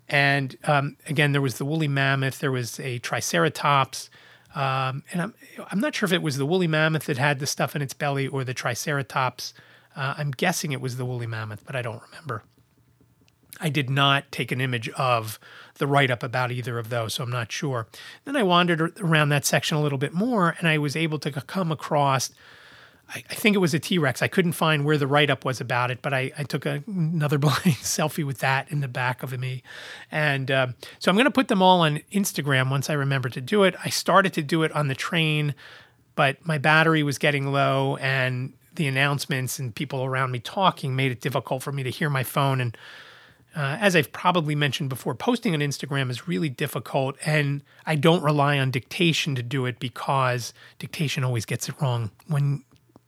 And 0.09 0.55
um, 0.65 0.97
again, 1.07 1.31
there 1.31 1.41
was 1.41 1.57
the 1.57 1.65
woolly 1.65 1.87
mammoth. 1.87 2.39
There 2.39 2.51
was 2.51 2.79
a 2.79 2.99
triceratops. 2.99 4.09
Um, 4.55 5.03
and 5.11 5.21
I'm 5.21 5.33
I'm 5.71 5.79
not 5.79 5.95
sure 5.95 6.05
if 6.05 6.13
it 6.13 6.21
was 6.21 6.37
the 6.37 6.45
woolly 6.45 6.67
mammoth 6.67 7.05
that 7.05 7.17
had 7.17 7.39
the 7.39 7.47
stuff 7.47 7.75
in 7.75 7.81
its 7.81 7.93
belly 7.93 8.27
or 8.27 8.43
the 8.43 8.53
triceratops. 8.53 9.53
Uh, 9.95 10.13
I'm 10.17 10.31
guessing 10.31 10.71
it 10.71 10.81
was 10.81 10.97
the 10.97 11.05
woolly 11.05 11.27
mammoth, 11.27 11.65
but 11.65 11.75
I 11.75 11.81
don't 11.81 12.01
remember. 12.03 12.43
I 13.59 13.69
did 13.69 13.89
not 13.89 14.31
take 14.31 14.51
an 14.51 14.61
image 14.61 14.89
of 14.89 15.39
the 15.75 15.87
write 15.87 16.11
up 16.11 16.23
about 16.23 16.51
either 16.51 16.79
of 16.79 16.89
those, 16.89 17.13
so 17.13 17.23
I'm 17.23 17.29
not 17.29 17.51
sure. 17.51 17.87
Then 18.25 18.35
I 18.35 18.43
wandered 18.43 18.99
around 18.99 19.29
that 19.29 19.45
section 19.45 19.77
a 19.77 19.81
little 19.81 19.97
bit 19.97 20.13
more 20.13 20.55
and 20.59 20.67
I 20.67 20.77
was 20.77 20.95
able 20.95 21.19
to 21.19 21.31
come 21.31 21.71
across, 21.71 22.31
I, 23.13 23.23
I 23.29 23.33
think 23.35 23.55
it 23.55 23.59
was 23.59 23.73
a 23.73 23.79
T 23.79 23.97
Rex. 23.97 24.21
I 24.21 24.27
couldn't 24.27 24.53
find 24.53 24.85
where 24.85 24.97
the 24.97 25.07
write 25.07 25.29
up 25.29 25.45
was 25.45 25.61
about 25.61 25.91
it, 25.91 26.01
but 26.01 26.13
I, 26.13 26.31
I 26.37 26.43
took 26.43 26.65
a, 26.65 26.83
another 26.87 27.37
blind 27.39 27.77
selfie 27.81 28.25
with 28.25 28.39
that 28.39 28.71
in 28.71 28.79
the 28.79 28.87
back 28.87 29.23
of 29.23 29.37
me. 29.39 29.63
And 30.11 30.49
uh, 30.49 30.67
so 30.99 31.09
I'm 31.09 31.15
going 31.15 31.25
to 31.25 31.31
put 31.31 31.47
them 31.47 31.61
all 31.61 31.81
on 31.81 32.01
Instagram 32.11 32.69
once 32.69 32.89
I 32.89 32.93
remember 32.93 33.29
to 33.29 33.41
do 33.41 33.63
it. 33.63 33.75
I 33.83 33.89
started 33.89 34.33
to 34.33 34.41
do 34.41 34.63
it 34.63 34.71
on 34.71 34.87
the 34.87 34.95
train, 34.95 35.55
but 36.15 36.45
my 36.45 36.57
battery 36.57 37.03
was 37.03 37.17
getting 37.17 37.51
low 37.51 37.97
and 37.97 38.53
the 38.75 38.87
announcements 38.87 39.59
and 39.59 39.75
people 39.75 40.03
around 40.03 40.31
me 40.31 40.39
talking 40.39 40.95
made 40.95 41.11
it 41.11 41.21
difficult 41.21 41.61
for 41.61 41.71
me 41.71 41.83
to 41.83 41.91
hear 41.91 42.09
my 42.09 42.23
phone 42.23 42.59
and 42.59 42.75
uh, 43.55 43.77
as 43.79 43.95
I've 43.95 44.11
probably 44.11 44.55
mentioned 44.55 44.89
before, 44.89 45.13
posting 45.13 45.53
on 45.53 45.59
Instagram 45.59 46.09
is 46.09 46.27
really 46.27 46.49
difficult, 46.49 47.15
and 47.23 47.61
I 47.85 47.95
don't 47.95 48.23
rely 48.23 48.57
on 48.57 48.71
dictation 48.71 49.35
to 49.35 49.43
do 49.43 49.67
it 49.67 49.77
because 49.77 50.53
dictation 50.79 51.23
always 51.23 51.45
gets 51.45 51.69
it 51.69 51.79
wrong 51.79 52.09
when 52.25 52.63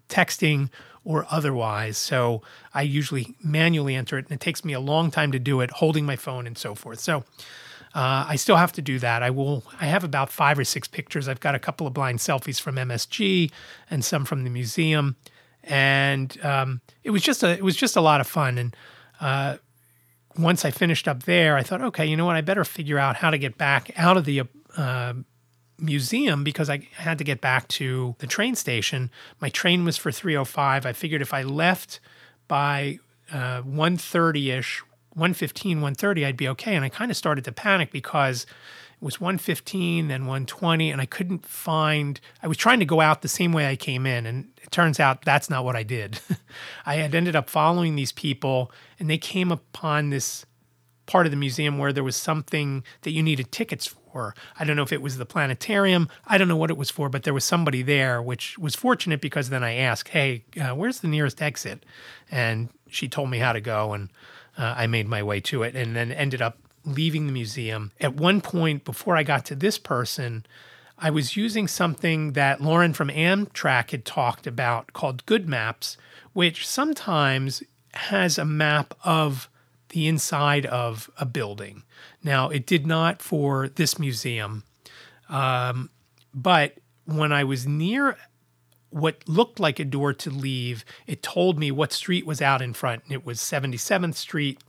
texting 0.10 0.70
or 1.04 1.26
otherwise. 1.30 1.98
So 1.98 2.42
I 2.74 2.82
usually 2.82 3.36
manually 3.44 3.96
enter 3.96 4.18
it, 4.18 4.26
and 4.26 4.34
it 4.34 4.40
takes 4.40 4.66
me 4.66 4.74
a 4.74 4.80
long 4.80 5.12
time 5.12 5.32
to 5.32 5.40
do 5.40 5.62
it, 5.62 5.70
holding 5.72 6.06
my 6.06 6.16
phone 6.16 6.48
and 6.48 6.58
so 6.58 6.76
forth. 6.76 7.00
So 7.00 7.24
uh, 7.94 8.26
I 8.28 8.36
still 8.36 8.58
have 8.58 8.74
to 8.74 8.82
do 8.82 9.00
that. 9.00 9.24
I 9.24 9.30
will. 9.30 9.64
I 9.80 9.86
have 9.86 10.04
about 10.04 10.32
five 10.32 10.60
or 10.60 10.66
six 10.66 10.88
pictures. 10.88 11.30
I've 11.30 11.40
got 11.40 11.56
a 11.56 11.60
couple 11.60 11.88
of 11.88 11.94
blind 11.94 12.20
selfies 12.20 12.60
from 12.60 12.76
MSG 12.76 13.52
and 13.90 14.04
some 14.04 14.26
from 14.26 14.44
the 14.44 14.50
museum, 14.50 15.16
and 15.64 16.38
um, 16.44 16.82
it 17.04 17.12
was 17.12 17.22
just 17.22 17.44
a 17.44 17.52
it 17.52 17.64
was 17.64 17.76
just 17.78 17.96
a 17.96 18.02
lot 18.02 18.20
of 18.20 18.28
fun 18.28 18.58
and. 18.58 18.76
Uh, 19.22 19.58
once 20.38 20.66
I 20.66 20.72
finished 20.72 21.08
up 21.08 21.24
there, 21.24 21.56
I 21.56 21.64
thought, 21.64 21.82
okay, 21.82 22.06
you 22.06 22.18
know 22.18 22.26
what? 22.26 22.36
I 22.36 22.42
better 22.42 22.66
figure 22.66 23.00
out 23.00 23.16
how 23.16 23.30
to 23.30 23.38
get 23.38 23.58
back 23.58 23.92
out 23.96 24.18
of 24.18 24.26
the 24.26 24.42
uh, 24.76 25.14
museum 25.80 26.44
because 26.44 26.70
I 26.70 26.88
had 26.96 27.18
to 27.18 27.24
get 27.24 27.42
back 27.42 27.68
to 27.70 28.16
the 28.20 28.28
train 28.28 28.56
station. 28.56 29.12
My 29.40 29.50
train 29.50 29.86
was 29.86 29.98
for 29.98 30.12
305. 30.12 30.86
I 30.86 30.94
figured 30.94 31.22
if 31.22 31.34
I 31.34 31.44
left 31.44 32.00
by 32.48 33.00
uh, 33.32 33.62
1.30ish, 33.64 34.82
115, 35.10 35.78
130, 35.78 36.26
I'd 36.26 36.38
be 36.38 36.48
okay. 36.50 36.76
And 36.76 36.86
I 36.86 36.90
kind 36.90 37.12
of 37.12 37.18
started 37.18 37.46
to 37.46 37.52
panic 37.52 37.92
because 37.92 38.44
it 38.44 39.04
was 39.04 39.20
115, 39.20 40.08
then 40.08 40.22
120, 40.22 40.92
and 40.92 41.02
I 41.02 41.06
couldn't 41.06 41.46
find, 41.46 42.20
I 42.42 42.48
was 42.48 42.58
trying 42.58 42.80
to 42.80 42.86
go 42.86 43.02
out 43.02 43.22
the 43.22 43.28
same 43.28 43.52
way 43.52 43.68
I 43.68 43.76
came 43.76 44.06
in. 44.06 44.26
And 44.26 44.52
it 44.62 44.72
turns 44.72 45.00
out 45.00 45.24
that's 45.24 45.50
not 45.50 45.66
what 45.66 45.76
I 45.76 45.84
did. 45.84 46.20
I 46.86 46.96
had 46.96 47.16
ended 47.16 47.36
up 47.36 47.50
following 47.50 47.96
these 47.96 48.12
people, 48.12 48.72
and 49.00 49.10
they 49.10 49.18
came 49.18 49.52
upon 49.52 50.10
this 50.10 50.46
part 51.06 51.26
of 51.26 51.32
the 51.32 51.38
museum 51.38 51.78
where 51.78 51.94
there 51.94 52.04
was 52.04 52.16
something 52.16 52.84
that 53.02 53.12
you 53.12 53.22
needed 53.22 53.52
tickets 53.52 53.88
for. 53.88 54.36
I 54.60 54.64
don't 54.64 54.76
know 54.76 54.84
if 54.84 54.94
it 54.94 55.02
was 55.02 55.18
the 55.18 55.26
planetarium. 55.26 56.10
I 56.26 56.38
don't 56.38 56.48
know 56.48 56.58
what 56.58 56.70
it 56.70 56.78
was 56.78 56.90
for, 56.90 57.10
but 57.10 57.24
there 57.24 57.34
was 57.34 57.44
somebody 57.44 57.82
there, 57.82 58.22
which 58.22 58.58
was 58.58 58.76
fortunate 58.76 59.22
because 59.22 59.50
then 59.50 59.64
I 59.64 59.76
asked, 59.76 60.10
"Hey, 60.10 60.44
uh, 60.60 60.74
where's 60.76 61.00
the 61.00 61.08
nearest 61.08 61.42
exit?" 61.42 61.86
And 62.32 62.70
she 62.90 63.08
told 63.08 63.30
me 63.30 63.40
how 63.40 63.54
to 63.54 63.62
go, 63.62 63.94
and 63.94 64.10
uh, 64.58 64.74
I 64.78 64.88
made 64.88 65.08
my 65.08 65.22
way 65.22 65.42
to 65.42 65.64
it, 65.64 65.76
and 65.76 65.96
then 65.96 66.12
ended 66.12 66.42
up 66.42 66.58
leaving 66.86 67.28
the 67.28 67.34
museum. 67.34 67.92
At 68.00 68.16
one 68.16 68.42
point, 68.42 68.86
before 68.86 69.18
I 69.18 69.24
got 69.24 69.46
to 69.46 69.56
this 69.56 69.78
person, 69.78 70.46
I 70.98 71.10
was 71.10 71.36
using 71.36 71.68
something 71.68 72.34
that 72.34 72.62
Lauren 72.62 72.94
from 72.94 73.10
Amtrak 73.10 73.92
had 73.92 74.06
talked 74.06 74.48
about 74.48 74.94
called 74.94 75.26
GoodMaps, 75.26 75.98
which 76.34 76.66
sometimes 76.66 77.64
has 77.94 78.38
a 78.38 78.46
map 78.46 78.94
of 79.04 79.50
the 79.96 80.08
inside 80.10 80.66
of 80.66 81.10
a 81.18 81.26
building. 81.26 81.84
Now, 82.22 82.50
it 82.50 82.66
did 82.66 82.86
not 82.86 83.22
for 83.22 83.70
this 83.70 83.98
museum, 83.98 84.64
um, 85.30 85.90
but 86.34 86.80
when 87.06 87.32
I 87.32 87.46
was 87.46 87.66
near 87.66 88.18
what 88.90 89.24
looked 89.26 89.58
like 89.58 89.80
a 89.80 89.86
door 89.86 90.12
to 90.14 90.30
leave, 90.30 90.84
it 91.08 91.24
told 91.24 91.58
me 91.58 91.72
what 91.72 91.94
street 91.94 92.26
was 92.26 92.42
out 92.42 92.62
in 92.62 92.74
front, 92.74 93.04
and 93.06 93.14
it 93.14 93.26
was 93.26 93.40
77th 93.40 94.16
Street. 94.16 94.62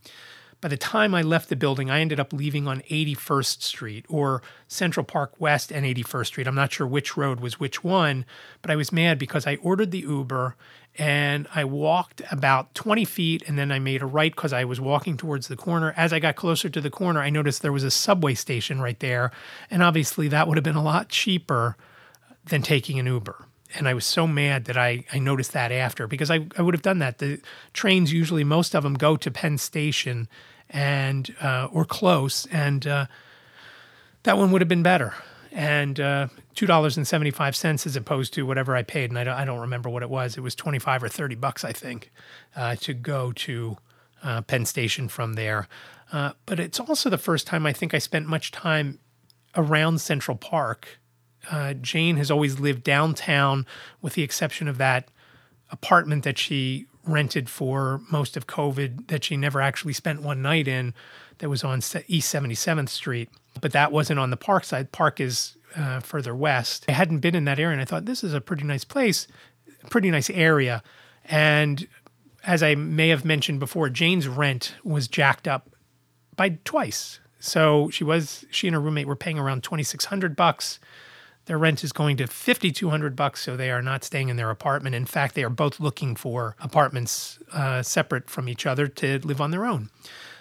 By 0.61 0.69
the 0.69 0.77
time 0.77 1.13
I 1.13 1.23
left 1.23 1.49
the 1.49 1.57
building, 1.57 1.91
I 1.91 1.99
ended 1.99 2.21
up 2.21 2.31
leaving 2.31 2.65
on 2.65 2.81
81st 2.89 3.61
Street 3.61 4.05
or 4.07 4.41
Central 4.69 5.03
Park 5.03 5.33
West 5.39 5.73
and 5.73 5.85
81st 5.85 6.25
Street. 6.27 6.47
I'm 6.47 6.55
not 6.55 6.71
sure 6.71 6.87
which 6.87 7.17
road 7.17 7.41
was 7.41 7.59
which 7.59 7.83
one, 7.83 8.25
but 8.61 8.71
I 8.71 8.77
was 8.77 8.93
mad 8.93 9.19
because 9.19 9.45
I 9.45 9.57
ordered 9.57 9.91
the 9.91 9.99
Uber 9.99 10.55
and 10.97 11.47
I 11.53 11.63
walked 11.63 12.21
about 12.31 12.73
20 12.73 13.05
feet 13.05 13.43
and 13.47 13.57
then 13.57 13.71
I 13.71 13.79
made 13.79 14.01
a 14.01 14.05
right 14.05 14.33
because 14.33 14.53
I 14.53 14.63
was 14.63 14.81
walking 14.81 15.17
towards 15.17 15.47
the 15.47 15.55
corner. 15.55 15.93
As 15.95 16.11
I 16.11 16.19
got 16.19 16.35
closer 16.35 16.69
to 16.69 16.81
the 16.81 16.89
corner, 16.89 17.21
I 17.21 17.29
noticed 17.29 17.61
there 17.61 17.71
was 17.71 17.83
a 17.83 17.91
subway 17.91 18.33
station 18.33 18.81
right 18.81 18.99
there. 18.99 19.31
And 19.69 19.83
obviously, 19.83 20.27
that 20.29 20.47
would 20.47 20.57
have 20.57 20.63
been 20.63 20.75
a 20.75 20.83
lot 20.83 21.09
cheaper 21.09 21.77
than 22.45 22.61
taking 22.61 22.97
an 22.97 23.05
Uber 23.05 23.47
and 23.75 23.87
I 23.87 23.93
was 23.93 24.05
so 24.05 24.27
mad 24.27 24.65
that 24.65 24.77
I, 24.77 25.03
I 25.11 25.19
noticed 25.19 25.53
that 25.53 25.71
after 25.71 26.07
because 26.07 26.31
I, 26.31 26.47
I 26.57 26.61
would 26.61 26.73
have 26.73 26.81
done 26.81 26.99
that. 26.99 27.17
The 27.17 27.39
trains 27.73 28.13
usually 28.13 28.43
most 28.43 28.75
of 28.75 28.83
them 28.83 28.93
go 28.93 29.17
to 29.17 29.31
Penn 29.31 29.57
Station 29.57 30.27
and 30.69 31.33
uh, 31.41 31.67
or 31.71 31.85
close, 31.85 32.45
and 32.47 32.85
uh, 32.85 33.05
that 34.23 34.37
one 34.37 34.51
would 34.51 34.61
have 34.61 34.67
been 34.67 34.83
better. 34.83 35.13
And 35.51 35.99
uh, 35.99 36.27
two 36.57 36.65
dollars 36.65 36.97
and 36.97 37.07
seventy 37.07 37.31
five 37.31 37.55
cents 37.55 37.85
as 37.85 37.95
opposed 37.95 38.33
to 38.33 38.45
whatever 38.45 38.75
I 38.75 38.83
paid, 38.83 39.09
and 39.11 39.17
I 39.17 39.23
don't, 39.23 39.35
I 39.35 39.45
don't 39.45 39.59
remember 39.59 39.89
what 39.89 40.03
it 40.03 40.09
was. 40.09 40.37
It 40.37 40.41
was 40.41 40.55
twenty 40.55 40.79
five 40.79 41.01
or 41.01 41.09
thirty 41.09 41.35
bucks, 41.35 41.63
I 41.63 41.71
think, 41.71 42.11
uh, 42.55 42.75
to 42.77 42.93
go 42.93 43.31
to 43.31 43.77
uh, 44.21 44.41
Penn 44.41 44.65
Station 44.65 45.07
from 45.07 45.33
there. 45.33 45.69
Uh, 46.11 46.31
but 46.45 46.59
it's 46.59 46.79
also 46.79 47.09
the 47.09 47.17
first 47.17 47.47
time 47.47 47.65
I 47.65 47.73
think 47.73 47.93
I 47.93 47.99
spent 47.99 48.27
much 48.27 48.51
time 48.51 48.99
around 49.55 50.01
Central 50.01 50.35
Park 50.35 50.99
uh, 51.51 51.73
Jane 51.73 52.17
has 52.17 52.31
always 52.31 52.59
lived 52.59 52.83
downtown, 52.83 53.65
with 54.01 54.13
the 54.13 54.23
exception 54.23 54.67
of 54.67 54.77
that 54.77 55.09
apartment 55.69 56.23
that 56.23 56.37
she 56.37 56.87
rented 57.05 57.49
for 57.49 58.01
most 58.11 58.35
of 58.35 58.47
COVID 58.47 59.07
that 59.07 59.23
she 59.23 59.37
never 59.37 59.61
actually 59.61 59.93
spent 59.93 60.21
one 60.21 60.41
night 60.41 60.67
in 60.67 60.93
that 61.37 61.49
was 61.49 61.63
on 61.63 61.79
East 62.07 62.33
77th 62.33 62.89
Street. 62.89 63.29
But 63.61 63.71
that 63.71 63.91
wasn't 63.91 64.19
on 64.19 64.29
the 64.29 64.37
park 64.37 64.65
side. 64.65 64.91
Park 64.91 65.19
is 65.19 65.56
uh, 65.75 65.99
further 65.99 66.35
west. 66.35 66.85
I 66.87 66.93
hadn't 66.93 67.19
been 67.19 67.35
in 67.35 67.45
that 67.45 67.59
area 67.59 67.73
and 67.73 67.81
I 67.81 67.85
thought 67.85 68.05
this 68.05 68.23
is 68.23 68.33
a 68.33 68.41
pretty 68.41 68.63
nice 68.63 68.83
place, 68.83 69.27
pretty 69.89 70.11
nice 70.11 70.29
area. 70.29 70.81
And 71.25 71.87
as 72.43 72.63
I 72.63 72.75
may 72.75 73.09
have 73.09 73.25
mentioned 73.25 73.59
before, 73.59 73.89
Jane's 73.89 74.27
rent 74.27 74.75
was 74.83 75.07
jacked 75.07 75.47
up 75.47 75.69
by 76.35 76.57
twice. 76.63 77.19
So 77.39 77.89
she 77.89 78.03
was 78.03 78.45
she 78.49 78.67
and 78.67 78.73
her 78.73 78.81
roommate 78.81 79.07
were 79.07 79.15
paying 79.15 79.37
around 79.37 79.63
twenty 79.63 79.83
six 79.83 80.05
hundred 80.05 80.35
bucks. 80.35 80.79
Their 81.45 81.57
rent 81.57 81.83
is 81.83 81.93
going 81.93 82.17
to 82.17 82.27
fifty 82.27 82.71
two 82.71 82.89
hundred 82.89 83.15
bucks, 83.15 83.41
so 83.41 83.55
they 83.55 83.69
are 83.69 83.81
not 83.81 84.03
staying 84.03 84.29
in 84.29 84.37
their 84.37 84.49
apartment. 84.49 84.95
In 84.95 85.05
fact, 85.05 85.35
they 85.35 85.43
are 85.43 85.49
both 85.49 85.79
looking 85.79 86.15
for 86.15 86.55
apartments 86.59 87.39
uh, 87.53 87.83
separate 87.83 88.29
from 88.29 88.49
each 88.49 88.65
other 88.65 88.87
to 88.87 89.19
live 89.19 89.39
on 89.39 89.51
their 89.51 89.65
own. 89.65 89.89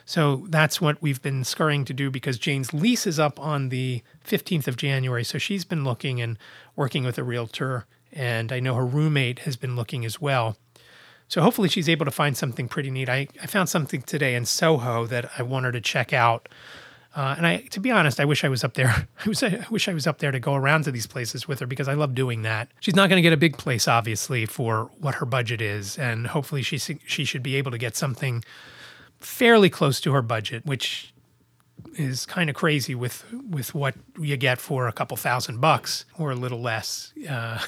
So 0.09 0.47
that's 0.49 0.81
what 0.81 1.03
we've 1.03 1.21
been 1.21 1.43
scurrying 1.43 1.85
to 1.85 1.93
do 1.93 2.13
because 2.13 2.39
Jane's 2.39 2.73
lease 2.73 3.09
is 3.09 3.19
up 3.19 3.41
on 3.41 3.71
the 3.71 4.03
15th 4.25 4.69
of 4.69 4.77
January. 4.77 5.25
So 5.25 5.37
she's 5.37 5.65
been 5.65 5.83
looking 5.83 6.21
and 6.21 6.39
working 6.77 7.05
with 7.05 7.19
a 7.19 7.25
realtor. 7.25 7.87
And 8.13 8.53
I 8.53 8.61
know 8.61 8.77
her 8.77 8.87
roommate 8.87 9.41
has 9.41 9.57
been 9.57 9.75
looking 9.75 10.05
as 10.05 10.21
well. 10.21 10.57
So 11.27 11.43
hopefully 11.43 11.69
she's 11.69 11.89
able 11.89 12.05
to 12.05 12.13
find 12.13 12.37
something 12.37 12.69
pretty 12.69 12.89
neat. 12.89 13.09
I, 13.09 13.27
I 13.43 13.47
found 13.47 13.69
something 13.69 14.01
today 14.01 14.37
in 14.37 14.47
Soho 14.47 15.07
that 15.07 15.29
I 15.37 15.43
want 15.43 15.67
her 15.67 15.73
to 15.73 15.81
check 15.81 16.13
out. 16.13 16.49
Uh, 17.17 17.35
and 17.37 17.45
I, 17.45 17.57
to 17.71 17.81
be 17.81 17.91
honest, 17.91 18.21
I 18.21 18.27
wish 18.27 18.45
I 18.45 18.49
was 18.49 18.63
up 18.63 18.75
there. 18.75 19.09
I, 19.25 19.29
was, 19.29 19.43
I 19.43 19.67
wish 19.71 19.89
I 19.89 19.93
was 19.93 20.07
up 20.07 20.19
there 20.19 20.31
to 20.31 20.39
go 20.39 20.55
around 20.55 20.85
to 20.85 20.93
these 20.93 21.09
places 21.09 21.49
with 21.49 21.59
her 21.59 21.67
because 21.67 21.89
I 21.89 21.95
love 21.95 22.15
doing 22.15 22.43
that. 22.43 22.69
She's 22.79 22.95
not 22.95 23.09
going 23.09 23.19
to 23.19 23.23
get 23.23 23.33
a 23.33 23.39
big 23.39 23.59
place, 23.59 23.89
obviously, 23.89 24.47
for 24.47 24.89
what 25.01 25.17
her 25.17 25.27
budget 25.27 25.61
is, 25.61 25.99
and 25.99 26.29
hopefully 26.29 26.63
she 26.63 26.79
she 26.79 27.25
should 27.25 27.43
be 27.43 27.57
able 27.57 27.71
to 27.71 27.79
get 27.79 27.97
something 27.97 28.45
fairly 29.27 29.69
close 29.69 30.01
to 30.01 30.13
her 30.13 30.23
budget, 30.23 30.65
which 30.65 31.13
is 31.97 32.27
kind 32.27 32.49
of 32.49 32.55
crazy 32.57 32.95
with 32.95 33.25
with 33.51 33.75
what 33.75 33.95
you 34.19 34.37
get 34.37 34.61
for 34.61 34.87
a 34.87 34.93
couple 34.93 35.17
thousand 35.17 35.61
bucks 35.61 36.05
or 36.17 36.31
a 36.31 36.35
little 36.35 36.61
less. 36.61 37.13
Uh, 37.29 37.59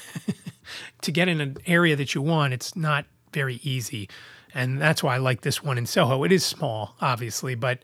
to 1.01 1.11
get 1.11 1.27
in 1.27 1.41
an 1.41 1.57
area 1.65 1.95
that 1.95 2.15
you 2.15 2.21
want, 2.21 2.53
it's 2.53 2.75
not 2.75 3.05
very 3.33 3.59
easy, 3.61 4.09
and 4.53 4.81
that's 4.81 5.03
why 5.03 5.15
I 5.15 5.17
like 5.17 5.41
this 5.41 5.61
one 5.61 5.77
in 5.77 5.85
Soho. 5.85 6.23
It 6.23 6.31
is 6.31 6.45
small, 6.45 6.95
obviously, 7.01 7.55
but 7.55 7.79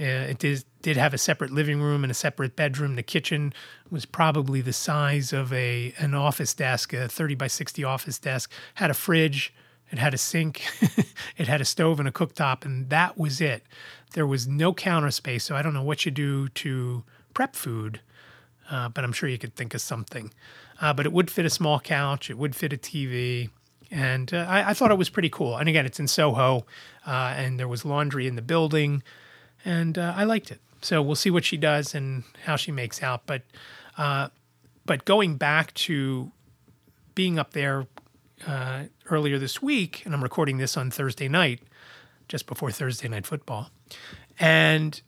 uh, 0.00 0.04
it 0.04 0.44
is, 0.44 0.64
did 0.82 0.96
have 0.96 1.12
a 1.12 1.18
separate 1.18 1.50
living 1.50 1.80
room 1.82 2.04
and 2.04 2.10
a 2.10 2.14
separate 2.14 2.54
bedroom. 2.54 2.94
The 2.94 3.02
kitchen 3.02 3.52
was 3.90 4.06
probably 4.06 4.60
the 4.60 4.72
size 4.72 5.32
of 5.32 5.52
a 5.52 5.92
an 5.98 6.14
office 6.14 6.54
desk, 6.54 6.92
a 6.92 7.08
thirty 7.08 7.34
by 7.34 7.48
sixty 7.48 7.82
office 7.82 8.20
desk. 8.20 8.52
Had 8.74 8.90
a 8.90 8.94
fridge 8.94 9.52
it 9.90 9.98
had 9.98 10.14
a 10.14 10.18
sink, 10.18 10.62
it 11.36 11.48
had 11.48 11.60
a 11.60 11.64
stove 11.64 11.98
and 12.00 12.08
a 12.08 12.12
cooktop, 12.12 12.64
and 12.64 12.90
that 12.90 13.16
was 13.16 13.40
it. 13.40 13.64
There 14.12 14.26
was 14.26 14.46
no 14.46 14.74
counter 14.74 15.10
space, 15.10 15.44
so 15.44 15.54
I 15.54 15.62
don't 15.62 15.74
know 15.74 15.82
what 15.82 16.04
you 16.04 16.10
do 16.10 16.48
to 16.48 17.04
prep 17.34 17.54
food, 17.54 18.00
uh, 18.70 18.88
but 18.88 19.04
I'm 19.04 19.12
sure 19.12 19.28
you 19.28 19.38
could 19.38 19.54
think 19.54 19.74
of 19.74 19.80
something. 19.80 20.32
Uh, 20.80 20.92
but 20.92 21.06
it 21.06 21.12
would 21.12 21.30
fit 21.30 21.44
a 21.44 21.50
small 21.50 21.80
couch, 21.80 22.30
it 22.30 22.38
would 22.38 22.54
fit 22.54 22.72
a 22.72 22.76
TV, 22.76 23.50
and 23.90 24.34
uh, 24.34 24.46
I, 24.48 24.70
I, 24.70 24.74
thought 24.74 24.90
it 24.90 24.98
was 24.98 25.08
pretty 25.08 25.30
cool. 25.30 25.56
And 25.56 25.68
again, 25.68 25.86
it's 25.86 26.00
in 26.00 26.08
Soho, 26.08 26.66
uh, 27.06 27.34
and 27.36 27.58
there 27.58 27.68
was 27.68 27.84
laundry 27.84 28.26
in 28.26 28.34
the 28.34 28.42
building, 28.42 29.02
and 29.64 29.96
uh, 29.96 30.12
I 30.16 30.24
liked 30.24 30.50
it. 30.50 30.60
So 30.82 31.00
we'll 31.00 31.14
see 31.14 31.30
what 31.30 31.44
she 31.44 31.56
does 31.56 31.94
and 31.94 32.24
how 32.44 32.56
she 32.56 32.72
makes 32.72 33.02
out. 33.02 33.22
But 33.26 33.42
uh, 33.96 34.28
but 34.84 35.04
going 35.04 35.36
back 35.36 35.72
to 35.74 36.30
being 37.14 37.38
up 37.38 37.52
there 37.52 37.86
uh, 38.46 38.84
earlier 39.10 39.38
this 39.38 39.62
week, 39.62 40.02
and 40.04 40.14
I'm 40.14 40.22
recording 40.22 40.58
this 40.58 40.76
on 40.76 40.90
Thursday 40.90 41.28
night, 41.28 41.60
just 42.28 42.46
before 42.46 42.70
Thursday 42.70 43.08
night 43.08 43.26
football. 43.26 43.70
And 44.38 45.00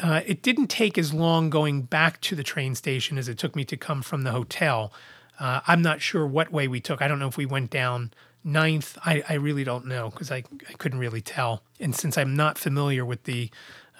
uh, 0.00 0.22
it 0.26 0.42
didn't 0.42 0.68
take 0.68 0.98
as 0.98 1.12
long 1.14 1.50
going 1.50 1.82
back 1.82 2.20
to 2.22 2.34
the 2.34 2.42
train 2.42 2.74
station 2.74 3.18
as 3.18 3.28
it 3.28 3.38
took 3.38 3.54
me 3.54 3.64
to 3.64 3.76
come 3.76 4.02
from 4.02 4.22
the 4.22 4.32
hotel. 4.32 4.92
Uh, 5.38 5.60
I'm 5.66 5.82
not 5.82 6.00
sure 6.00 6.26
what 6.26 6.50
way 6.50 6.66
we 6.66 6.80
took. 6.80 7.00
I 7.00 7.08
don't 7.08 7.18
know 7.18 7.28
if 7.28 7.36
we 7.36 7.46
went 7.46 7.70
down 7.70 8.12
ninth. 8.44 8.98
I, 9.04 9.22
I 9.28 9.34
really 9.34 9.64
don't 9.64 9.86
know 9.86 10.10
because 10.10 10.32
I, 10.32 10.44
I 10.68 10.72
couldn't 10.78 10.98
really 10.98 11.20
tell. 11.20 11.62
And 11.78 11.94
since 11.94 12.18
I'm 12.18 12.34
not 12.34 12.58
familiar 12.58 13.04
with 13.04 13.24
the 13.24 13.50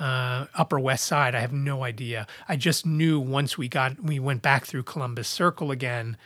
uh, 0.00 0.46
Upper 0.54 0.80
West 0.80 1.04
Side, 1.04 1.34
I 1.34 1.40
have 1.40 1.52
no 1.52 1.84
idea. 1.84 2.26
I 2.48 2.56
just 2.56 2.84
knew 2.84 3.20
once 3.20 3.56
we 3.56 3.68
got 3.68 4.02
we 4.02 4.18
went 4.18 4.42
back 4.42 4.64
through 4.66 4.82
Columbus 4.82 5.28
Circle 5.28 5.70
again 5.70 6.16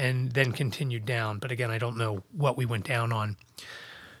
and 0.00 0.32
then 0.32 0.52
continued 0.52 1.04
down. 1.04 1.38
But 1.38 1.52
again, 1.52 1.70
I 1.70 1.76
don't 1.76 1.98
know 1.98 2.22
what 2.32 2.56
we 2.56 2.64
went 2.64 2.86
down 2.86 3.12
on. 3.12 3.36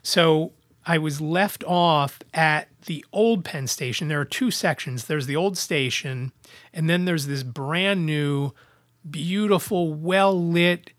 So 0.02 0.52
I 0.84 0.98
was 0.98 1.20
left 1.20 1.64
off 1.64 2.20
at 2.34 2.68
the 2.84 3.04
old 3.12 3.44
Penn 3.44 3.66
Station. 3.66 4.08
There 4.08 4.20
are 4.20 4.26
two 4.26 4.50
sections 4.50 5.06
there's 5.06 5.26
the 5.26 5.36
old 5.36 5.56
station, 5.56 6.32
and 6.72 6.88
then 6.88 7.06
there's 7.06 7.26
this 7.26 7.42
brand 7.42 8.04
new, 8.04 8.52
beautiful, 9.08 9.94
well 9.94 10.38
lit, 10.38 10.90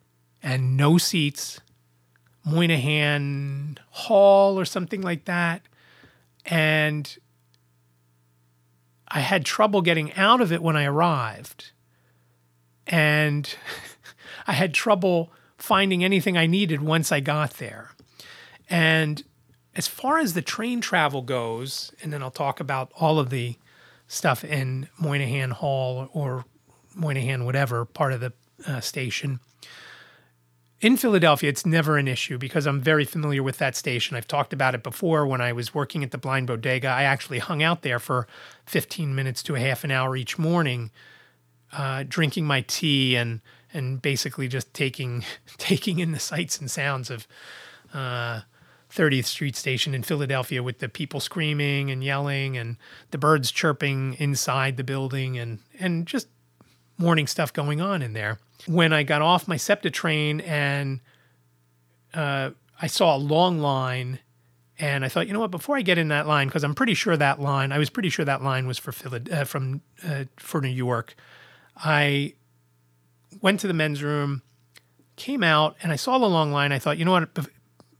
and 0.41 0.75
no 0.75 0.97
seats 0.97 1.61
Moynihan 2.43 3.77
Hall 3.91 4.59
or 4.59 4.65
something 4.65 5.01
like 5.01 5.25
that. 5.25 5.61
And 6.43 7.15
I 9.07 9.19
had 9.19 9.45
trouble 9.45 9.83
getting 9.83 10.11
out 10.13 10.41
of 10.41 10.51
it 10.51 10.63
when 10.63 10.75
I 10.75 10.85
arrived. 10.85 11.71
And 12.87 13.53
I 14.47 14.53
had 14.53 14.73
trouble 14.73 15.31
finding 15.57 16.03
anything 16.03 16.37
I 16.37 16.47
needed 16.47 16.81
once 16.81 17.11
I 17.11 17.19
got 17.19 17.55
there. 17.55 17.91
And 18.69 19.23
as 19.75 19.87
far 19.87 20.17
as 20.17 20.33
the 20.33 20.41
train 20.41 20.81
travel 20.81 21.21
goes, 21.21 21.93
and 22.01 22.11
then 22.11 22.21
I'll 22.21 22.31
talk 22.31 22.59
about 22.59 22.91
all 22.95 23.19
of 23.19 23.29
the 23.29 23.57
stuff 24.07 24.43
in 24.43 24.89
Moynihan 24.99 25.51
Hall 25.51 26.09
or 26.13 26.45
Moynihan, 26.95 27.45
whatever 27.45 27.85
part 27.85 28.11
of 28.13 28.19
the 28.19 28.33
uh, 28.67 28.81
station. 28.81 29.39
In 30.81 30.97
Philadelphia, 30.97 31.47
it's 31.47 31.65
never 31.65 31.97
an 31.97 32.07
issue 32.07 32.37
because 32.39 32.65
I'm 32.65 32.81
very 32.81 33.05
familiar 33.05 33.43
with 33.43 33.59
that 33.59 33.75
station. 33.75 34.17
I've 34.17 34.27
talked 34.27 34.51
about 34.51 34.73
it 34.73 34.81
before 34.81 35.27
when 35.27 35.39
I 35.39 35.53
was 35.53 35.75
working 35.75 36.03
at 36.03 36.09
the 36.09 36.17
Blind 36.17 36.47
Bodega. 36.47 36.87
I 36.87 37.03
actually 37.03 37.37
hung 37.39 37.61
out 37.61 37.83
there 37.83 37.99
for 37.99 38.27
15 38.65 39.13
minutes 39.13 39.43
to 39.43 39.55
a 39.55 39.59
half 39.59 39.83
an 39.83 39.91
hour 39.91 40.15
each 40.15 40.39
morning, 40.39 40.89
uh, 41.71 42.03
drinking 42.07 42.45
my 42.45 42.61
tea 42.61 43.15
and 43.15 43.41
and 43.73 44.01
basically 44.01 44.47
just 44.47 44.73
taking 44.73 45.23
taking 45.57 45.99
in 45.99 46.11
the 46.11 46.19
sights 46.19 46.59
and 46.59 46.69
sounds 46.69 47.09
of 47.09 47.27
uh, 47.93 48.41
30th 48.91 49.25
Street 49.25 49.55
Station 49.55 49.93
in 49.93 50.03
Philadelphia 50.03 50.61
with 50.61 50.79
the 50.79 50.89
people 50.89 51.19
screaming 51.19 51.89
and 51.89 52.03
yelling 52.03 52.57
and 52.57 52.77
the 53.11 53.17
birds 53.17 53.51
chirping 53.51 54.15
inside 54.15 54.77
the 54.77 54.83
building 54.83 55.37
and 55.37 55.59
and 55.79 56.05
just 56.05 56.27
morning 56.97 57.27
stuff 57.27 57.51
going 57.51 57.81
on 57.81 58.01
in 58.01 58.13
there. 58.13 58.39
When 58.67 58.93
I 58.93 59.03
got 59.03 59.21
off 59.21 59.47
my 59.47 59.57
SEPTA 59.57 59.89
train 59.91 60.39
and 60.41 60.99
uh, 62.13 62.51
I 62.79 62.87
saw 62.87 63.15
a 63.15 63.17
long 63.17 63.59
line 63.59 64.19
and 64.77 65.05
I 65.05 65.09
thought, 65.09 65.27
you 65.27 65.33
know 65.33 65.39
what? 65.39 65.51
Before 65.51 65.77
I 65.77 65.81
get 65.81 65.97
in 65.97 66.07
that 66.07 66.27
line, 66.27 66.47
because 66.47 66.63
I'm 66.63 66.73
pretty 66.73 66.95
sure 66.95 67.15
that 67.15 67.39
line, 67.39 67.71
I 67.71 67.77
was 67.77 67.89
pretty 67.89 68.09
sure 68.09 68.25
that 68.25 68.41
line 68.41 68.65
was 68.67 68.79
for 68.79 68.91
Philly, 68.91 69.21
uh, 69.31 69.43
from 69.45 69.81
uh, 70.07 70.25
for 70.37 70.59
New 70.59 70.69
York. 70.69 71.15
I 71.77 72.33
went 73.41 73.59
to 73.61 73.67
the 73.67 73.73
men's 73.73 74.03
room, 74.03 74.41
came 75.15 75.43
out, 75.43 75.75
and 75.83 75.91
I 75.91 75.95
saw 75.95 76.17
the 76.17 76.29
long 76.29 76.51
line. 76.51 76.71
I 76.71 76.79
thought, 76.79 76.97
you 76.97 77.05
know 77.05 77.11
what? 77.11 77.29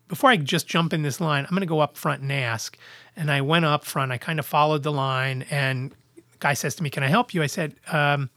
Before 0.08 0.30
I 0.30 0.38
just 0.38 0.67
jump 0.67 0.93
in 0.93 1.04
this 1.04 1.21
line, 1.21 1.45
I'm 1.45 1.51
going 1.51 1.62
to 1.62 1.65
go 1.65 1.80
up 1.80 1.97
front 1.97 2.21
and 2.21 2.32
ask. 2.32 2.77
And 3.15 3.32
I 3.32 3.41
went 3.41 3.65
up 3.65 3.86
front. 3.86 4.12
I 4.12 4.17
kind 4.17 4.39
of 4.39 4.45
followed 4.45 4.84
the 4.84 4.91
line, 4.91 5.45
and 5.49 5.91
the 6.15 6.38
guy 6.39 6.54
says 6.54 6.75
to 6.75 6.84
me, 6.84 6.89
"Can 6.89 7.04
I 7.04 7.08
help 7.08 7.34
you?" 7.34 7.43
I 7.43 7.47
said, 7.47 7.75
um, 7.91 8.30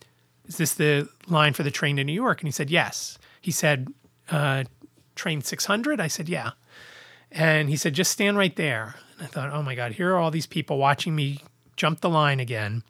"Is 0.46 0.56
this 0.56 0.74
the 0.74 1.08
line 1.26 1.52
for 1.52 1.62
the 1.62 1.70
train 1.70 1.96
to 1.96 2.04
New 2.04 2.12
York?" 2.12 2.40
And 2.40 2.48
he 2.48 2.52
said, 2.52 2.70
"Yes." 2.70 3.18
He 3.40 3.50
said, 3.50 3.88
uh, 4.30 4.64
"Train 5.14 5.42
600." 5.42 6.00
I 6.00 6.08
said, 6.08 6.28
"Yeah." 6.28 6.52
And 7.30 7.68
he 7.68 7.76
said, 7.76 7.94
"Just 7.94 8.12
stand 8.12 8.36
right 8.36 8.54
there." 8.56 8.96
And 9.14 9.22
I 9.22 9.26
thought, 9.26 9.50
"Oh 9.52 9.62
my 9.62 9.74
God, 9.74 9.92
here 9.92 10.12
are 10.12 10.18
all 10.18 10.30
these 10.30 10.46
people 10.46 10.78
watching 10.78 11.14
me 11.14 11.40
jump 11.76 12.00
the 12.00 12.10
line 12.10 12.40
again." 12.40 12.82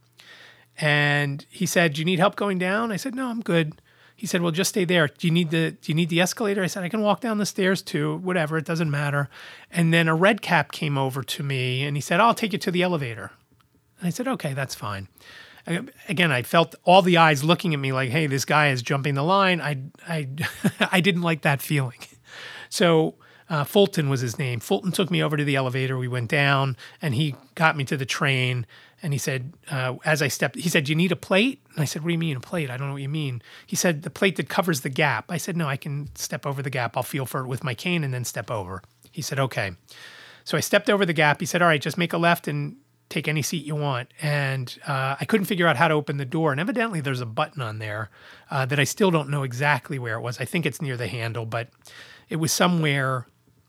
And 0.78 1.44
he 1.50 1.66
said, 1.66 1.94
"Do 1.94 2.00
you 2.00 2.04
need 2.04 2.18
help 2.18 2.36
going 2.36 2.58
down?" 2.58 2.90
I 2.92 2.96
said, 2.96 3.14
"No, 3.14 3.28
I'm 3.28 3.40
good." 3.40 3.80
He 4.16 4.26
said, 4.26 4.42
"Well, 4.42 4.52
just 4.52 4.70
stay 4.70 4.84
there. 4.84 5.08
Do 5.08 5.26
you 5.26 5.32
need 5.32 5.50
the 5.50 5.72
Do 5.72 5.90
you 5.90 5.94
need 5.94 6.08
the 6.08 6.20
escalator?" 6.20 6.62
I 6.62 6.66
said, 6.66 6.84
"I 6.84 6.88
can 6.88 7.00
walk 7.00 7.20
down 7.20 7.38
the 7.38 7.46
stairs 7.46 7.82
too. 7.82 8.16
Whatever, 8.18 8.56
it 8.56 8.64
doesn't 8.64 8.90
matter." 8.90 9.28
And 9.70 9.92
then 9.92 10.08
a 10.08 10.14
red 10.14 10.42
cap 10.42 10.72
came 10.72 10.96
over 10.96 11.22
to 11.22 11.42
me, 11.42 11.82
and 11.84 11.96
he 11.96 12.00
said, 12.00 12.20
"I'll 12.20 12.34
take 12.34 12.52
you 12.52 12.58
to 12.60 12.70
the 12.70 12.82
elevator." 12.82 13.32
And 13.98 14.06
I 14.06 14.10
said, 14.10 14.28
"Okay, 14.28 14.52
that's 14.52 14.74
fine." 14.74 15.08
Again, 16.08 16.30
I 16.30 16.42
felt 16.42 16.74
all 16.84 17.00
the 17.00 17.16
eyes 17.16 17.42
looking 17.42 17.74
at 17.74 17.80
me 17.80 17.92
like, 17.92 18.10
"Hey, 18.10 18.26
this 18.26 18.44
guy 18.44 18.68
is 18.68 18.82
jumping 18.82 19.14
the 19.14 19.22
line." 19.22 19.60
I 19.60 19.78
I 20.06 20.28
I 20.92 21.00
didn't 21.00 21.22
like 21.22 21.42
that 21.42 21.60
feeling. 21.60 21.98
So 22.68 23.14
uh, 23.48 23.64
Fulton 23.64 24.08
was 24.08 24.20
his 24.20 24.38
name. 24.38 24.60
Fulton 24.60 24.92
took 24.92 25.10
me 25.10 25.22
over 25.22 25.36
to 25.36 25.44
the 25.44 25.56
elevator. 25.56 25.98
We 25.98 26.08
went 26.08 26.30
down, 26.30 26.76
and 27.02 27.14
he 27.14 27.34
got 27.54 27.76
me 27.76 27.84
to 27.84 27.96
the 27.96 28.06
train. 28.06 28.66
And 29.04 29.12
he 29.12 29.18
said, 29.18 29.52
uh, 29.70 29.96
as 30.06 30.22
I 30.22 30.28
stepped, 30.28 30.56
he 30.56 30.70
said, 30.70 30.88
you 30.88 30.94
need 30.94 31.12
a 31.12 31.16
plate?" 31.16 31.60
And 31.74 31.82
I 31.82 31.84
said, 31.84 32.00
"What 32.00 32.08
do 32.08 32.12
you 32.14 32.18
mean 32.18 32.38
a 32.38 32.40
plate? 32.40 32.70
I 32.70 32.78
don't 32.78 32.86
know 32.86 32.94
what 32.94 33.02
you 33.02 33.08
mean." 33.10 33.42
He 33.66 33.76
said, 33.76 34.02
"The 34.02 34.08
plate 34.08 34.36
that 34.36 34.48
covers 34.48 34.80
the 34.80 34.88
gap." 34.88 35.26
I 35.28 35.36
said, 35.36 35.58
"No, 35.58 35.68
I 35.68 35.76
can 35.76 36.08
step 36.14 36.46
over 36.46 36.62
the 36.62 36.70
gap. 36.70 36.96
I'll 36.96 37.02
feel 37.02 37.26
for 37.26 37.42
it 37.42 37.46
with 37.46 37.62
my 37.62 37.74
cane 37.74 38.02
and 38.02 38.14
then 38.14 38.24
step 38.24 38.50
over." 38.50 38.82
He 39.12 39.20
said, 39.20 39.38
"Okay." 39.38 39.72
So 40.44 40.56
I 40.56 40.60
stepped 40.60 40.88
over 40.88 41.04
the 41.04 41.12
gap. 41.12 41.40
He 41.40 41.46
said, 41.46 41.60
"All 41.60 41.68
right, 41.68 41.82
just 41.82 41.98
make 41.98 42.14
a 42.14 42.18
left 42.18 42.48
and 42.48 42.76
take 43.10 43.28
any 43.28 43.42
seat 43.42 43.66
you 43.66 43.76
want." 43.76 44.08
And 44.22 44.74
uh, 44.86 45.16
I 45.20 45.26
couldn't 45.26 45.46
figure 45.46 45.66
out 45.66 45.76
how 45.76 45.88
to 45.88 45.94
open 45.94 46.16
the 46.16 46.24
door. 46.24 46.52
And 46.52 46.60
evidently, 46.60 47.02
there's 47.02 47.20
a 47.20 47.26
button 47.26 47.60
on 47.60 47.80
there 47.80 48.08
uh, 48.50 48.64
that 48.64 48.80
I 48.80 48.84
still 48.84 49.10
don't 49.10 49.28
know 49.28 49.42
exactly 49.42 49.98
where 49.98 50.16
it 50.16 50.22
was. 50.22 50.40
I 50.40 50.46
think 50.46 50.64
it's 50.64 50.80
near 50.80 50.96
the 50.96 51.08
handle, 51.08 51.44
but 51.44 51.68
it 52.30 52.36
was 52.36 52.52
somewhere, 52.52 53.26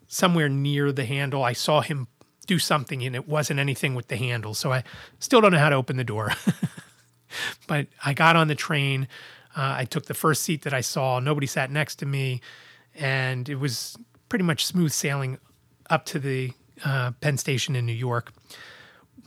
somewhere 0.07 0.47
near 0.47 0.93
the 0.93 1.05
handle. 1.05 1.43
I 1.43 1.53
saw 1.53 1.81
him 1.81 2.07
do 2.45 2.59
something, 2.59 3.03
and 3.03 3.15
it 3.15 3.27
wasn't 3.27 3.59
anything 3.59 3.95
with 3.95 4.07
the 4.07 4.17
handle. 4.17 4.53
So 4.53 4.71
I 4.71 4.83
still 5.19 5.41
don't 5.41 5.51
know 5.51 5.59
how 5.59 5.69
to 5.69 5.75
open 5.75 5.97
the 5.97 6.03
door. 6.03 6.31
but 7.67 7.87
I 8.03 8.13
got 8.13 8.35
on 8.35 8.47
the 8.47 8.55
train. 8.55 9.07
Uh, 9.55 9.75
I 9.77 9.85
took 9.85 10.05
the 10.05 10.13
first 10.13 10.43
seat 10.43 10.63
that 10.63 10.73
I 10.73 10.81
saw. 10.81 11.19
Nobody 11.19 11.47
sat 11.47 11.71
next 11.71 11.95
to 11.97 12.05
me, 12.05 12.41
and 12.93 13.47
it 13.47 13.55
was 13.55 13.97
pretty 14.29 14.43
much 14.43 14.65
smooth 14.65 14.91
sailing 14.91 15.37
up 15.89 16.05
to 16.05 16.19
the 16.19 16.51
uh, 16.83 17.11
Penn 17.21 17.37
Station 17.37 17.75
in 17.75 17.85
New 17.85 17.93
York. 17.93 18.33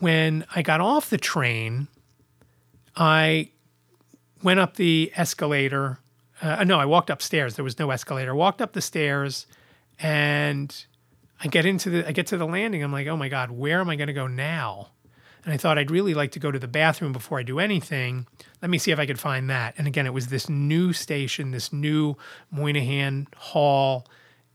When 0.01 0.45
I 0.55 0.63
got 0.63 0.81
off 0.81 1.11
the 1.11 1.19
train, 1.19 1.89
I 2.97 3.51
went 4.43 4.61
up 4.61 4.77
the 4.77 5.13
escalator. 5.17 5.99
Uh, 6.41 6.65
no, 6.65 6.79
I 6.79 6.85
walked 6.85 7.11
upstairs. 7.11 7.55
There 7.57 7.65
was 7.65 7.79
no 7.79 7.91
escalator. 7.91 8.35
Walked 8.35 8.61
up 8.61 8.73
the 8.73 8.81
stairs, 8.81 9.47
and 9.99 10.85
I 11.41 11.49
get 11.49 11.67
into 11.67 11.91
the 11.91 12.09
I 12.09 12.13
get 12.13 12.27
to 12.29 12.37
the 12.37 12.47
landing. 12.47 12.83
I'm 12.83 12.93
like, 12.93 13.07
oh 13.07 13.17
my 13.17 13.29
god, 13.29 13.51
where 13.51 13.81
am 13.81 13.91
I 13.91 13.97
going 13.97 14.09
to 14.09 14.13
go 14.13 14.27
now? 14.27 14.89
And 15.45 15.55
I 15.55 15.57
thought 15.57 15.79
I'd 15.79 15.91
really 15.91 16.15
like 16.15 16.33
to 16.33 16.41
go 16.41 16.51
to 16.51 16.59
the 16.59 16.69
bathroom 16.69 17.13
before 17.13 17.39
I 17.39 17.43
do 17.43 17.59
anything. 17.59 18.27
Let 18.61 18.71
me 18.71 18.79
see 18.79 18.91
if 18.91 18.99
I 18.99 19.07
could 19.07 19.21
find 19.21 19.49
that. 19.49 19.75
And 19.79 19.87
again, 19.87 20.05
it 20.05 20.13
was 20.13 20.27
this 20.27 20.49
new 20.49 20.93
station, 20.93 21.53
this 21.53 21.73
new 21.73 22.17
Moynihan 22.51 23.29
Hall, 23.37 24.07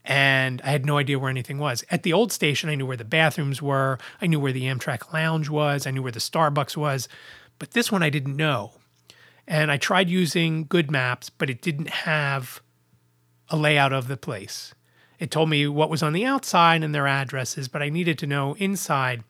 and 0.04 0.60
I 0.62 0.68
had 0.68 0.84
no 0.84 0.98
idea 0.98 1.18
where 1.18 1.30
anything 1.30 1.58
was. 1.58 1.82
At 1.90 2.02
the 2.02 2.12
old 2.12 2.30
station, 2.30 2.68
I 2.68 2.74
knew 2.74 2.86
where 2.86 2.96
the 2.96 3.04
bathrooms 3.04 3.62
were. 3.62 3.98
I 4.20 4.26
knew 4.26 4.38
where 4.38 4.52
the 4.52 4.64
Amtrak 4.64 5.12
lounge 5.12 5.48
was. 5.48 5.86
I 5.86 5.90
knew 5.90 6.02
where 6.02 6.12
the 6.12 6.20
Starbucks 6.20 6.76
was. 6.76 7.08
But 7.58 7.70
this 7.70 7.90
one 7.90 8.02
I 8.02 8.10
didn't 8.10 8.36
know. 8.36 8.72
And 9.46 9.70
I 9.70 9.78
tried 9.78 10.10
using 10.10 10.66
GoodMaps, 10.66 11.30
but 11.38 11.48
it 11.48 11.62
didn't 11.62 11.88
have 11.88 12.62
a 13.48 13.56
layout 13.56 13.92
of 13.92 14.08
the 14.08 14.16
place. 14.16 14.74
It 15.24 15.30
told 15.30 15.48
me 15.48 15.66
what 15.66 15.88
was 15.88 16.02
on 16.02 16.12
the 16.12 16.26
outside 16.26 16.82
and 16.82 16.94
their 16.94 17.06
addresses, 17.06 17.66
but 17.66 17.80
I 17.80 17.88
needed 17.88 18.18
to 18.18 18.26
know 18.26 18.56
inside. 18.56 19.24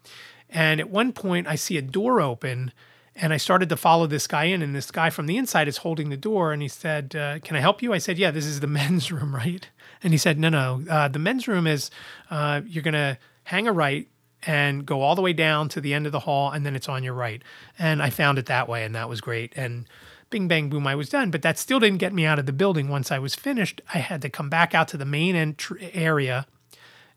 And 0.51 0.81
at 0.81 0.91
one 0.91 1.13
point, 1.13 1.47
I 1.47 1.55
see 1.55 1.77
a 1.77 1.83
door 1.83 2.21
open 2.21 2.73
and 3.15 3.33
I 3.33 3.37
started 3.37 3.69
to 3.69 3.77
follow 3.77 4.09
this 4.09 4.27
guy 4.27 4.47
in, 4.47 4.61
and 4.61 4.75
this 4.75 4.91
guy 4.91 5.09
from 5.09 5.27
the 5.27 5.37
inside 5.37 5.69
is 5.69 5.77
holding 5.77 6.11
the 6.11 6.17
door. 6.17 6.53
And 6.53 6.61
he 6.61 6.67
said, 6.67 7.15
uh, 7.15 7.39
Can 7.39 7.57
I 7.57 7.61
help 7.61 7.81
you? 7.81 7.93
I 7.93 7.99
said, 7.99 8.19
Yeah, 8.19 8.33
this 8.33 8.45
is 8.45 8.59
the 8.59 8.67
men's 8.81 9.13
room, 9.13 9.33
right? 9.33 9.69
And 10.03 10.13
he 10.13 10.19
said, 10.19 10.37
No, 10.37 10.49
no. 10.49 10.83
Uh, 10.91 11.07
the 11.07 11.21
men's 11.21 11.47
room 11.47 11.69
is 11.69 11.93
uh, 12.29 12.63
you're 12.67 12.83
going 12.83 12.95
to 12.95 13.17
hang 13.45 13.69
a 13.69 13.73
right 13.73 14.09
and 14.43 14.85
go 14.85 15.01
all 15.01 15.15
the 15.15 15.23
way 15.23 15.33
down 15.33 15.69
to 15.69 15.81
the 15.81 15.95
end 15.95 16.07
of 16.07 16.13
the 16.13 16.19
hall, 16.19 16.51
and 16.51 16.67
then 16.67 16.75
it's 16.75 16.89
on 16.89 17.05
your 17.05 17.15
right. 17.15 17.41
And 17.79 18.03
I 18.03 18.11
found 18.11 18.39
it 18.39 18.47
that 18.47 18.69
way, 18.69 18.83
and 18.83 18.97
that 18.97 19.09
was 19.09 19.21
great. 19.21 19.53
And 19.55 19.87
bing, 20.31 20.49
bang, 20.49 20.69
boom, 20.69 20.87
I 20.87 20.95
was 20.95 21.09
done. 21.09 21.31
But 21.31 21.43
that 21.43 21.59
still 21.59 21.81
didn't 21.81 21.99
get 21.99 22.13
me 22.13 22.25
out 22.25 22.39
of 22.39 22.47
the 22.47 22.53
building. 22.53 22.89
Once 22.89 23.11
I 23.13 23.19
was 23.19 23.35
finished, 23.35 23.81
I 23.93 23.99
had 23.99 24.23
to 24.23 24.31
come 24.31 24.49
back 24.49 24.75
out 24.75 24.89
to 24.89 24.97
the 24.97 25.05
main 25.05 25.37
ent- 25.37 25.67
area. 25.93 26.47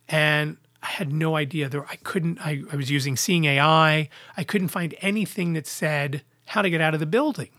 And 0.07 0.57
I 0.81 0.87
had 0.87 1.11
no 1.11 1.35
idea 1.35 1.69
there. 1.69 1.85
I 1.87 1.97
couldn't. 1.97 2.39
I, 2.39 2.63
I 2.71 2.75
was 2.75 2.91
using 2.91 3.15
Seeing 3.17 3.45
AI. 3.45 4.09
I 4.35 4.43
couldn't 4.43 4.69
find 4.69 4.95
anything 5.01 5.53
that 5.53 5.67
said 5.67 6.23
how 6.47 6.61
to 6.61 6.69
get 6.69 6.81
out 6.81 6.93
of 6.93 6.99
the 6.99 7.05
building. 7.05 7.49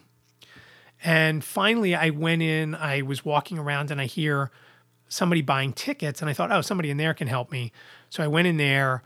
And 1.04 1.44
finally, 1.44 1.94
I 1.94 2.10
went 2.10 2.42
in. 2.42 2.74
I 2.74 3.02
was 3.02 3.24
walking 3.24 3.58
around, 3.58 3.90
and 3.90 4.00
I 4.00 4.06
hear 4.06 4.50
somebody 5.08 5.42
buying 5.42 5.72
tickets, 5.72 6.20
and 6.20 6.30
I 6.30 6.32
thought, 6.32 6.52
oh, 6.52 6.60
somebody 6.60 6.90
in 6.90 6.96
there 6.96 7.14
can 7.14 7.28
help 7.28 7.50
me. 7.50 7.72
So 8.10 8.22
I 8.22 8.28
went 8.28 8.46
in 8.48 8.56
there. 8.56 9.02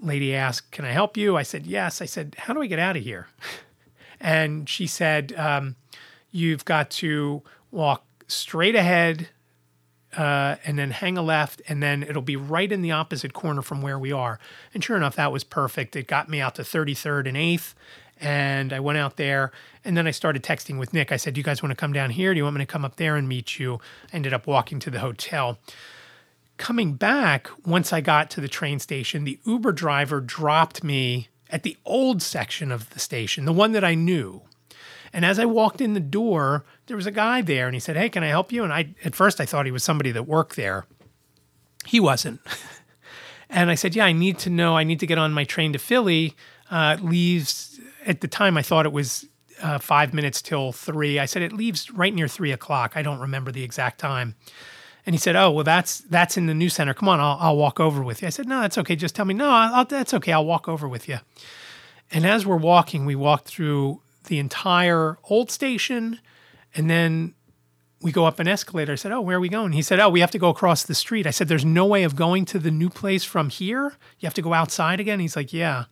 Lady 0.00 0.34
asked, 0.34 0.72
"Can 0.72 0.84
I 0.84 0.90
help 0.90 1.16
you?" 1.16 1.36
I 1.36 1.42
said, 1.42 1.66
"Yes." 1.66 2.02
I 2.02 2.06
said, 2.06 2.34
"How 2.38 2.54
do 2.54 2.62
I 2.62 2.66
get 2.66 2.78
out 2.78 2.96
of 2.96 3.02
here?" 3.02 3.28
And 4.22 4.68
she 4.68 4.86
said, 4.86 5.34
um, 5.36 5.76
"You've 6.30 6.64
got 6.64 6.90
to 6.92 7.42
walk 7.70 8.04
straight 8.28 8.74
ahead 8.74 9.28
uh, 10.16 10.56
and 10.64 10.78
then 10.78 10.90
hang 10.90 11.16
a 11.16 11.22
left, 11.22 11.62
and 11.68 11.82
then 11.82 12.02
it'll 12.02 12.22
be 12.22 12.36
right 12.36 12.70
in 12.70 12.82
the 12.82 12.92
opposite 12.92 13.32
corner 13.32 13.62
from 13.62 13.80
where 13.80 13.98
we 13.98 14.12
are. 14.12 14.38
And 14.74 14.84
sure 14.84 14.96
enough, 14.96 15.16
that 15.16 15.32
was 15.32 15.44
perfect. 15.44 15.96
It 15.96 16.06
got 16.06 16.28
me 16.28 16.40
out 16.40 16.54
to 16.56 16.62
33rd 16.62 17.28
and 17.28 17.36
8th, 17.36 17.74
and 18.20 18.72
I 18.72 18.80
went 18.80 18.98
out 18.98 19.16
there, 19.16 19.52
and 19.84 19.96
then 19.96 20.06
I 20.06 20.10
started 20.10 20.42
texting 20.42 20.78
with 20.78 20.92
Nick. 20.92 21.12
I 21.12 21.16
said, 21.16 21.34
Do 21.34 21.40
you 21.40 21.44
guys 21.44 21.62
want 21.62 21.70
to 21.70 21.76
come 21.76 21.92
down 21.92 22.10
here? 22.10 22.34
Do 22.34 22.38
you 22.38 22.44
want 22.44 22.56
me 22.56 22.62
to 22.62 22.70
come 22.70 22.84
up 22.84 22.96
there 22.96 23.16
and 23.16 23.28
meet 23.28 23.58
you? 23.58 23.80
I 24.12 24.16
ended 24.16 24.34
up 24.34 24.46
walking 24.46 24.78
to 24.80 24.90
the 24.90 25.00
hotel. 25.00 25.58
Coming 26.58 26.94
back, 26.94 27.48
once 27.66 27.92
I 27.92 28.00
got 28.02 28.30
to 28.32 28.40
the 28.40 28.48
train 28.48 28.78
station, 28.78 29.24
the 29.24 29.40
Uber 29.44 29.72
driver 29.72 30.20
dropped 30.20 30.84
me 30.84 31.28
at 31.52 31.62
the 31.62 31.76
old 31.84 32.22
section 32.22 32.72
of 32.72 32.90
the 32.90 32.98
station, 32.98 33.44
the 33.44 33.52
one 33.52 33.72
that 33.72 33.84
I 33.84 33.94
knew. 33.94 34.42
And 35.12 35.24
as 35.24 35.38
I 35.38 35.44
walked 35.44 35.82
in 35.82 35.92
the 35.92 36.00
door, 36.00 36.64
there 36.86 36.96
was 36.96 37.06
a 37.06 37.10
guy 37.10 37.42
there 37.42 37.66
and 37.66 37.74
he 37.74 37.80
said, 37.80 37.96
Hey, 37.96 38.08
can 38.08 38.24
I 38.24 38.28
help 38.28 38.50
you? 38.50 38.64
And 38.64 38.72
I, 38.72 38.94
at 39.04 39.14
first, 39.14 39.40
I 39.40 39.44
thought 39.44 39.66
he 39.66 39.72
was 39.72 39.84
somebody 39.84 40.10
that 40.12 40.26
worked 40.26 40.56
there. 40.56 40.86
He 41.84 42.00
wasn't. 42.00 42.40
and 43.50 43.70
I 43.70 43.74
said, 43.74 43.94
Yeah, 43.94 44.06
I 44.06 44.12
need 44.12 44.38
to 44.38 44.50
know. 44.50 44.76
I 44.76 44.84
need 44.84 45.00
to 45.00 45.06
get 45.06 45.18
on 45.18 45.32
my 45.32 45.44
train 45.44 45.74
to 45.74 45.78
Philly. 45.78 46.34
Uh, 46.70 46.96
leaves 47.02 47.78
at 48.06 48.22
the 48.22 48.28
time, 48.28 48.56
I 48.56 48.62
thought 48.62 48.86
it 48.86 48.92
was 48.92 49.26
uh, 49.62 49.78
five 49.78 50.14
minutes 50.14 50.40
till 50.40 50.72
three. 50.72 51.18
I 51.18 51.26
said, 51.26 51.42
It 51.42 51.52
leaves 51.52 51.90
right 51.90 52.14
near 52.14 52.26
three 52.28 52.50
o'clock. 52.50 52.92
I 52.96 53.02
don't 53.02 53.20
remember 53.20 53.52
the 53.52 53.62
exact 53.62 54.00
time. 54.00 54.34
And 55.04 55.14
he 55.14 55.18
said, 55.18 55.34
"Oh, 55.34 55.50
well, 55.50 55.64
that's 55.64 55.98
that's 55.98 56.36
in 56.36 56.46
the 56.46 56.54
news 56.54 56.74
center. 56.74 56.94
Come 56.94 57.08
on, 57.08 57.18
I'll, 57.18 57.36
I'll 57.40 57.56
walk 57.56 57.80
over 57.80 58.02
with 58.02 58.22
you." 58.22 58.28
I 58.28 58.30
said, 58.30 58.46
"No, 58.46 58.60
that's 58.60 58.78
okay. 58.78 58.94
Just 58.94 59.14
tell 59.16 59.24
me. 59.24 59.34
No, 59.34 59.50
I'll, 59.50 59.84
that's 59.84 60.14
okay. 60.14 60.32
I'll 60.32 60.44
walk 60.44 60.68
over 60.68 60.88
with 60.88 61.08
you." 61.08 61.18
And 62.10 62.26
as 62.26 62.46
we're 62.46 62.56
walking, 62.56 63.04
we 63.04 63.14
walked 63.14 63.48
through 63.48 64.00
the 64.24 64.38
entire 64.38 65.18
old 65.24 65.50
station, 65.50 66.20
and 66.74 66.88
then 66.88 67.34
we 68.00 68.12
go 68.12 68.24
up 68.26 68.38
an 68.38 68.46
escalator. 68.46 68.92
I 68.92 68.96
said, 68.96 69.12
"Oh, 69.12 69.20
where 69.20 69.38
are 69.38 69.40
we 69.40 69.48
going?" 69.48 69.72
He 69.72 69.82
said, 69.82 69.98
"Oh, 69.98 70.08
we 70.08 70.20
have 70.20 70.30
to 70.32 70.38
go 70.38 70.50
across 70.50 70.84
the 70.84 70.94
street." 70.94 71.26
I 71.26 71.30
said, 71.30 71.48
"There's 71.48 71.64
no 71.64 71.86
way 71.86 72.04
of 72.04 72.14
going 72.14 72.44
to 72.46 72.60
the 72.60 72.70
new 72.70 72.88
place 72.88 73.24
from 73.24 73.48
here. 73.48 73.94
You 74.20 74.26
have 74.26 74.34
to 74.34 74.42
go 74.42 74.52
outside 74.54 75.00
again." 75.00 75.18
He's 75.18 75.34
like, 75.36 75.52
"Yeah." 75.52 75.84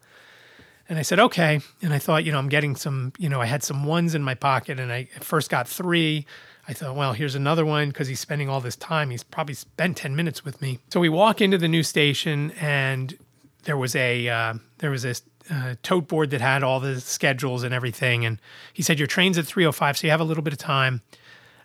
And 0.88 0.98
I 0.98 1.02
said, 1.02 1.18
"Okay." 1.18 1.60
And 1.82 1.92
I 1.92 1.98
thought, 1.98 2.24
you 2.24 2.30
know, 2.32 2.38
I'm 2.38 2.48
getting 2.48 2.76
some, 2.76 3.12
you 3.18 3.28
know, 3.28 3.40
I 3.40 3.46
had 3.46 3.64
some 3.64 3.84
ones 3.84 4.14
in 4.14 4.22
my 4.22 4.34
pocket, 4.34 4.78
and 4.78 4.92
I 4.92 5.08
first 5.20 5.50
got 5.50 5.66
three. 5.66 6.26
I 6.70 6.72
thought, 6.72 6.94
well, 6.94 7.14
here's 7.14 7.34
another 7.34 7.66
one 7.66 7.88
because 7.88 8.06
he's 8.06 8.20
spending 8.20 8.48
all 8.48 8.60
this 8.60 8.76
time. 8.76 9.10
He's 9.10 9.24
probably 9.24 9.54
spent 9.54 9.96
10 9.96 10.14
minutes 10.14 10.44
with 10.44 10.62
me. 10.62 10.78
So 10.90 11.00
we 11.00 11.08
walk 11.08 11.40
into 11.40 11.58
the 11.58 11.66
new 11.66 11.82
station, 11.82 12.52
and 12.60 13.18
there 13.64 13.76
was 13.76 13.96
a 13.96 14.28
uh, 14.28 14.54
there 14.78 14.92
was 14.92 15.04
a 15.04 15.16
uh, 15.50 15.74
tote 15.82 16.06
board 16.06 16.30
that 16.30 16.40
had 16.40 16.62
all 16.62 16.78
the 16.78 17.00
schedules 17.00 17.64
and 17.64 17.74
everything. 17.74 18.24
And 18.24 18.40
he 18.72 18.84
said, 18.84 19.00
Your 19.00 19.08
train's 19.08 19.36
at 19.36 19.46
305, 19.46 19.98
so 19.98 20.06
you 20.06 20.12
have 20.12 20.20
a 20.20 20.24
little 20.24 20.44
bit 20.44 20.52
of 20.52 20.60
time. 20.60 21.02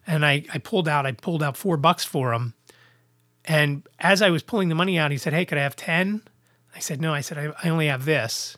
And 0.07 0.25
I, 0.25 0.43
I 0.51 0.57
pulled 0.57 0.87
out, 0.87 1.05
I 1.05 1.11
pulled 1.11 1.43
out 1.43 1.55
four 1.55 1.77
bucks 1.77 2.03
for 2.03 2.33
him. 2.33 2.55
And 3.45 3.87
as 3.99 4.23
I 4.23 4.31
was 4.31 4.41
pulling 4.41 4.69
the 4.69 4.75
money 4.75 4.97
out, 4.97 5.11
he 5.11 5.19
said, 5.19 5.33
Hey, 5.33 5.45
could 5.45 5.59
I 5.59 5.61
have 5.61 5.75
10? 5.75 6.23
I 6.75 6.79
said, 6.79 6.99
No, 6.99 7.13
I 7.13 7.21
said, 7.21 7.37
I, 7.37 7.53
I 7.63 7.69
only 7.69 7.85
have 7.87 8.05
this. 8.05 8.57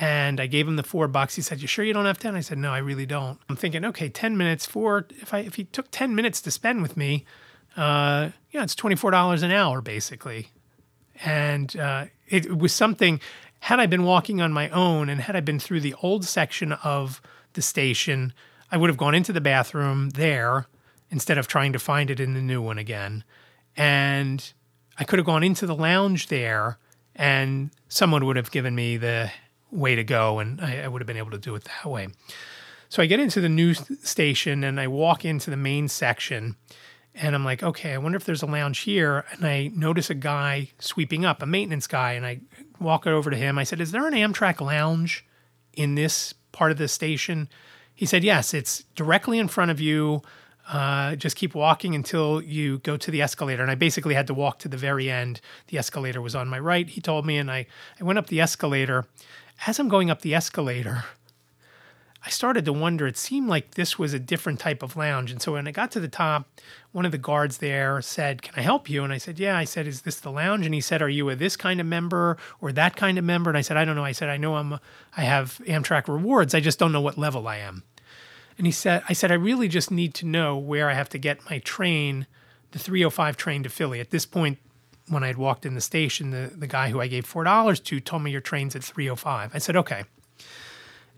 And 0.00 0.40
I 0.40 0.46
gave 0.46 0.66
him 0.66 0.76
the 0.76 0.82
four 0.82 1.08
bucks. 1.08 1.36
He 1.36 1.42
said, 1.42 1.60
You 1.60 1.68
sure 1.68 1.84
you 1.84 1.92
don't 1.92 2.06
have 2.06 2.18
10? 2.18 2.34
I 2.34 2.40
said, 2.40 2.56
No, 2.56 2.72
I 2.72 2.78
really 2.78 3.04
don't. 3.04 3.38
I'm 3.50 3.56
thinking, 3.56 3.84
okay, 3.84 4.08
10 4.08 4.34
minutes 4.34 4.64
for 4.64 5.06
if 5.10 5.34
I 5.34 5.40
if 5.40 5.56
he 5.56 5.64
took 5.64 5.90
10 5.90 6.14
minutes 6.14 6.40
to 6.42 6.50
spend 6.50 6.80
with 6.80 6.96
me, 6.96 7.26
uh, 7.76 8.30
yeah, 8.50 8.62
it's 8.62 8.74
$24 8.74 9.42
an 9.42 9.50
hour 9.50 9.82
basically. 9.82 10.48
And 11.22 11.76
uh, 11.76 12.06
it, 12.28 12.46
it 12.46 12.58
was 12.58 12.72
something 12.72 13.20
had 13.60 13.78
I 13.78 13.84
been 13.84 14.04
walking 14.04 14.40
on 14.40 14.54
my 14.54 14.70
own 14.70 15.10
and 15.10 15.20
had 15.20 15.36
I 15.36 15.40
been 15.40 15.60
through 15.60 15.80
the 15.80 15.94
old 16.02 16.24
section 16.24 16.72
of 16.72 17.20
the 17.52 17.60
station, 17.60 18.32
I 18.72 18.78
would 18.78 18.88
have 18.88 18.96
gone 18.96 19.14
into 19.14 19.34
the 19.34 19.40
bathroom 19.40 20.10
there 20.10 20.66
instead 21.10 21.36
of 21.36 21.46
trying 21.46 21.74
to 21.74 21.78
find 21.78 22.08
it 22.08 22.20
in 22.20 22.32
the 22.32 22.40
new 22.40 22.62
one 22.62 22.78
again. 22.78 23.22
And 23.76 24.50
I 24.96 25.04
could 25.04 25.18
have 25.18 25.26
gone 25.26 25.42
into 25.42 25.66
the 25.66 25.74
lounge 25.74 26.28
there 26.28 26.78
and 27.14 27.70
someone 27.88 28.24
would 28.24 28.36
have 28.36 28.50
given 28.50 28.74
me 28.74 28.96
the 28.96 29.30
way 29.70 29.94
to 29.94 30.04
go 30.04 30.38
and 30.38 30.60
I, 30.60 30.82
I 30.82 30.88
would 30.88 31.00
have 31.00 31.06
been 31.06 31.16
able 31.16 31.30
to 31.32 31.38
do 31.38 31.54
it 31.54 31.64
that 31.64 31.90
way. 31.90 32.08
So 32.88 33.02
I 33.02 33.06
get 33.06 33.20
into 33.20 33.40
the 33.40 33.48
news 33.48 33.82
station 34.02 34.64
and 34.64 34.80
I 34.80 34.88
walk 34.88 35.24
into 35.24 35.50
the 35.50 35.56
main 35.56 35.88
section 35.88 36.56
and 37.14 37.34
I'm 37.34 37.44
like, 37.44 37.62
okay, 37.62 37.92
I 37.92 37.98
wonder 37.98 38.16
if 38.16 38.24
there's 38.24 38.42
a 38.42 38.46
lounge 38.46 38.80
here. 38.80 39.24
And 39.32 39.44
I 39.44 39.70
notice 39.74 40.10
a 40.10 40.14
guy 40.14 40.70
sweeping 40.78 41.24
up, 41.24 41.42
a 41.42 41.46
maintenance 41.46 41.86
guy. 41.86 42.12
And 42.12 42.24
I 42.24 42.40
walk 42.78 43.06
over 43.06 43.30
to 43.30 43.36
him. 43.36 43.58
I 43.58 43.64
said, 43.64 43.80
Is 43.80 43.92
there 43.92 44.06
an 44.06 44.14
Amtrak 44.14 44.60
lounge 44.60 45.26
in 45.74 45.96
this 45.96 46.34
part 46.52 46.70
of 46.70 46.78
the 46.78 46.88
station? 46.88 47.48
He 47.94 48.06
said, 48.06 48.22
Yes, 48.22 48.54
it's 48.54 48.84
directly 48.94 49.38
in 49.38 49.48
front 49.48 49.70
of 49.70 49.80
you. 49.80 50.22
Uh, 50.68 51.16
just 51.16 51.36
keep 51.36 51.54
walking 51.54 51.96
until 51.96 52.40
you 52.40 52.78
go 52.78 52.96
to 52.96 53.10
the 53.10 53.20
escalator. 53.20 53.62
And 53.62 53.72
I 53.72 53.74
basically 53.74 54.14
had 54.14 54.28
to 54.28 54.34
walk 54.34 54.60
to 54.60 54.68
the 54.68 54.76
very 54.76 55.10
end. 55.10 55.40
The 55.66 55.78
escalator 55.78 56.20
was 56.20 56.36
on 56.36 56.48
my 56.48 56.60
right, 56.60 56.88
he 56.88 57.00
told 57.00 57.26
me. 57.26 57.38
And 57.38 57.50
I, 57.50 57.66
I 58.00 58.04
went 58.04 58.20
up 58.20 58.28
the 58.28 58.40
escalator. 58.40 59.06
As 59.66 59.78
I'm 59.78 59.88
going 59.88 60.10
up 60.10 60.22
the 60.22 60.34
escalator, 60.34 61.04
I 62.24 62.30
started 62.30 62.64
to 62.66 62.72
wonder. 62.72 63.06
It 63.06 63.16
seemed 63.16 63.48
like 63.48 63.74
this 63.74 63.98
was 63.98 64.12
a 64.12 64.18
different 64.18 64.58
type 64.58 64.82
of 64.82 64.96
lounge. 64.96 65.30
And 65.30 65.40
so 65.40 65.52
when 65.52 65.66
I 65.66 65.70
got 65.70 65.90
to 65.92 66.00
the 66.00 66.08
top, 66.08 66.48
one 66.92 67.06
of 67.06 67.12
the 67.12 67.18
guards 67.18 67.58
there 67.58 68.00
said, 68.02 68.42
Can 68.42 68.54
I 68.56 68.62
help 68.62 68.90
you? 68.90 69.04
And 69.04 69.12
I 69.12 69.18
said, 69.18 69.38
Yeah. 69.38 69.56
I 69.56 69.64
said, 69.64 69.86
Is 69.86 70.02
this 70.02 70.20
the 70.20 70.30
lounge? 70.30 70.66
And 70.66 70.74
he 70.74 70.80
said, 70.80 71.02
Are 71.02 71.08
you 71.08 71.28
a 71.30 71.36
this 71.36 71.56
kind 71.56 71.80
of 71.80 71.86
member 71.86 72.36
or 72.60 72.72
that 72.72 72.96
kind 72.96 73.18
of 73.18 73.24
member? 73.24 73.50
And 73.50 73.56
I 73.56 73.62
said, 73.62 73.76
I 73.76 73.84
don't 73.84 73.96
know. 73.96 74.04
I 74.04 74.12
said, 74.12 74.28
I 74.28 74.36
know 74.36 74.56
I'm 74.56 74.78
I 75.16 75.22
have 75.22 75.60
Amtrak 75.66 76.08
rewards. 76.08 76.54
I 76.54 76.60
just 76.60 76.78
don't 76.78 76.92
know 76.92 77.00
what 77.00 77.18
level 77.18 77.48
I 77.48 77.56
am. 77.56 77.84
And 78.58 78.66
he 78.66 78.72
said, 78.72 79.02
I 79.08 79.14
said, 79.14 79.32
I 79.32 79.36
really 79.36 79.68
just 79.68 79.90
need 79.90 80.12
to 80.14 80.26
know 80.26 80.58
where 80.58 80.90
I 80.90 80.94
have 80.94 81.08
to 81.10 81.18
get 81.18 81.48
my 81.48 81.60
train, 81.60 82.26
the 82.72 82.78
305 82.78 83.38
train 83.38 83.62
to 83.62 83.70
Philly. 83.70 84.00
At 84.00 84.10
this 84.10 84.26
point, 84.26 84.58
when 85.10 85.24
I 85.24 85.26
had 85.26 85.36
walked 85.36 85.66
in 85.66 85.74
the 85.74 85.80
station, 85.80 86.30
the, 86.30 86.52
the 86.56 86.66
guy 86.66 86.88
who 86.88 87.00
I 87.00 87.08
gave 87.08 87.30
$4 87.30 87.84
to 87.84 88.00
told 88.00 88.22
me 88.22 88.30
your 88.30 88.40
train's 88.40 88.76
at 88.76 88.84
305. 88.84 89.50
I 89.54 89.58
said, 89.58 89.76
okay. 89.76 90.04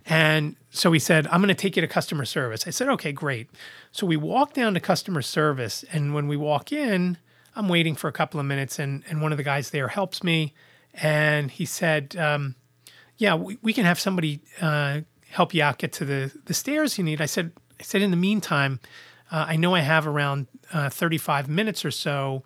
And 0.07 0.57
so 0.71 0.91
he 0.91 0.99
said, 0.99 1.27
I'm 1.29 1.41
going 1.41 1.49
to 1.49 1.55
take 1.55 1.77
you 1.77 1.83
to 1.83 1.87
customer 1.89 2.25
service. 2.25 2.67
I 2.67 2.71
said, 2.71 2.89
okay, 2.89 3.13
great. 3.13 3.51
So 3.93 4.07
we 4.07 4.17
walk 4.17 4.55
down 4.55 4.75
to 4.75 4.81
customer 4.81 5.23
service. 5.23 5.85
And 5.93 6.15
when 6.15 6.27
we 6.27 6.37
walk 6.37 6.73
in, 6.73 7.19
I'm 7.55 7.69
waiting 7.69 7.95
for 7.95 8.09
a 8.09 8.13
couple 8.13 8.41
of 8.41 8.47
minutes, 8.47 8.79
and, 8.79 9.05
and 9.09 9.21
one 9.21 9.31
of 9.31 9.39
the 9.39 9.45
guys 9.45 9.71
there 9.71 9.89
helps 9.89 10.25
me. 10.25 10.55
And 10.95 11.51
he 11.51 11.67
said, 11.67 12.17
um, 12.17 12.55
Yeah, 13.19 13.35
we, 13.35 13.59
we, 13.63 13.73
can 13.73 13.85
have 13.85 14.01
somebody 14.01 14.41
uh, 14.61 15.03
help 15.29 15.55
you 15.55 15.63
out 15.63 15.79
get 15.79 15.93
to 15.95 16.05
the, 16.05 16.33
the 16.47 16.55
stairs 16.55 16.99
you 16.99 17.05
need. 17.05 17.21
I 17.21 17.27
said, 17.27 17.53
I 17.79 17.83
said, 17.83 18.03
in 18.03 18.11
the 18.11 18.17
meantime, 18.17 18.81
uh, 19.31 19.47
I 19.49 19.57
know 19.57 19.75
I 19.75 19.81
have 19.81 20.07
around 20.07 20.47
uh, 20.73 20.89
35 20.89 21.49
minutes 21.49 21.85
or 21.85 21.91
so. 21.91 22.43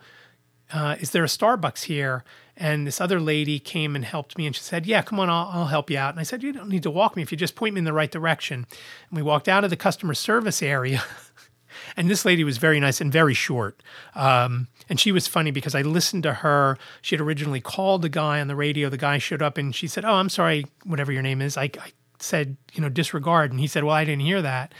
Uh, 0.72 0.96
is 1.00 1.10
there 1.10 1.24
a 1.24 1.28
Starbucks 1.28 1.84
here? 1.84 2.24
And 2.56 2.86
this 2.86 3.00
other 3.00 3.20
lady 3.20 3.58
came 3.58 3.94
and 3.94 4.04
helped 4.04 4.38
me, 4.38 4.46
and 4.46 4.56
she 4.56 4.62
said, 4.62 4.86
"Yeah, 4.86 5.02
come 5.02 5.20
on, 5.20 5.28
I'll, 5.28 5.50
I'll, 5.52 5.66
help 5.66 5.90
you 5.90 5.98
out." 5.98 6.14
And 6.14 6.20
I 6.20 6.22
said, 6.22 6.42
"You 6.42 6.52
don't 6.52 6.70
need 6.70 6.84
to 6.84 6.90
walk 6.90 7.14
me 7.14 7.22
if 7.22 7.30
you 7.30 7.36
just 7.36 7.54
point 7.54 7.74
me 7.74 7.80
in 7.80 7.84
the 7.84 7.92
right 7.92 8.10
direction." 8.10 8.66
And 9.10 9.16
we 9.16 9.22
walked 9.22 9.46
out 9.46 9.62
of 9.62 9.68
the 9.68 9.76
customer 9.76 10.14
service 10.14 10.62
area, 10.62 11.04
and 11.98 12.08
this 12.08 12.24
lady 12.24 12.44
was 12.44 12.56
very 12.56 12.80
nice 12.80 12.98
and 12.98 13.12
very 13.12 13.34
short. 13.34 13.82
Um, 14.14 14.68
and 14.88 14.98
she 14.98 15.12
was 15.12 15.26
funny 15.26 15.50
because 15.50 15.74
I 15.74 15.82
listened 15.82 16.22
to 16.22 16.32
her. 16.32 16.78
She 17.02 17.14
had 17.14 17.20
originally 17.20 17.60
called 17.60 18.00
the 18.00 18.08
guy 18.08 18.40
on 18.40 18.48
the 18.48 18.56
radio. 18.56 18.88
The 18.88 18.96
guy 18.96 19.18
showed 19.18 19.42
up, 19.42 19.58
and 19.58 19.74
she 19.74 19.86
said, 19.86 20.06
"Oh, 20.06 20.14
I'm 20.14 20.30
sorry, 20.30 20.64
whatever 20.84 21.12
your 21.12 21.22
name 21.22 21.42
is." 21.42 21.58
I, 21.58 21.64
I 21.64 21.92
said, 22.20 22.56
"You 22.72 22.80
know, 22.80 22.88
disregard," 22.88 23.50
and 23.50 23.60
he 23.60 23.66
said, 23.66 23.84
"Well, 23.84 23.94
I 23.94 24.06
didn't 24.06 24.24
hear 24.24 24.40
that." 24.40 24.72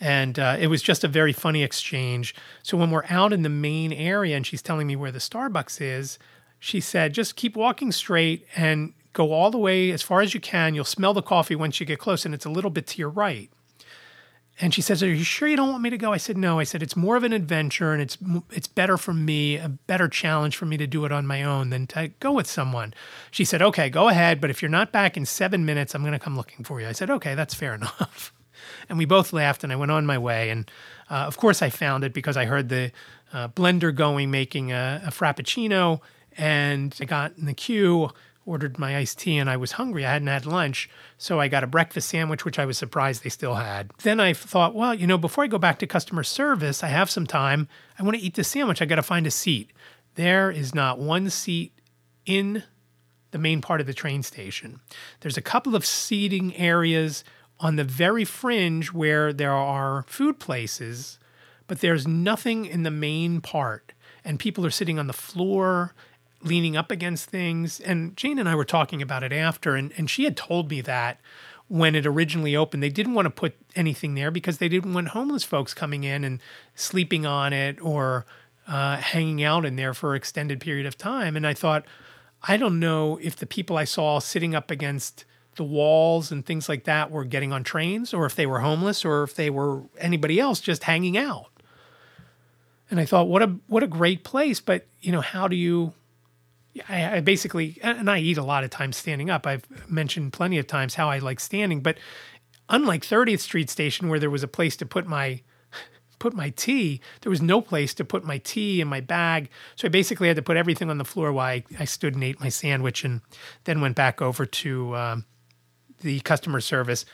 And 0.00 0.38
uh, 0.38 0.56
it 0.58 0.66
was 0.66 0.82
just 0.82 1.04
a 1.04 1.08
very 1.08 1.32
funny 1.32 1.62
exchange. 1.62 2.34
So 2.62 2.76
when 2.76 2.90
we're 2.90 3.06
out 3.08 3.32
in 3.32 3.42
the 3.42 3.48
main 3.48 3.92
area 3.92 4.36
and 4.36 4.46
she's 4.46 4.62
telling 4.62 4.86
me 4.86 4.96
where 4.96 5.12
the 5.12 5.18
Starbucks 5.18 5.80
is, 5.80 6.18
she 6.58 6.80
said, 6.80 7.14
just 7.14 7.36
keep 7.36 7.56
walking 7.56 7.92
straight 7.92 8.46
and 8.56 8.92
go 9.16 9.32
all 9.32 9.50
the 9.50 9.58
way 9.58 9.90
as 9.90 10.02
far 10.02 10.20
as 10.20 10.34
you 10.34 10.40
can. 10.40 10.74
You'll 10.74 10.84
smell 10.84 11.14
the 11.14 11.22
coffee 11.22 11.56
once 11.56 11.80
you 11.80 11.86
get 11.86 11.98
close, 11.98 12.24
and 12.24 12.34
it's 12.34 12.44
a 12.44 12.50
little 12.50 12.70
bit 12.70 12.86
to 12.88 12.98
your 12.98 13.08
right. 13.08 13.50
And 14.58 14.72
she 14.72 14.80
says, 14.80 15.02
"Are 15.02 15.08
you 15.08 15.24
sure 15.24 15.48
you 15.48 15.56
don't 15.56 15.70
want 15.70 15.82
me 15.82 15.90
to 15.90 15.98
go?" 15.98 16.12
I 16.12 16.16
said, 16.16 16.38
"No." 16.38 16.58
I 16.58 16.64
said, 16.64 16.82
"It's 16.82 16.96
more 16.96 17.16
of 17.16 17.24
an 17.24 17.32
adventure, 17.32 17.92
and 17.92 18.00
it's 18.00 18.16
it's 18.50 18.66
better 18.66 18.96
for 18.96 19.12
me, 19.12 19.56
a 19.56 19.68
better 19.68 20.08
challenge 20.08 20.56
for 20.56 20.64
me 20.64 20.78
to 20.78 20.86
do 20.86 21.04
it 21.04 21.12
on 21.12 21.26
my 21.26 21.42
own 21.42 21.68
than 21.70 21.86
to 21.88 22.08
go 22.20 22.32
with 22.32 22.46
someone." 22.46 22.94
She 23.30 23.44
said, 23.44 23.60
"Okay, 23.60 23.90
go 23.90 24.08
ahead, 24.08 24.40
but 24.40 24.48
if 24.48 24.62
you're 24.62 24.70
not 24.70 24.92
back 24.92 25.16
in 25.16 25.26
seven 25.26 25.66
minutes, 25.66 25.94
I'm 25.94 26.02
going 26.02 26.12
to 26.12 26.18
come 26.18 26.36
looking 26.36 26.64
for 26.64 26.80
you." 26.80 26.88
I 26.88 26.92
said, 26.92 27.10
"Okay, 27.10 27.34
that's 27.34 27.54
fair 27.54 27.74
enough." 27.80 28.32
And 28.88 28.98
we 28.98 29.04
both 29.04 29.32
laughed, 29.32 29.64
and 29.64 29.72
I 29.72 29.76
went 29.76 29.90
on 29.90 30.06
my 30.06 30.18
way. 30.18 30.50
And 30.50 30.70
uh, 31.10 31.24
of 31.26 31.36
course, 31.36 31.62
I 31.62 31.70
found 31.70 32.04
it 32.04 32.12
because 32.12 32.36
I 32.36 32.44
heard 32.44 32.68
the 32.68 32.92
uh, 33.32 33.48
blender 33.48 33.94
going, 33.94 34.30
making 34.30 34.72
a, 34.72 35.02
a 35.06 35.10
frappuccino, 35.10 36.00
and 36.36 36.96
I 37.00 37.04
got 37.04 37.36
in 37.38 37.46
the 37.46 37.54
queue, 37.54 38.10
ordered 38.44 38.78
my 38.78 38.96
iced 38.96 39.18
tea, 39.18 39.38
and 39.38 39.50
I 39.50 39.56
was 39.56 39.72
hungry. 39.72 40.06
I 40.06 40.12
hadn't 40.12 40.28
had 40.28 40.46
lunch. 40.46 40.88
So 41.18 41.40
I 41.40 41.48
got 41.48 41.64
a 41.64 41.66
breakfast 41.66 42.08
sandwich, 42.08 42.44
which 42.44 42.58
I 42.58 42.64
was 42.64 42.78
surprised 42.78 43.24
they 43.24 43.30
still 43.30 43.56
had. 43.56 43.90
Then 44.02 44.20
I 44.20 44.32
thought, 44.32 44.74
well, 44.74 44.94
you 44.94 45.06
know, 45.06 45.18
before 45.18 45.44
I 45.44 45.48
go 45.48 45.58
back 45.58 45.78
to 45.80 45.86
customer 45.86 46.22
service, 46.22 46.84
I 46.84 46.88
have 46.88 47.10
some 47.10 47.26
time. 47.26 47.68
I 47.98 48.04
want 48.04 48.16
to 48.16 48.22
eat 48.22 48.34
the 48.34 48.44
sandwich. 48.44 48.80
I 48.80 48.84
got 48.84 48.96
to 48.96 49.02
find 49.02 49.26
a 49.26 49.30
seat. 49.30 49.72
There 50.14 50.50
is 50.50 50.74
not 50.74 50.98
one 50.98 51.28
seat 51.28 51.72
in 52.24 52.62
the 53.32 53.38
main 53.38 53.60
part 53.60 53.80
of 53.80 53.86
the 53.86 53.94
train 53.94 54.22
station. 54.22 54.80
There's 55.20 55.36
a 55.36 55.42
couple 55.42 55.74
of 55.74 55.84
seating 55.84 56.56
areas 56.56 57.24
on 57.58 57.76
the 57.76 57.84
very 57.84 58.24
fringe 58.24 58.92
where 58.92 59.32
there 59.32 59.52
are 59.52 60.04
food 60.06 60.38
places, 60.38 61.18
but 61.66 61.80
there's 61.80 62.06
nothing 62.06 62.66
in 62.66 62.82
the 62.82 62.90
main 62.90 63.40
part. 63.40 63.92
And 64.24 64.38
people 64.38 64.66
are 64.66 64.70
sitting 64.70 64.98
on 64.98 65.06
the 65.06 65.12
floor 65.12 65.94
leaning 66.42 66.76
up 66.76 66.90
against 66.90 67.30
things. 67.30 67.80
And 67.80 68.16
Jane 68.16 68.38
and 68.38 68.48
I 68.48 68.54
were 68.54 68.64
talking 68.64 69.00
about 69.00 69.22
it 69.22 69.32
after, 69.32 69.74
and, 69.74 69.92
and 69.96 70.08
she 70.08 70.24
had 70.24 70.36
told 70.36 70.70
me 70.70 70.80
that 70.82 71.20
when 71.68 71.94
it 71.94 72.06
originally 72.06 72.54
opened, 72.54 72.82
they 72.82 72.90
didn't 72.90 73.14
want 73.14 73.26
to 73.26 73.30
put 73.30 73.56
anything 73.74 74.14
there 74.14 74.30
because 74.30 74.58
they 74.58 74.68
didn't 74.68 74.92
want 74.92 75.08
homeless 75.08 75.42
folks 75.42 75.74
coming 75.74 76.04
in 76.04 76.22
and 76.22 76.40
sleeping 76.74 77.26
on 77.26 77.52
it 77.52 77.80
or 77.80 78.24
uh, 78.68 78.96
hanging 78.98 79.42
out 79.42 79.64
in 79.64 79.76
there 79.76 79.94
for 79.94 80.12
an 80.12 80.16
extended 80.16 80.60
period 80.60 80.86
of 80.86 80.96
time. 80.96 81.36
And 81.36 81.46
I 81.46 81.54
thought, 81.54 81.84
I 82.42 82.56
don't 82.56 82.78
know 82.78 83.18
if 83.20 83.36
the 83.36 83.46
people 83.46 83.76
I 83.76 83.84
saw 83.84 84.18
sitting 84.20 84.54
up 84.54 84.70
against 84.70 85.24
the 85.56 85.64
walls 85.64 86.30
and 86.30 86.44
things 86.44 86.68
like 86.68 86.84
that 86.84 87.10
were 87.10 87.24
getting 87.24 87.52
on 87.52 87.64
trains 87.64 88.14
or 88.14 88.26
if 88.26 88.34
they 88.34 88.46
were 88.46 88.60
homeless 88.60 89.04
or 89.04 89.22
if 89.22 89.34
they 89.34 89.50
were 89.50 89.82
anybody 89.98 90.38
else 90.38 90.60
just 90.60 90.84
hanging 90.84 91.16
out. 91.16 91.50
And 92.90 93.00
I 93.00 93.04
thought, 93.04 93.28
what 93.28 93.42
a 93.42 93.56
what 93.66 93.82
a 93.82 93.88
great 93.88 94.22
place, 94.22 94.60
but 94.60 94.86
you 95.00 95.12
know, 95.12 95.20
how 95.20 95.48
do 95.48 95.56
you 95.56 95.92
I, 96.88 97.16
I, 97.16 97.20
basically, 97.20 97.78
and 97.82 98.10
I 98.10 98.18
eat 98.18 98.38
a 98.38 98.42
lot 98.42 98.64
of 98.64 98.70
times 98.70 98.96
standing 98.96 99.30
up. 99.30 99.46
I've 99.46 99.64
mentioned 99.90 100.32
plenty 100.32 100.58
of 100.58 100.66
times 100.66 100.94
how 100.94 101.08
I 101.08 101.18
like 101.18 101.40
standing, 101.40 101.80
but 101.80 101.98
unlike 102.68 103.02
30th 103.02 103.40
Street 103.40 103.70
Station, 103.70 104.08
where 104.08 104.18
there 104.18 104.30
was 104.30 104.42
a 104.42 104.48
place 104.48 104.76
to 104.76 104.86
put 104.86 105.06
my 105.06 105.40
put 106.18 106.34
my 106.34 106.50
tea, 106.50 107.00
there 107.22 107.30
was 107.30 107.42
no 107.42 107.60
place 107.60 107.94
to 107.94 108.04
put 108.04 108.24
my 108.24 108.38
tea 108.38 108.80
in 108.80 108.88
my 108.88 109.00
bag. 109.00 109.50
So 109.76 109.86
I 109.86 109.88
basically 109.88 110.28
had 110.28 110.36
to 110.36 110.42
put 110.42 110.56
everything 110.56 110.90
on 110.90 110.98
the 110.98 111.04
floor 111.04 111.32
while 111.32 111.46
I, 111.46 111.64
I 111.78 111.84
stood 111.84 112.14
and 112.14 112.24
ate 112.24 112.40
my 112.40 112.48
sandwich, 112.48 113.04
and 113.04 113.20
then 113.64 113.80
went 113.80 113.96
back 113.96 114.20
over 114.20 114.46
to 114.46 114.96
um, 114.96 115.24
the 116.06 116.20
customer 116.20 116.60
service. 116.60 117.04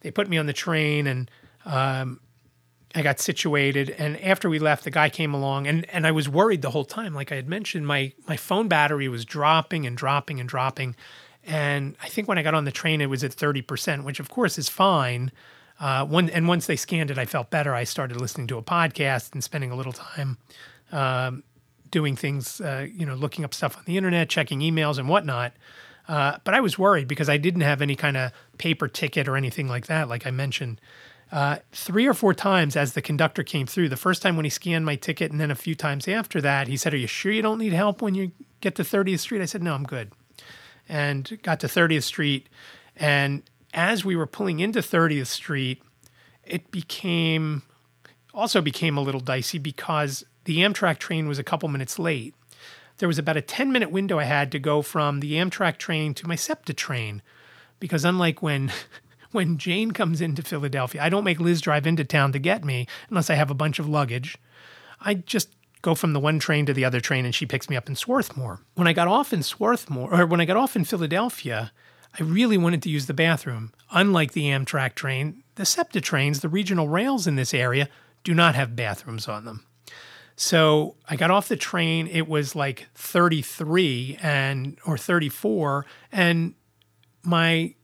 They 0.00 0.10
put 0.10 0.28
me 0.28 0.36
on 0.36 0.46
the 0.46 0.52
train, 0.52 1.06
and 1.06 1.30
um, 1.64 2.20
I 2.94 3.02
got 3.02 3.18
situated, 3.18 3.90
and 3.90 4.20
after 4.22 4.50
we 4.50 4.58
left, 4.58 4.84
the 4.84 4.90
guy 4.90 5.08
came 5.08 5.34
along, 5.34 5.66
and 5.66 5.86
and 5.90 6.06
I 6.06 6.12
was 6.12 6.28
worried 6.28 6.62
the 6.62 6.70
whole 6.70 6.84
time. 6.84 7.14
Like 7.14 7.32
I 7.32 7.36
had 7.36 7.48
mentioned, 7.48 7.86
my 7.86 8.12
my 8.28 8.36
phone 8.36 8.68
battery 8.68 9.08
was 9.08 9.24
dropping 9.24 9.86
and 9.86 9.96
dropping 9.96 10.40
and 10.40 10.48
dropping, 10.48 10.94
and 11.42 11.96
I 12.02 12.08
think 12.08 12.28
when 12.28 12.38
I 12.38 12.42
got 12.42 12.54
on 12.54 12.66
the 12.66 12.72
train, 12.72 13.00
it 13.00 13.08
was 13.08 13.24
at 13.24 13.32
thirty 13.32 13.62
percent, 13.62 14.04
which 14.04 14.20
of 14.20 14.28
course 14.28 14.58
is 14.58 14.68
fine. 14.68 15.32
Uh, 15.80 16.04
one 16.04 16.30
and 16.30 16.46
once 16.46 16.66
they 16.66 16.76
scanned 16.76 17.10
it, 17.10 17.18
I 17.18 17.24
felt 17.24 17.50
better. 17.50 17.74
I 17.74 17.84
started 17.84 18.20
listening 18.20 18.46
to 18.48 18.58
a 18.58 18.62
podcast 18.62 19.32
and 19.32 19.42
spending 19.42 19.72
a 19.72 19.76
little 19.76 19.92
time 19.92 20.38
um, 20.92 21.42
doing 21.90 22.14
things, 22.16 22.60
uh, 22.60 22.86
you 22.92 23.06
know, 23.06 23.14
looking 23.14 23.44
up 23.44 23.54
stuff 23.54 23.76
on 23.76 23.82
the 23.86 23.96
internet, 23.96 24.28
checking 24.28 24.60
emails 24.60 24.98
and 24.98 25.08
whatnot. 25.08 25.52
Uh, 26.06 26.38
but 26.44 26.54
I 26.54 26.60
was 26.60 26.78
worried 26.78 27.08
because 27.08 27.28
I 27.28 27.38
didn't 27.38 27.62
have 27.62 27.80
any 27.80 27.96
kind 27.96 28.16
of 28.16 28.32
paper 28.58 28.88
ticket 28.88 29.26
or 29.26 29.36
anything 29.36 29.68
like 29.68 29.86
that, 29.86 30.08
like 30.08 30.26
I 30.26 30.30
mentioned 30.30 30.80
uh, 31.34 31.56
three 31.72 32.06
or 32.06 32.14
four 32.14 32.32
times 32.32 32.76
as 32.76 32.92
the 32.92 33.02
conductor 33.02 33.42
came 33.42 33.66
through. 33.66 33.88
The 33.88 33.96
first 33.96 34.22
time 34.22 34.36
when 34.36 34.44
he 34.44 34.50
scanned 34.50 34.86
my 34.86 34.94
ticket, 34.94 35.32
and 35.32 35.40
then 35.40 35.50
a 35.50 35.56
few 35.56 35.74
times 35.74 36.06
after 36.06 36.40
that, 36.40 36.68
he 36.68 36.76
said, 36.76 36.94
Are 36.94 36.98
you 36.98 37.08
sure 37.08 37.32
you 37.32 37.42
don't 37.42 37.58
need 37.58 37.72
help 37.72 38.00
when 38.00 38.14
you 38.14 38.30
get 38.60 38.76
to 38.76 38.82
30th 38.82 39.18
Street? 39.18 39.42
I 39.42 39.46
said, 39.46 39.62
No, 39.62 39.74
I'm 39.74 39.82
good. 39.82 40.12
And 40.88 41.38
got 41.42 41.58
to 41.60 41.66
30th 41.66 42.04
Street. 42.04 42.48
And 42.94 43.42
as 43.72 44.04
we 44.04 44.14
were 44.14 44.26
pulling 44.26 44.60
into 44.60 44.78
30th 44.78 45.26
Street, 45.26 45.82
it 46.44 46.70
became 46.70 47.62
also 48.32 48.60
became 48.60 48.96
a 48.96 49.00
little 49.00 49.20
dicey 49.20 49.58
because 49.58 50.24
the 50.44 50.58
Amtrak 50.58 50.98
train 50.98 51.26
was 51.26 51.38
a 51.38 51.44
couple 51.44 51.68
minutes 51.68 51.98
late. 51.98 52.34
There 52.98 53.08
was 53.08 53.18
about 53.18 53.36
a 53.36 53.42
10 53.42 53.72
minute 53.72 53.90
window 53.90 54.18
I 54.18 54.24
had 54.24 54.52
to 54.52 54.58
go 54.58 54.82
from 54.82 55.20
the 55.20 55.34
Amtrak 55.34 55.78
train 55.78 56.14
to 56.14 56.28
my 56.28 56.36
SEPTA 56.36 56.74
train 56.74 57.22
because 57.80 58.04
unlike 58.04 58.42
when 58.42 58.72
when 59.32 59.58
Jane 59.58 59.90
comes 59.90 60.20
into 60.20 60.42
Philadelphia, 60.42 61.02
I 61.02 61.08
don't 61.08 61.24
make 61.24 61.40
Liz 61.40 61.60
drive 61.60 61.86
into 61.86 62.04
town 62.04 62.32
to 62.32 62.38
get 62.38 62.64
me 62.64 62.86
unless 63.10 63.30
I 63.30 63.34
have 63.34 63.50
a 63.50 63.54
bunch 63.54 63.78
of 63.78 63.88
luggage. 63.88 64.38
I 65.00 65.14
just 65.14 65.48
go 65.82 65.94
from 65.94 66.12
the 66.12 66.20
one 66.20 66.38
train 66.38 66.66
to 66.66 66.72
the 66.72 66.84
other 66.84 67.00
train 67.00 67.24
and 67.24 67.34
she 67.34 67.44
picks 67.44 67.68
me 67.68 67.76
up 67.76 67.88
in 67.88 67.96
Swarthmore. 67.96 68.60
When 68.74 68.88
I 68.88 68.92
got 68.92 69.08
off 69.08 69.32
in 69.32 69.42
Swarthmore, 69.42 70.14
or 70.14 70.24
when 70.24 70.40
I 70.40 70.44
got 70.44 70.56
off 70.56 70.76
in 70.76 70.84
Philadelphia, 70.84 71.72
I 72.18 72.22
really 72.22 72.56
wanted 72.56 72.82
to 72.84 72.90
use 72.90 73.06
the 73.06 73.12
bathroom. 73.12 73.72
Unlike 73.90 74.32
the 74.32 74.44
Amtrak 74.44 74.94
train, 74.94 75.42
the 75.56 75.66
SEPTA 75.66 76.00
trains, 76.00 76.40
the 76.40 76.48
regional 76.48 76.88
rails 76.88 77.26
in 77.26 77.34
this 77.34 77.52
area, 77.52 77.88
do 78.22 78.34
not 78.34 78.54
have 78.54 78.76
bathrooms 78.76 79.28
on 79.28 79.44
them. 79.44 79.66
So 80.36 80.96
I 81.08 81.16
got 81.16 81.30
off 81.30 81.48
the 81.48 81.56
train. 81.56 82.08
It 82.08 82.28
was 82.28 82.56
like 82.56 82.86
33 82.94 84.18
and 84.22 84.78
or 84.84 84.98
34, 84.98 85.86
and 86.10 86.54
my 87.22 87.74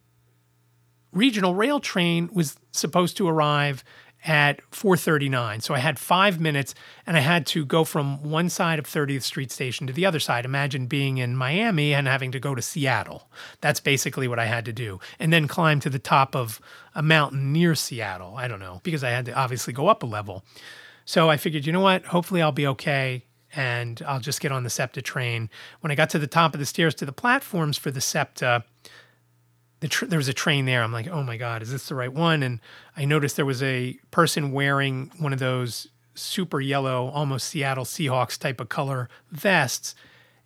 regional 1.12 1.54
rail 1.54 1.80
train 1.80 2.28
was 2.32 2.56
supposed 2.72 3.16
to 3.16 3.28
arrive 3.28 3.82
at 4.24 4.60
4:39. 4.70 5.62
So 5.62 5.74
I 5.74 5.78
had 5.78 5.98
5 5.98 6.38
minutes 6.38 6.74
and 7.06 7.16
I 7.16 7.20
had 7.20 7.46
to 7.46 7.64
go 7.64 7.84
from 7.84 8.22
one 8.22 8.50
side 8.50 8.78
of 8.78 8.86
30th 8.86 9.22
Street 9.22 9.50
station 9.50 9.86
to 9.86 9.94
the 9.94 10.04
other 10.04 10.20
side. 10.20 10.44
Imagine 10.44 10.86
being 10.86 11.16
in 11.18 11.36
Miami 11.36 11.94
and 11.94 12.06
having 12.06 12.30
to 12.32 12.38
go 12.38 12.54
to 12.54 12.60
Seattle. 12.60 13.30
That's 13.62 13.80
basically 13.80 14.28
what 14.28 14.38
I 14.38 14.44
had 14.44 14.66
to 14.66 14.74
do. 14.74 15.00
And 15.18 15.32
then 15.32 15.48
climb 15.48 15.80
to 15.80 15.90
the 15.90 15.98
top 15.98 16.36
of 16.36 16.60
a 16.94 17.02
mountain 17.02 17.50
near 17.52 17.74
Seattle. 17.74 18.34
I 18.36 18.46
don't 18.46 18.60
know, 18.60 18.80
because 18.82 19.02
I 19.02 19.10
had 19.10 19.24
to 19.24 19.32
obviously 19.32 19.72
go 19.72 19.88
up 19.88 20.02
a 20.02 20.06
level. 20.06 20.44
So 21.04 21.30
I 21.30 21.36
figured, 21.36 21.66
you 21.66 21.72
know 21.72 21.80
what? 21.80 22.06
Hopefully 22.06 22.42
I'll 22.42 22.52
be 22.52 22.66
okay 22.66 23.24
and 23.54 24.00
I'll 24.06 24.20
just 24.20 24.40
get 24.40 24.52
on 24.52 24.62
the 24.62 24.70
SEPTA 24.70 25.02
train. 25.02 25.50
When 25.80 25.90
I 25.90 25.94
got 25.94 26.10
to 26.10 26.18
the 26.18 26.26
top 26.26 26.54
of 26.54 26.60
the 26.60 26.66
stairs 26.66 26.94
to 26.96 27.06
the 27.06 27.12
platforms 27.12 27.76
for 27.76 27.90
the 27.90 28.00
SEPTA, 28.00 28.64
the 29.80 29.88
tr- 29.88 30.06
there 30.06 30.18
was 30.18 30.28
a 30.28 30.34
train 30.34 30.66
there. 30.66 30.82
I'm 30.82 30.92
like, 30.92 31.08
oh 31.08 31.22
my 31.22 31.36
god, 31.36 31.62
is 31.62 31.72
this 31.72 31.88
the 31.88 31.94
right 31.94 32.12
one? 32.12 32.42
And 32.42 32.60
I 32.96 33.04
noticed 33.04 33.36
there 33.36 33.46
was 33.46 33.62
a 33.62 33.98
person 34.10 34.52
wearing 34.52 35.10
one 35.18 35.32
of 35.32 35.38
those 35.38 35.88
super 36.14 36.60
yellow, 36.60 37.08
almost 37.08 37.48
Seattle 37.48 37.84
Seahawks 37.84 38.38
type 38.38 38.60
of 38.60 38.68
color 38.68 39.08
vests, 39.30 39.94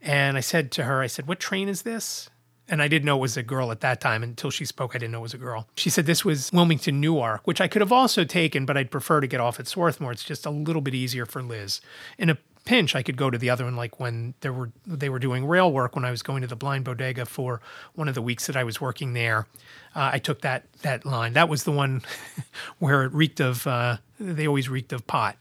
And 0.00 0.36
I 0.36 0.40
said 0.40 0.70
to 0.72 0.84
her, 0.84 1.00
I 1.00 1.06
said, 1.06 1.26
What 1.26 1.40
train 1.40 1.68
is 1.68 1.82
this? 1.82 2.30
And 2.68 2.80
I 2.80 2.88
didn't 2.88 3.04
know 3.04 3.16
it 3.16 3.20
was 3.20 3.36
a 3.36 3.42
girl 3.42 3.70
at 3.70 3.80
that 3.80 4.00
time 4.00 4.22
until 4.22 4.50
she 4.50 4.64
spoke. 4.64 4.94
I 4.94 4.98
didn't 4.98 5.12
know 5.12 5.18
it 5.18 5.22
was 5.22 5.34
a 5.34 5.38
girl. 5.38 5.68
She 5.76 5.90
said 5.90 6.06
this 6.06 6.24
was 6.24 6.50
Wilmington 6.50 6.98
Newark, 6.98 7.46
which 7.46 7.60
I 7.60 7.68
could 7.68 7.82
have 7.82 7.92
also 7.92 8.24
taken, 8.24 8.64
but 8.64 8.76
I'd 8.76 8.90
prefer 8.90 9.20
to 9.20 9.26
get 9.26 9.38
off 9.40 9.60
at 9.60 9.66
Swarthmore. 9.66 10.12
It's 10.12 10.24
just 10.24 10.46
a 10.46 10.50
little 10.50 10.80
bit 10.80 10.94
easier 10.94 11.26
for 11.26 11.42
Liz. 11.42 11.82
In 12.16 12.30
a 12.30 12.38
pinch, 12.64 12.96
I 12.96 13.02
could 13.02 13.16
go 13.16 13.30
to 13.30 13.36
the 13.36 13.50
other 13.50 13.64
one, 13.64 13.76
like 13.76 14.00
when 14.00 14.34
there 14.40 14.52
were 14.52 14.70
they 14.86 15.08
were 15.08 15.18
doing 15.18 15.44
rail 15.44 15.70
work 15.70 15.94
when 15.94 16.04
I 16.04 16.10
was 16.10 16.22
going 16.22 16.40
to 16.40 16.48
the 16.48 16.56
Blind 16.56 16.84
Bodega 16.84 17.26
for 17.26 17.60
one 17.94 18.08
of 18.08 18.14
the 18.14 18.22
weeks 18.22 18.46
that 18.46 18.56
I 18.56 18.64
was 18.64 18.80
working 18.80 19.12
there. 19.12 19.46
Uh, 19.94 20.10
I 20.14 20.18
took 20.18 20.40
that 20.40 20.64
that 20.82 21.04
line. 21.04 21.34
That 21.34 21.48
was 21.48 21.64
the 21.64 21.72
one 21.72 22.02
where 22.78 23.04
it 23.04 23.12
reeked 23.12 23.40
of. 23.40 23.66
Uh, 23.66 23.98
they 24.18 24.46
always 24.46 24.68
reeked 24.68 24.92
of 24.92 25.06
pot. 25.06 25.36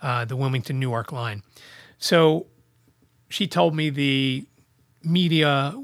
Uh, 0.00 0.24
the 0.24 0.36
Wilmington 0.36 0.78
Newark 0.78 1.10
line. 1.10 1.42
So 1.98 2.46
she 3.28 3.48
told 3.48 3.74
me 3.74 3.90
the 3.90 4.46
Media 5.02 5.74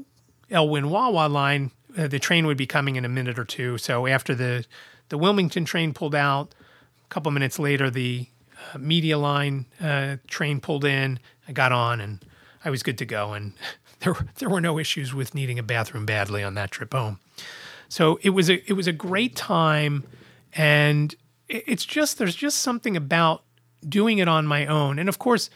Elwyn 0.49 0.89
Wawa 0.89 1.27
line, 1.27 1.71
uh, 1.97 2.07
the 2.07 2.19
train 2.19 2.45
would 2.45 2.57
be 2.57 2.67
coming 2.67 2.95
in 2.95 3.05
a 3.05 3.09
minute 3.09 3.39
or 3.39 3.45
two. 3.45 3.77
So 3.77 4.07
after 4.07 4.35
the 4.35 4.65
the 5.09 5.17
Wilmington 5.17 5.65
train 5.65 5.93
pulled 5.93 6.15
out, 6.15 6.55
a 7.03 7.07
couple 7.09 7.31
minutes 7.31 7.59
later 7.59 7.89
the 7.89 8.27
uh, 8.73 8.77
Media 8.77 9.17
line 9.17 9.65
uh, 9.81 10.17
train 10.27 10.59
pulled 10.59 10.85
in. 10.85 11.19
I 11.47 11.51
got 11.51 11.71
on 11.71 12.01
and 12.01 12.25
I 12.63 12.69
was 12.69 12.81
good 12.81 12.97
to 12.97 13.05
go. 13.05 13.33
And 13.33 13.53
there 13.99 14.15
there 14.37 14.49
were 14.49 14.61
no 14.61 14.79
issues 14.79 15.13
with 15.13 15.35
needing 15.35 15.59
a 15.59 15.63
bathroom 15.63 16.05
badly 16.05 16.43
on 16.43 16.55
that 16.55 16.71
trip 16.71 16.93
home. 16.93 17.19
So 17.89 18.19
it 18.23 18.31
was 18.31 18.49
a 18.49 18.69
it 18.69 18.73
was 18.73 18.87
a 18.87 18.93
great 18.93 19.35
time, 19.35 20.03
and 20.53 21.13
it's 21.47 21.85
just 21.85 22.17
there's 22.17 22.35
just 22.35 22.57
something 22.57 22.97
about 22.97 23.43
doing 23.87 24.17
it 24.17 24.27
on 24.27 24.47
my 24.47 24.65
own. 24.65 24.97
And 24.99 25.07
of 25.07 25.19
course, 25.19 25.49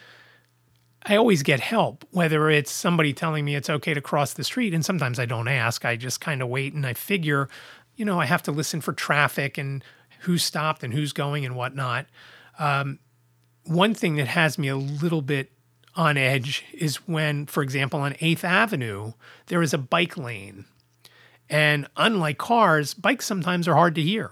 I 1.04 1.16
always 1.16 1.43
get 1.43 1.60
help, 1.60 2.06
whether 2.12 2.50
it's 2.50 2.72
somebody 2.72 3.14
telling 3.14 3.45
me 3.45 3.56
it's 3.56 3.70
okay 3.70 3.93
to 3.93 4.02
cross 4.02 4.34
the 4.34 4.43
street. 4.43 4.74
And 4.74 4.84
sometimes 4.84 5.20
I 5.20 5.26
don't 5.26 5.47
ask. 5.47 5.86
I 5.86 5.95
just 5.95 6.20
kind 6.20 6.41
of 6.41 6.50
wait 6.50 6.74
and 6.74 6.86
I 6.86 6.93
figure, 6.93 7.47
you 7.95 8.06
know, 8.06 8.20
I 8.20 8.26
have 8.26 8.43
to 8.43 8.52
listen 8.52 8.82
for 8.82 8.93
traffic 8.93 9.58
and 9.58 9.84
who's 10.22 10.43
stopped 10.43 10.84
and 10.84 10.93
who's 10.93 11.14
going 11.14 11.45
and 11.45 11.56
whatnot. 11.56 12.08
Um, 12.58 13.00
one 13.64 13.93
thing 13.93 14.16
that 14.16 14.28
has 14.28 14.58
me 14.58 14.68
a 14.68 14.76
little 14.76 15.22
bit 15.22 15.52
on 15.95 16.18
edge 16.18 16.66
is 16.74 17.08
when, 17.08 17.45
for 17.45 17.64
example, 17.64 18.00
on 18.02 18.14
8th 18.16 18.43
Avenue, 18.43 19.14
there 19.47 19.62
is 19.62 19.74
a 19.74 19.78
bike 19.78 20.18
lane. 20.18 20.66
And 21.50 21.88
unlike 21.95 22.38
cars, 22.38 22.93
bikes 22.93 23.26
sometimes 23.26 23.68
are 23.68 23.76
hard 23.76 23.95
to 23.95 24.02
hear. 24.02 24.32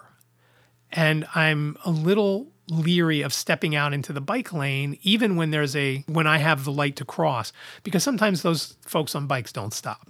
And 0.91 1.27
I'm 1.33 1.77
a 1.83 1.91
little 1.91 2.51
leery 2.69 3.21
of 3.21 3.33
stepping 3.33 3.75
out 3.75 3.93
into 3.93 4.11
the 4.11 4.21
bike 4.21 4.51
lane 4.51 4.97
even 5.01 5.35
when 5.35 5.51
there's 5.51 5.75
a 5.75 6.03
when 6.07 6.27
I 6.27 6.37
have 6.37 6.65
the 6.65 6.71
light 6.71 6.95
to 6.97 7.05
cross 7.05 7.53
because 7.83 8.03
sometimes 8.03 8.41
those 8.41 8.75
folks 8.81 9.15
on 9.15 9.27
bikes 9.27 9.53
don't 9.53 9.73
stop. 9.73 10.09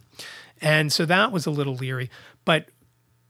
And 0.60 0.92
so 0.92 1.06
that 1.06 1.32
was 1.32 1.46
a 1.46 1.52
little 1.52 1.76
leery, 1.76 2.10
but 2.46 2.70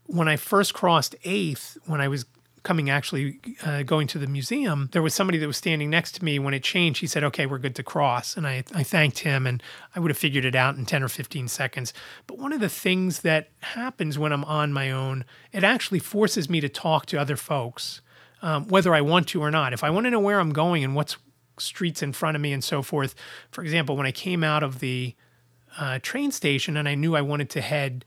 when 0.06 0.28
I 0.28 0.36
first 0.36 0.72
crossed 0.72 1.14
8th 1.24 1.76
when 1.84 2.00
I 2.00 2.08
was 2.08 2.24
coming 2.62 2.90
actually 2.90 3.40
uh, 3.64 3.82
going 3.82 4.06
to 4.08 4.18
the 4.18 4.26
museum, 4.26 4.88
there 4.92 5.02
was 5.02 5.14
somebody 5.14 5.38
that 5.38 5.46
was 5.46 5.56
standing 5.56 5.90
next 5.90 6.12
to 6.12 6.24
me 6.24 6.38
when 6.38 6.54
it 6.54 6.62
changed. 6.62 7.00
He 7.00 7.06
said, 7.06 7.24
"Okay, 7.24 7.46
we're 7.46 7.58
good 7.58 7.76
to 7.76 7.82
cross," 7.82 8.36
and 8.36 8.46
I, 8.46 8.64
I 8.74 8.82
thanked 8.82 9.20
him, 9.20 9.46
and 9.46 9.62
I 9.94 10.00
would 10.00 10.10
have 10.10 10.18
figured 10.18 10.44
it 10.44 10.54
out 10.54 10.76
in 10.76 10.84
ten 10.84 11.02
or 11.02 11.08
fifteen 11.08 11.48
seconds. 11.48 11.94
But 12.26 12.38
one 12.38 12.52
of 12.52 12.60
the 12.60 12.68
things 12.68 13.20
that 13.20 13.48
happens 13.60 14.18
when 14.18 14.32
I'm 14.32 14.44
on 14.44 14.72
my 14.72 14.90
own, 14.90 15.24
it 15.52 15.64
actually 15.64 16.00
forces 16.00 16.50
me 16.50 16.60
to 16.60 16.68
talk 16.68 17.06
to 17.06 17.18
other 17.18 17.36
folks 17.36 18.00
um, 18.42 18.68
whether 18.68 18.94
I 18.94 19.00
want 19.00 19.28
to 19.28 19.42
or 19.42 19.50
not. 19.50 19.72
If 19.72 19.82
I 19.82 19.90
want 19.90 20.04
to 20.06 20.10
know 20.10 20.20
where 20.20 20.40
I'm 20.40 20.52
going 20.52 20.84
and 20.84 20.94
what's 20.94 21.16
streets 21.60 22.02
in 22.02 22.12
front 22.12 22.36
of 22.36 22.40
me 22.40 22.52
and 22.52 22.62
so 22.62 22.82
forth. 22.82 23.14
For 23.50 23.62
example, 23.62 23.96
when 23.96 24.06
I 24.06 24.12
came 24.12 24.44
out 24.44 24.62
of 24.62 24.80
the 24.80 25.14
uh, 25.78 25.98
train 26.02 26.30
station 26.30 26.76
and 26.76 26.88
I 26.88 26.94
knew 26.94 27.16
I 27.16 27.20
wanted 27.20 27.50
to 27.50 27.60
head 27.60 28.04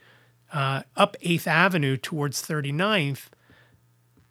uh, 0.53 0.84
up 0.95 1.15
8th 1.21 1.47
Avenue 1.47 1.97
towards 1.97 2.41
39th, 2.41 3.27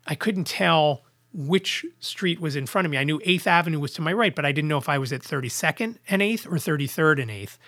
I 0.07 0.15
couldn't 0.15 0.47
tell 0.47 1.05
which 1.33 1.87
street 2.01 2.41
was 2.41 2.57
in 2.57 2.67
front 2.67 2.87
of 2.87 2.91
me. 2.91 2.99
I 2.99 3.05
knew 3.05 3.21
8th 3.21 3.47
Avenue 3.47 3.79
was 3.79 3.93
to 3.95 4.03
my 4.03 4.13
right, 4.13 4.35
but 4.35 4.45
I 4.45 4.53
didn't 4.53 4.69
know 4.69 4.79
if 4.79 4.89
I 4.89 4.99
was 4.99 5.13
at 5.13 5.23
32nd 5.23 5.99
and 6.09 6.23
8th 6.23 6.47
or 6.47 6.57
33rd 6.57 7.23
and 7.23 7.31
8th. 7.31 7.59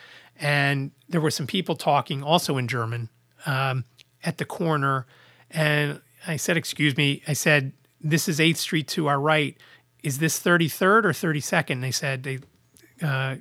And 0.41 0.91
there 1.09 1.21
were 1.21 1.31
some 1.31 1.47
people 1.47 1.77
talking 1.77 2.23
also 2.23 2.57
in 2.57 2.67
German 2.67 3.11
um, 3.47 3.85
at 4.25 4.39
the 4.39 4.45
corner. 4.45 5.07
And 5.51 6.01
I 6.27 6.37
said, 6.37 6.57
Excuse 6.57 6.97
me. 6.97 7.23
I 7.29 7.35
said, 7.35 7.73
this 8.03 8.29
is 8.29 8.39
8th 8.39 8.57
Street 8.57 8.89
to 8.89 9.07
our 9.07 9.21
right. 9.21 9.57
Is 10.03 10.19
this 10.19 10.41
33rd 10.41 11.05
or 11.05 11.13
32nd? 11.13 11.81
They 11.81 11.91
said 11.91 12.23
they 12.25 12.41
uh, 13.03 13.37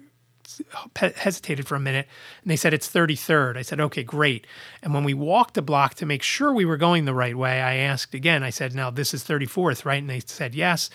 hesitated 0.96 1.68
for 1.68 1.76
a 1.76 1.80
minute 1.80 2.08
and 2.44 2.52
they 2.52 2.56
said 2.56 2.74
it's 2.74 2.92
33rd. 2.92 3.58
I 3.58 3.62
said, 3.62 3.80
okay, 3.80 4.04
great. 4.04 4.46
And 4.84 4.94
when 4.94 5.04
we 5.04 5.14
walked 5.14 5.56
the 5.56 5.62
block 5.62 5.96
to 5.96 6.06
make 6.06 6.24
sure 6.24 6.54
we 6.54 6.66
were 6.66 6.78
going 6.78 7.06
the 7.06 7.14
right 7.14 7.38
way, 7.38 7.62
I 7.62 7.76
asked 7.76 8.14
again, 8.14 8.44
I 8.44 8.50
said, 8.50 8.76
now 8.76 8.90
this 8.90 9.14
is 9.14 9.24
34th, 9.24 9.86
right? 9.86 10.02
And 10.02 10.10
they 10.10 10.20
said, 10.20 10.54
yes. 10.54 10.90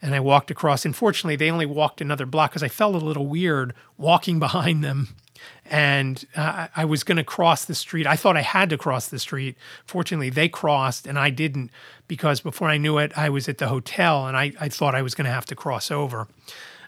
And 0.00 0.14
I 0.14 0.20
walked 0.20 0.50
across. 0.50 0.84
Unfortunately, 0.84 1.36
they 1.36 1.50
only 1.50 1.66
walked 1.66 2.00
another 2.00 2.26
block 2.26 2.50
because 2.50 2.62
I 2.62 2.68
felt 2.68 2.94
a 2.94 2.98
little 2.98 3.26
weird 3.26 3.74
walking 3.96 4.38
behind 4.38 4.82
them 4.82 5.16
and 5.64 6.24
uh, 6.36 6.68
I 6.74 6.84
was 6.84 7.04
going 7.04 7.16
to 7.16 7.24
cross 7.24 7.64
the 7.64 7.74
street. 7.74 8.06
I 8.06 8.16
thought 8.16 8.36
I 8.36 8.42
had 8.42 8.70
to 8.70 8.78
cross 8.78 9.08
the 9.08 9.18
street. 9.18 9.56
Fortunately, 9.84 10.30
they 10.30 10.48
crossed 10.48 11.06
and 11.06 11.18
I 11.18 11.30
didn't 11.30 11.70
because 12.08 12.40
before 12.40 12.68
I 12.68 12.76
knew 12.76 12.98
it, 12.98 13.12
I 13.16 13.28
was 13.28 13.48
at 13.48 13.58
the 13.58 13.68
hotel 13.68 14.26
and 14.26 14.36
I, 14.36 14.52
I 14.60 14.68
thought 14.68 14.94
I 14.94 15.02
was 15.02 15.14
going 15.14 15.26
to 15.26 15.32
have 15.32 15.46
to 15.46 15.54
cross 15.54 15.90
over. 15.90 16.28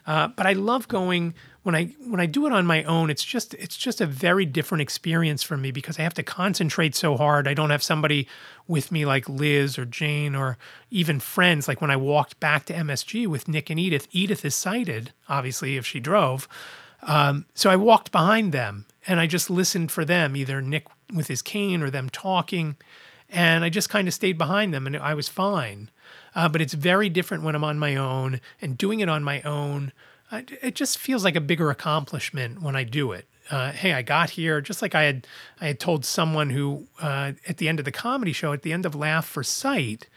Uh, 0.07 0.27
but 0.27 0.45
I 0.45 0.53
love 0.53 0.87
going 0.87 1.33
when 1.63 1.73
I 1.73 1.85
when 2.05 2.19
I 2.19 2.27
do 2.27 2.45
it 2.45 2.53
on 2.53 2.67
my 2.67 2.83
own. 2.83 3.09
It's 3.09 3.23
just 3.23 3.55
it's 3.55 3.75
just 3.75 4.01
a 4.01 4.05
very 4.05 4.45
different 4.45 4.83
experience 4.83 5.41
for 5.41 5.57
me 5.57 5.71
because 5.71 5.97
I 5.97 6.03
have 6.03 6.13
to 6.15 6.23
concentrate 6.23 6.95
so 6.95 7.17
hard. 7.17 7.47
I 7.47 7.55
don't 7.55 7.71
have 7.71 7.81
somebody 7.81 8.27
with 8.67 8.91
me 8.91 9.03
like 9.03 9.27
Liz 9.27 9.79
or 9.79 9.85
Jane 9.85 10.35
or 10.35 10.59
even 10.91 11.19
friends. 11.19 11.67
Like 11.67 11.81
when 11.81 11.89
I 11.89 11.95
walked 11.95 12.39
back 12.39 12.65
to 12.65 12.73
MSG 12.73 13.25
with 13.25 13.47
Nick 13.47 13.71
and 13.71 13.79
Edith. 13.79 14.07
Edith 14.11 14.45
is 14.45 14.53
sighted, 14.53 15.11
obviously, 15.27 15.75
if 15.75 15.87
she 15.87 15.99
drove. 15.99 16.47
Um, 17.03 17.45
so 17.53 17.69
I 17.69 17.75
walked 17.75 18.11
behind 18.11 18.51
them 18.51 18.85
and 19.07 19.19
I 19.19 19.27
just 19.27 19.49
listened 19.49 19.91
for 19.91 20.05
them, 20.05 20.35
either 20.35 20.61
Nick 20.61 20.87
with 21.13 21.27
his 21.27 21.41
cane 21.41 21.81
or 21.81 21.89
them 21.89 22.09
talking. 22.09 22.75
And 23.29 23.63
I 23.63 23.69
just 23.69 23.89
kind 23.89 24.07
of 24.07 24.13
stayed 24.13 24.37
behind 24.37 24.73
them 24.73 24.87
and 24.87 24.97
I 24.97 25.13
was 25.13 25.29
fine. 25.29 25.89
Uh, 26.33 26.49
but 26.49 26.61
it's 26.61 26.73
very 26.73 27.09
different 27.09 27.43
when 27.43 27.55
I'm 27.55 27.63
on 27.63 27.79
my 27.79 27.95
own 27.95 28.41
and 28.61 28.77
doing 28.77 28.99
it 28.99 29.09
on 29.09 29.23
my 29.23 29.41
own. 29.41 29.93
Uh, 30.31 30.41
it 30.61 30.75
just 30.75 30.97
feels 30.97 31.23
like 31.23 31.35
a 31.35 31.41
bigger 31.41 31.69
accomplishment 31.69 32.61
when 32.61 32.75
I 32.75 32.83
do 32.83 33.11
it. 33.11 33.27
Uh, 33.51 33.71
hey, 33.71 33.93
I 33.93 34.01
got 34.01 34.31
here 34.31 34.59
just 34.59 34.81
like 34.81 34.95
I 34.95 35.03
had. 35.03 35.27
I 35.61 35.67
had 35.67 35.79
told 35.79 36.03
someone 36.03 36.49
who 36.49 36.87
uh, 36.99 37.33
at 37.47 37.57
the 37.57 37.69
end 37.69 37.77
of 37.77 37.85
the 37.85 37.91
comedy 37.91 38.33
show, 38.33 38.53
at 38.53 38.63
the 38.63 38.73
end 38.73 38.87
of 38.87 38.95
Laugh 38.95 39.25
for 39.25 39.43
Sight, 39.43 40.07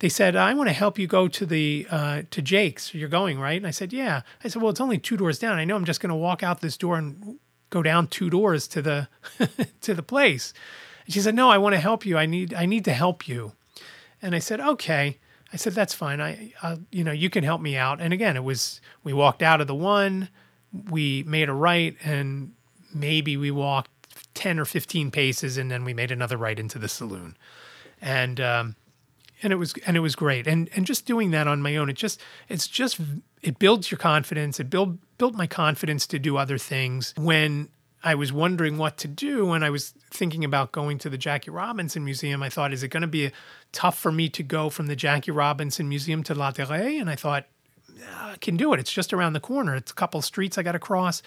they 0.00 0.08
said, 0.08 0.36
I 0.36 0.54
want 0.54 0.68
to 0.68 0.74
help 0.74 0.98
you 0.98 1.06
go 1.06 1.28
to 1.28 1.46
the 1.46 1.86
uh, 1.90 2.22
to 2.30 2.42
Jake's. 2.42 2.94
You're 2.94 3.08
going, 3.08 3.38
right? 3.38 3.56
And 3.56 3.66
I 3.66 3.70
said, 3.70 3.92
yeah. 3.92 4.22
I 4.42 4.48
said, 4.48 4.60
well, 4.60 4.70
it's 4.70 4.80
only 4.80 4.98
two 4.98 5.16
doors 5.16 5.38
down. 5.38 5.58
I 5.58 5.64
know 5.64 5.76
I'm 5.76 5.84
just 5.84 6.00
going 6.00 6.10
to 6.10 6.16
walk 6.16 6.42
out 6.42 6.60
this 6.60 6.76
door 6.76 6.96
and 6.98 7.38
go 7.70 7.82
down 7.82 8.06
two 8.08 8.30
doors 8.30 8.66
to 8.68 8.82
the 8.82 9.08
to 9.80 9.94
the 9.94 10.02
place. 10.02 10.52
And 11.04 11.14
she 11.14 11.20
said, 11.20 11.34
no, 11.34 11.50
I 11.50 11.58
want 11.58 11.74
to 11.74 11.80
help 11.80 12.04
you. 12.04 12.18
I 12.18 12.26
need 12.26 12.52
I 12.54 12.66
need 12.66 12.84
to 12.86 12.92
help 12.92 13.28
you. 13.28 13.52
And 14.20 14.34
I 14.34 14.38
said, 14.38 14.60
okay. 14.60 15.18
I 15.52 15.56
said, 15.56 15.74
that's 15.74 15.94
fine. 15.94 16.20
I, 16.20 16.52
I 16.62 16.78
you 16.90 17.04
know, 17.04 17.12
you 17.12 17.30
can 17.30 17.44
help 17.44 17.60
me 17.60 17.76
out. 17.76 18.00
And 18.00 18.12
again, 18.12 18.36
it 18.36 18.42
was 18.42 18.80
we 19.04 19.12
walked 19.12 19.42
out 19.42 19.60
of 19.60 19.68
the 19.68 19.74
one, 19.74 20.28
we 20.90 21.22
made 21.22 21.48
a 21.48 21.52
right, 21.52 21.96
and 22.02 22.52
maybe 22.92 23.36
we 23.36 23.52
walked 23.52 23.90
ten 24.34 24.58
or 24.58 24.64
fifteen 24.64 25.12
paces, 25.12 25.56
and 25.56 25.70
then 25.70 25.84
we 25.84 25.94
made 25.94 26.10
another 26.10 26.36
right 26.36 26.58
into 26.58 26.80
the 26.80 26.88
saloon. 26.88 27.36
And 28.00 28.40
um, 28.40 28.76
and 29.44 29.52
it 29.52 29.56
was 29.56 29.74
and 29.86 29.96
it 29.96 30.00
was 30.00 30.16
great 30.16 30.46
and 30.46 30.68
and 30.74 30.86
just 30.86 31.06
doing 31.06 31.30
that 31.30 31.46
on 31.46 31.62
my 31.62 31.76
own 31.76 31.88
it 31.88 31.94
just 31.94 32.20
it's 32.48 32.66
just 32.66 32.98
it 33.42 33.58
builds 33.58 33.90
your 33.90 33.98
confidence 33.98 34.58
it 34.58 34.70
build 34.70 34.98
built 35.18 35.34
my 35.34 35.46
confidence 35.46 36.06
to 36.06 36.18
do 36.18 36.36
other 36.36 36.58
things 36.58 37.14
when 37.16 37.68
I 38.04 38.14
was 38.14 38.32
wondering 38.32 38.76
what 38.76 38.98
to 38.98 39.08
do 39.08 39.46
when 39.46 39.62
I 39.62 39.70
was 39.70 39.94
thinking 40.10 40.44
about 40.44 40.72
going 40.72 40.98
to 40.98 41.08
the 41.08 41.16
Jackie 41.16 41.50
Robinson 41.50 42.04
Museum. 42.04 42.42
I 42.42 42.50
thought, 42.50 42.74
is 42.74 42.82
it 42.82 42.88
going 42.88 43.00
to 43.00 43.06
be 43.06 43.30
tough 43.72 43.98
for 43.98 44.12
me 44.12 44.28
to 44.28 44.42
go 44.42 44.68
from 44.68 44.88
the 44.88 44.94
Jackie 44.94 45.30
Robinson 45.30 45.88
Museum 45.88 46.22
to 46.24 46.34
La 46.34 46.50
Terre? 46.50 46.98
And 46.98 47.08
I 47.08 47.16
thought, 47.16 47.46
I 48.14 48.36
can 48.42 48.58
do 48.58 48.74
it. 48.74 48.80
It's 48.80 48.92
just 48.92 49.14
around 49.14 49.32
the 49.32 49.40
corner. 49.40 49.74
It's 49.74 49.90
a 49.90 49.94
couple 49.94 50.20
streets 50.20 50.58
I 50.58 50.62
got 50.62 50.72
to 50.72 50.78
cross. 50.78 51.22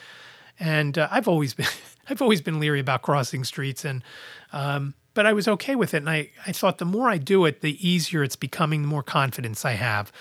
And 0.60 1.00
uh, 1.00 1.08
I've 1.10 1.28
always 1.28 1.56
been, 1.56 1.66
I've 2.10 2.22
always 2.22 2.42
been 2.42 2.60
leery 2.60 2.80
about 2.80 3.02
crossing 3.02 3.44
streets. 3.44 3.84
And 3.84 4.04
um, 4.54 4.94
but 5.18 5.26
I 5.26 5.34
was 5.34 5.48
okay 5.48 5.74
with 5.74 5.96
it. 5.96 5.98
And 5.98 6.10
I, 6.12 6.30
I 6.46 6.52
thought 6.52 6.78
the 6.78 6.86
more 6.86 7.10
I 7.10 7.18
do 7.18 7.46
it, 7.46 7.62
the 7.62 7.76
easier 7.86 8.24
it's 8.24 8.36
becoming, 8.36 8.84
the 8.84 8.88
more 8.88 9.02
confidence 9.02 9.66
I 9.66 9.72
have. 9.72 10.12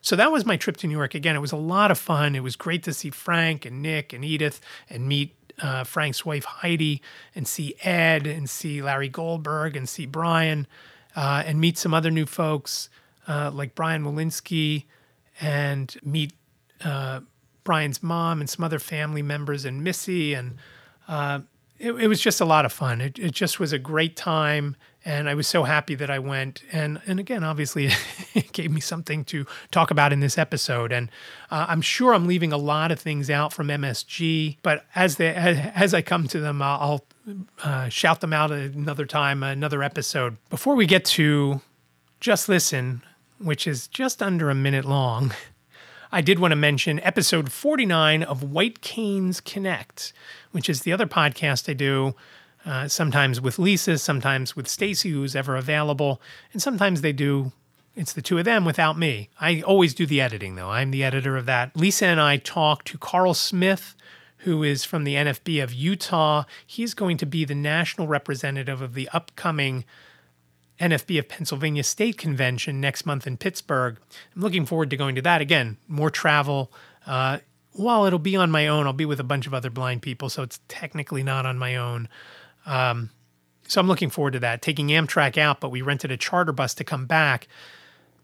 So 0.00 0.14
that 0.14 0.30
was 0.30 0.46
my 0.46 0.56
trip 0.56 0.76
to 0.76 0.86
New 0.86 0.96
York. 0.96 1.16
Again, 1.16 1.34
it 1.34 1.40
was 1.40 1.50
a 1.50 1.56
lot 1.56 1.90
of 1.90 1.98
fun. 1.98 2.36
It 2.36 2.42
was 2.44 2.54
great 2.54 2.84
to 2.84 2.92
see 2.92 3.10
Frank 3.10 3.64
and 3.64 3.82
Nick 3.82 4.12
and 4.12 4.24
Edith 4.24 4.60
and 4.88 5.08
meet 5.08 5.34
uh, 5.60 5.82
Frank's 5.82 6.24
wife 6.24 6.44
Heidi 6.44 7.02
and 7.34 7.48
see 7.48 7.74
Ed 7.82 8.28
and 8.28 8.48
see 8.48 8.80
Larry 8.80 9.08
Goldberg 9.08 9.76
and 9.76 9.88
see 9.88 10.06
Brian 10.06 10.68
uh, 11.16 11.42
and 11.44 11.60
meet 11.60 11.76
some 11.76 11.92
other 11.92 12.12
new 12.12 12.24
folks 12.24 12.88
uh, 13.26 13.50
like 13.52 13.74
Brian 13.74 14.04
Malinsky 14.04 14.84
and 15.40 15.96
meet 16.04 16.32
uh, 16.84 17.22
Brian's 17.64 18.04
mom 18.04 18.38
and 18.38 18.48
some 18.48 18.64
other 18.64 18.78
family 18.78 19.22
members 19.22 19.64
and 19.64 19.82
Missy. 19.82 20.32
And 20.32 20.58
uh, 21.08 21.40
it, 21.84 21.92
it, 21.92 22.08
was 22.08 22.20
just 22.20 22.40
a 22.40 22.44
lot 22.44 22.64
of 22.64 22.72
fun. 22.72 23.00
It, 23.00 23.18
it 23.18 23.32
just 23.32 23.60
was 23.60 23.72
a 23.72 23.78
great 23.78 24.16
time. 24.16 24.76
And 25.04 25.28
I 25.28 25.34
was 25.34 25.46
so 25.46 25.64
happy 25.64 25.94
that 25.96 26.08
I 26.08 26.18
went. 26.18 26.62
And, 26.72 27.00
and 27.06 27.20
again, 27.20 27.44
obviously, 27.44 27.90
it 28.34 28.52
gave 28.52 28.70
me 28.70 28.80
something 28.80 29.24
to 29.26 29.46
talk 29.70 29.90
about 29.90 30.12
in 30.12 30.20
this 30.20 30.38
episode. 30.38 30.92
And 30.92 31.10
uh, 31.50 31.66
I'm 31.68 31.82
sure 31.82 32.14
I'm 32.14 32.26
leaving 32.26 32.52
a 32.52 32.56
lot 32.56 32.90
of 32.90 32.98
things 32.98 33.28
out 33.28 33.52
from 33.52 33.68
MSG, 33.68 34.56
but 34.62 34.86
as, 34.94 35.16
they, 35.16 35.34
as, 35.34 35.58
as 35.74 35.94
I 35.94 36.00
come 36.00 36.26
to 36.28 36.40
them, 36.40 36.62
I'll, 36.62 37.04
uh, 37.62 37.88
shout 37.88 38.20
them 38.20 38.32
out 38.32 38.50
another 38.50 39.06
time, 39.06 39.42
another 39.42 39.82
episode. 39.82 40.36
Before 40.50 40.74
we 40.74 40.86
get 40.86 41.04
to 41.06 41.60
Just 42.20 42.48
Listen, 42.48 43.02
which 43.38 43.66
is 43.66 43.88
just 43.88 44.22
under 44.22 44.48
a 44.50 44.54
minute 44.54 44.84
long, 44.84 45.32
I 46.14 46.20
did 46.20 46.38
want 46.38 46.52
to 46.52 46.56
mention 46.56 47.00
episode 47.00 47.50
49 47.50 48.22
of 48.22 48.44
White 48.44 48.80
Canes 48.80 49.40
Connect, 49.40 50.12
which 50.52 50.68
is 50.68 50.82
the 50.82 50.92
other 50.92 51.08
podcast 51.08 51.68
I 51.68 51.72
do. 51.72 52.14
Uh, 52.64 52.86
sometimes 52.86 53.40
with 53.40 53.58
Lisa, 53.58 53.98
sometimes 53.98 54.54
with 54.54 54.68
Stacy, 54.68 55.10
who's 55.10 55.34
ever 55.34 55.56
available, 55.56 56.22
and 56.52 56.62
sometimes 56.62 57.00
they 57.00 57.12
do. 57.12 57.50
It's 57.96 58.12
the 58.12 58.22
two 58.22 58.38
of 58.38 58.44
them 58.44 58.64
without 58.64 58.96
me. 58.96 59.28
I 59.40 59.60
always 59.62 59.92
do 59.92 60.06
the 60.06 60.20
editing, 60.20 60.54
though. 60.54 60.70
I'm 60.70 60.92
the 60.92 61.02
editor 61.02 61.36
of 61.36 61.46
that. 61.46 61.76
Lisa 61.76 62.06
and 62.06 62.20
I 62.20 62.36
talk 62.36 62.84
to 62.84 62.96
Karl 62.96 63.34
Smith, 63.34 63.96
who 64.38 64.62
is 64.62 64.84
from 64.84 65.02
the 65.02 65.16
NFB 65.16 65.64
of 65.64 65.72
Utah. 65.72 66.44
He's 66.64 66.94
going 66.94 67.16
to 67.16 67.26
be 67.26 67.44
the 67.44 67.56
national 67.56 68.06
representative 68.06 68.80
of 68.80 68.94
the 68.94 69.08
upcoming 69.08 69.84
NFB 70.80 71.18
of 71.18 71.28
Pennsylvania 71.28 71.84
State 71.84 72.18
Convention 72.18 72.80
next 72.80 73.06
month 73.06 73.26
in 73.26 73.36
Pittsburgh. 73.36 73.98
I'm 74.34 74.42
looking 74.42 74.66
forward 74.66 74.90
to 74.90 74.96
going 74.96 75.14
to 75.14 75.22
that 75.22 75.40
again. 75.40 75.76
More 75.86 76.10
travel. 76.10 76.72
Uh, 77.06 77.38
while 77.72 78.04
it'll 78.04 78.18
be 78.18 78.36
on 78.36 78.50
my 78.50 78.66
own, 78.66 78.86
I'll 78.86 78.92
be 78.92 79.04
with 79.04 79.20
a 79.20 79.24
bunch 79.24 79.46
of 79.46 79.54
other 79.54 79.70
blind 79.70 80.02
people, 80.02 80.28
so 80.28 80.42
it's 80.42 80.60
technically 80.68 81.22
not 81.22 81.46
on 81.46 81.58
my 81.58 81.76
own. 81.76 82.08
Um, 82.66 83.10
so 83.66 83.80
I'm 83.80 83.88
looking 83.88 84.10
forward 84.10 84.32
to 84.32 84.40
that. 84.40 84.62
Taking 84.62 84.88
Amtrak 84.88 85.38
out, 85.38 85.60
but 85.60 85.70
we 85.70 85.82
rented 85.82 86.10
a 86.10 86.16
charter 86.16 86.52
bus 86.52 86.74
to 86.74 86.84
come 86.84 87.06
back 87.06 87.48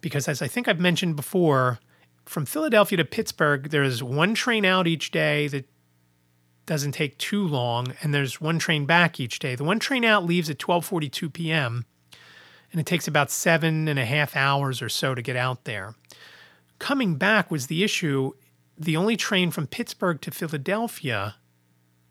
because, 0.01 0.29
as 0.29 0.43
I 0.43 0.49
think 0.49 0.67
I've 0.67 0.81
mentioned 0.81 1.17
before, 1.17 1.79
from 2.27 2.47
Philadelphia 2.47 2.99
to 2.99 3.05
Pittsburgh, 3.05 3.71
there's 3.71 4.03
one 4.03 4.35
train 4.35 4.65
out 4.65 4.87
each 4.87 5.11
day 5.11 5.49
that 5.49 5.69
doesn't 6.67 6.93
take 6.93 7.19
too 7.19 7.47
long, 7.47 7.95
and 8.03 8.15
there's 8.15 8.41
one 8.41 8.59
train 8.59 8.87
back 8.87 9.19
each 9.19 9.39
day. 9.39 9.55
The 9.55 9.65
one 9.65 9.79
train 9.79 10.05
out 10.05 10.25
leaves 10.25 10.51
at 10.51 10.59
12:42 10.59 11.33
p.m 11.33 11.87
and 12.73 12.81
it 12.81 12.87
takes 12.87 13.09
about 13.09 13.31
seven 13.31 13.89
and 13.89 13.99
a 13.99 14.05
half 14.05 14.37
hours 14.37 14.81
or 14.81 14.89
so 14.89 15.15
to 15.15 15.23
get 15.23 15.37
out 15.37 15.65
there. 15.65 15.95
Coming 16.79 17.17
back 17.17 17.51
was 17.51 17.67
the 17.67 17.85
issue. 17.85 18.33
The 18.79 18.97
only 18.97 19.17
train 19.17 19.51
from 19.51 19.67
Pittsburgh 19.67 20.21
to 20.23 20.31
Philadelphia 20.31 21.37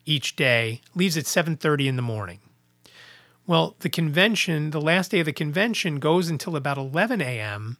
each 0.04 0.36
day 0.36 0.80
leaves 0.94 1.16
at 1.16 1.26
7:30 1.26 1.88
in 1.88 1.96
the 1.96 2.02
morning. 2.02 2.40
Well, 3.46 3.74
the 3.80 3.88
convention, 3.88 4.70
the 4.70 4.80
last 4.80 5.10
day 5.10 5.20
of 5.20 5.26
the 5.26 5.32
convention 5.32 5.98
goes 5.98 6.28
until 6.28 6.54
about 6.54 6.78
11 6.78 7.20
a.m. 7.20 7.78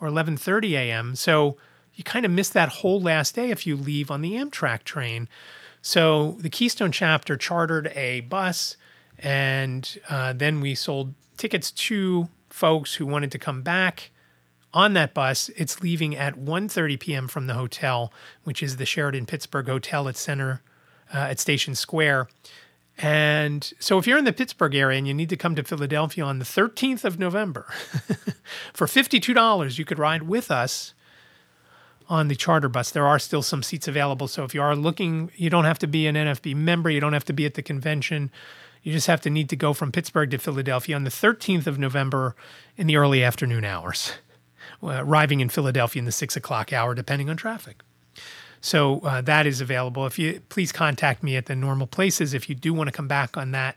or 0.00 0.08
11:30 0.08 0.72
a.m. 0.72 1.16
So 1.16 1.58
you 1.94 2.04
kind 2.04 2.24
of 2.24 2.32
miss 2.32 2.48
that 2.50 2.68
whole 2.68 3.00
last 3.00 3.34
day 3.34 3.50
if 3.50 3.66
you 3.66 3.76
leave 3.76 4.10
on 4.10 4.22
the 4.22 4.32
Amtrak 4.32 4.84
train. 4.84 5.28
So 5.82 6.36
the 6.40 6.48
Keystone 6.48 6.92
chapter 6.92 7.36
chartered 7.36 7.88
a 7.94 8.20
bus, 8.20 8.76
and 9.18 9.98
uh, 10.08 10.32
then 10.32 10.60
we 10.60 10.74
sold 10.74 11.14
tickets 11.36 11.70
to 11.70 12.28
folks 12.50 12.94
who 12.94 13.06
wanted 13.06 13.32
to 13.32 13.38
come 13.38 13.62
back 13.62 14.10
on 14.74 14.94
that 14.94 15.14
bus. 15.14 15.50
It's 15.56 15.82
leaving 15.82 16.16
at 16.16 16.36
1:30 16.36 16.98
p.m. 16.98 17.28
from 17.28 17.46
the 17.46 17.54
hotel, 17.54 18.12
which 18.44 18.62
is 18.62 18.76
the 18.76 18.86
Sheraton 18.86 19.26
Pittsburgh 19.26 19.66
Hotel 19.66 20.08
at 20.08 20.16
Center 20.16 20.62
uh, 21.12 21.18
at 21.18 21.40
Station 21.40 21.74
Square. 21.74 22.28
And 22.98 23.72
so, 23.78 23.98
if 23.98 24.06
you're 24.06 24.18
in 24.18 24.24
the 24.24 24.32
Pittsburgh 24.32 24.74
area 24.74 24.98
and 24.98 25.08
you 25.08 25.14
need 25.14 25.30
to 25.30 25.36
come 25.36 25.54
to 25.54 25.64
Philadelphia 25.64 26.24
on 26.24 26.38
the 26.38 26.44
13th 26.44 27.04
of 27.04 27.18
November, 27.18 27.66
for 28.74 28.86
$52, 28.86 29.78
you 29.78 29.84
could 29.84 29.98
ride 29.98 30.24
with 30.24 30.50
us 30.50 30.92
on 32.08 32.28
the 32.28 32.36
charter 32.36 32.68
bus. 32.68 32.90
There 32.90 33.06
are 33.06 33.18
still 33.18 33.42
some 33.42 33.62
seats 33.62 33.88
available. 33.88 34.28
So, 34.28 34.44
if 34.44 34.54
you 34.54 34.60
are 34.60 34.76
looking, 34.76 35.30
you 35.36 35.48
don't 35.48 35.64
have 35.64 35.78
to 35.80 35.86
be 35.86 36.06
an 36.06 36.16
NFB 36.16 36.54
member, 36.54 36.90
you 36.90 37.00
don't 37.00 37.14
have 37.14 37.24
to 37.26 37.32
be 37.32 37.46
at 37.46 37.54
the 37.54 37.62
convention. 37.62 38.30
You 38.82 38.92
just 38.92 39.06
have 39.06 39.20
to 39.22 39.30
need 39.30 39.48
to 39.50 39.56
go 39.56 39.72
from 39.72 39.92
Pittsburgh 39.92 40.30
to 40.30 40.38
Philadelphia 40.38 40.96
on 40.96 41.04
the 41.04 41.10
13th 41.10 41.66
of 41.66 41.78
November 41.78 42.34
in 42.76 42.86
the 42.86 42.96
early 42.96 43.22
afternoon 43.22 43.64
hours, 43.64 44.12
uh, 44.82 45.00
arriving 45.00 45.40
in 45.40 45.48
Philadelphia 45.48 46.00
in 46.00 46.04
the 46.04 46.12
six 46.12 46.36
o'clock 46.36 46.72
hour, 46.72 46.94
depending 46.94 47.30
on 47.30 47.36
traffic. 47.36 47.82
So 48.60 49.00
uh, 49.00 49.20
that 49.22 49.46
is 49.46 49.60
available. 49.60 50.06
If 50.06 50.18
you 50.18 50.40
please 50.48 50.72
contact 50.72 51.22
me 51.22 51.36
at 51.36 51.46
the 51.46 51.56
normal 51.56 51.86
places 51.86 52.34
if 52.34 52.48
you 52.48 52.54
do 52.54 52.72
want 52.72 52.88
to 52.88 52.92
come 52.92 53.08
back 53.08 53.36
on 53.36 53.50
that 53.52 53.76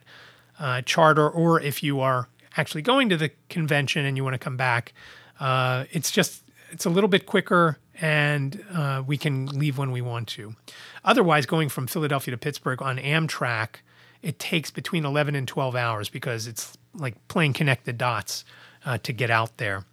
uh, 0.60 0.82
charter, 0.82 1.30
or 1.30 1.60
if 1.60 1.84
you 1.84 2.00
are 2.00 2.30
actually 2.58 2.82
going 2.82 3.10
to 3.10 3.18
the 3.18 3.32
convention 3.50 4.06
and 4.06 4.18
you 4.18 4.24
want 4.24 4.34
to 4.34 4.40
come 4.40 4.58
back. 4.58 4.94
Uh, 5.40 5.86
it's 5.92 6.12
just 6.12 6.44
it's 6.72 6.86
a 6.86 6.90
little 6.90 7.08
bit 7.08 7.26
quicker 7.26 7.78
and 8.02 8.64
uh, 8.74 9.04
we 9.06 9.18
can 9.18 9.46
leave 9.48 9.78
when 9.78 9.92
we 9.92 10.02
want 10.02 10.28
to. 10.28 10.56
Otherwise, 11.04 11.46
going 11.46 11.70
from 11.70 11.88
Philadelphia 11.88 12.32
to 12.32 12.38
Pittsburgh 12.38 12.82
on 12.82 12.98
Amtrak 12.98 13.78
it 14.26 14.40
takes 14.40 14.72
between 14.72 15.06
11 15.06 15.36
and 15.36 15.48
12 15.48 15.76
hours 15.76 16.10
because 16.10 16.48
it's 16.48 16.76
like 16.96 17.16
playing 17.28 17.54
connect 17.54 17.86
the 17.86 17.94
dots 17.94 18.44
uh, 18.84 18.98
to 18.98 19.14
get 19.14 19.30
out 19.30 19.58
there 19.58 19.86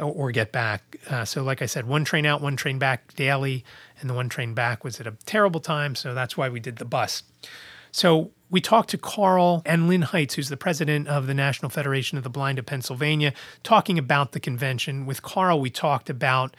or, 0.00 0.32
get 0.32 0.50
back. 0.50 0.96
Uh, 1.08 1.24
so, 1.24 1.42
like 1.42 1.62
I 1.62 1.66
said, 1.66 1.86
one 1.86 2.04
train 2.04 2.26
out, 2.26 2.40
one 2.40 2.56
train 2.56 2.78
back 2.78 3.14
daily, 3.14 3.62
and 4.00 4.10
the 4.10 4.14
one 4.14 4.28
train 4.28 4.54
back 4.54 4.82
was 4.82 4.98
at 5.00 5.06
a 5.06 5.12
terrible 5.24 5.60
time. 5.60 5.94
So 5.94 6.14
that's 6.14 6.36
why 6.36 6.48
we 6.48 6.58
did 6.58 6.76
the 6.76 6.84
bus. 6.84 7.22
So 7.92 8.32
we 8.50 8.60
talked 8.60 8.90
to 8.90 8.98
Karl 8.98 9.62
and 9.64 9.86
Lynn 9.86 10.02
Heitz, 10.02 10.34
who's 10.34 10.48
the 10.48 10.56
president 10.56 11.06
of 11.06 11.26
the 11.28 11.34
National 11.34 11.70
Federation 11.70 12.18
of 12.18 12.24
the 12.24 12.30
Blind 12.30 12.58
of 12.58 12.66
Pennsylvania, 12.66 13.34
talking 13.62 13.98
about 13.98 14.32
the 14.32 14.40
convention. 14.40 15.06
With 15.06 15.22
Karl, 15.22 15.60
we 15.60 15.70
talked 15.70 16.10
about 16.10 16.56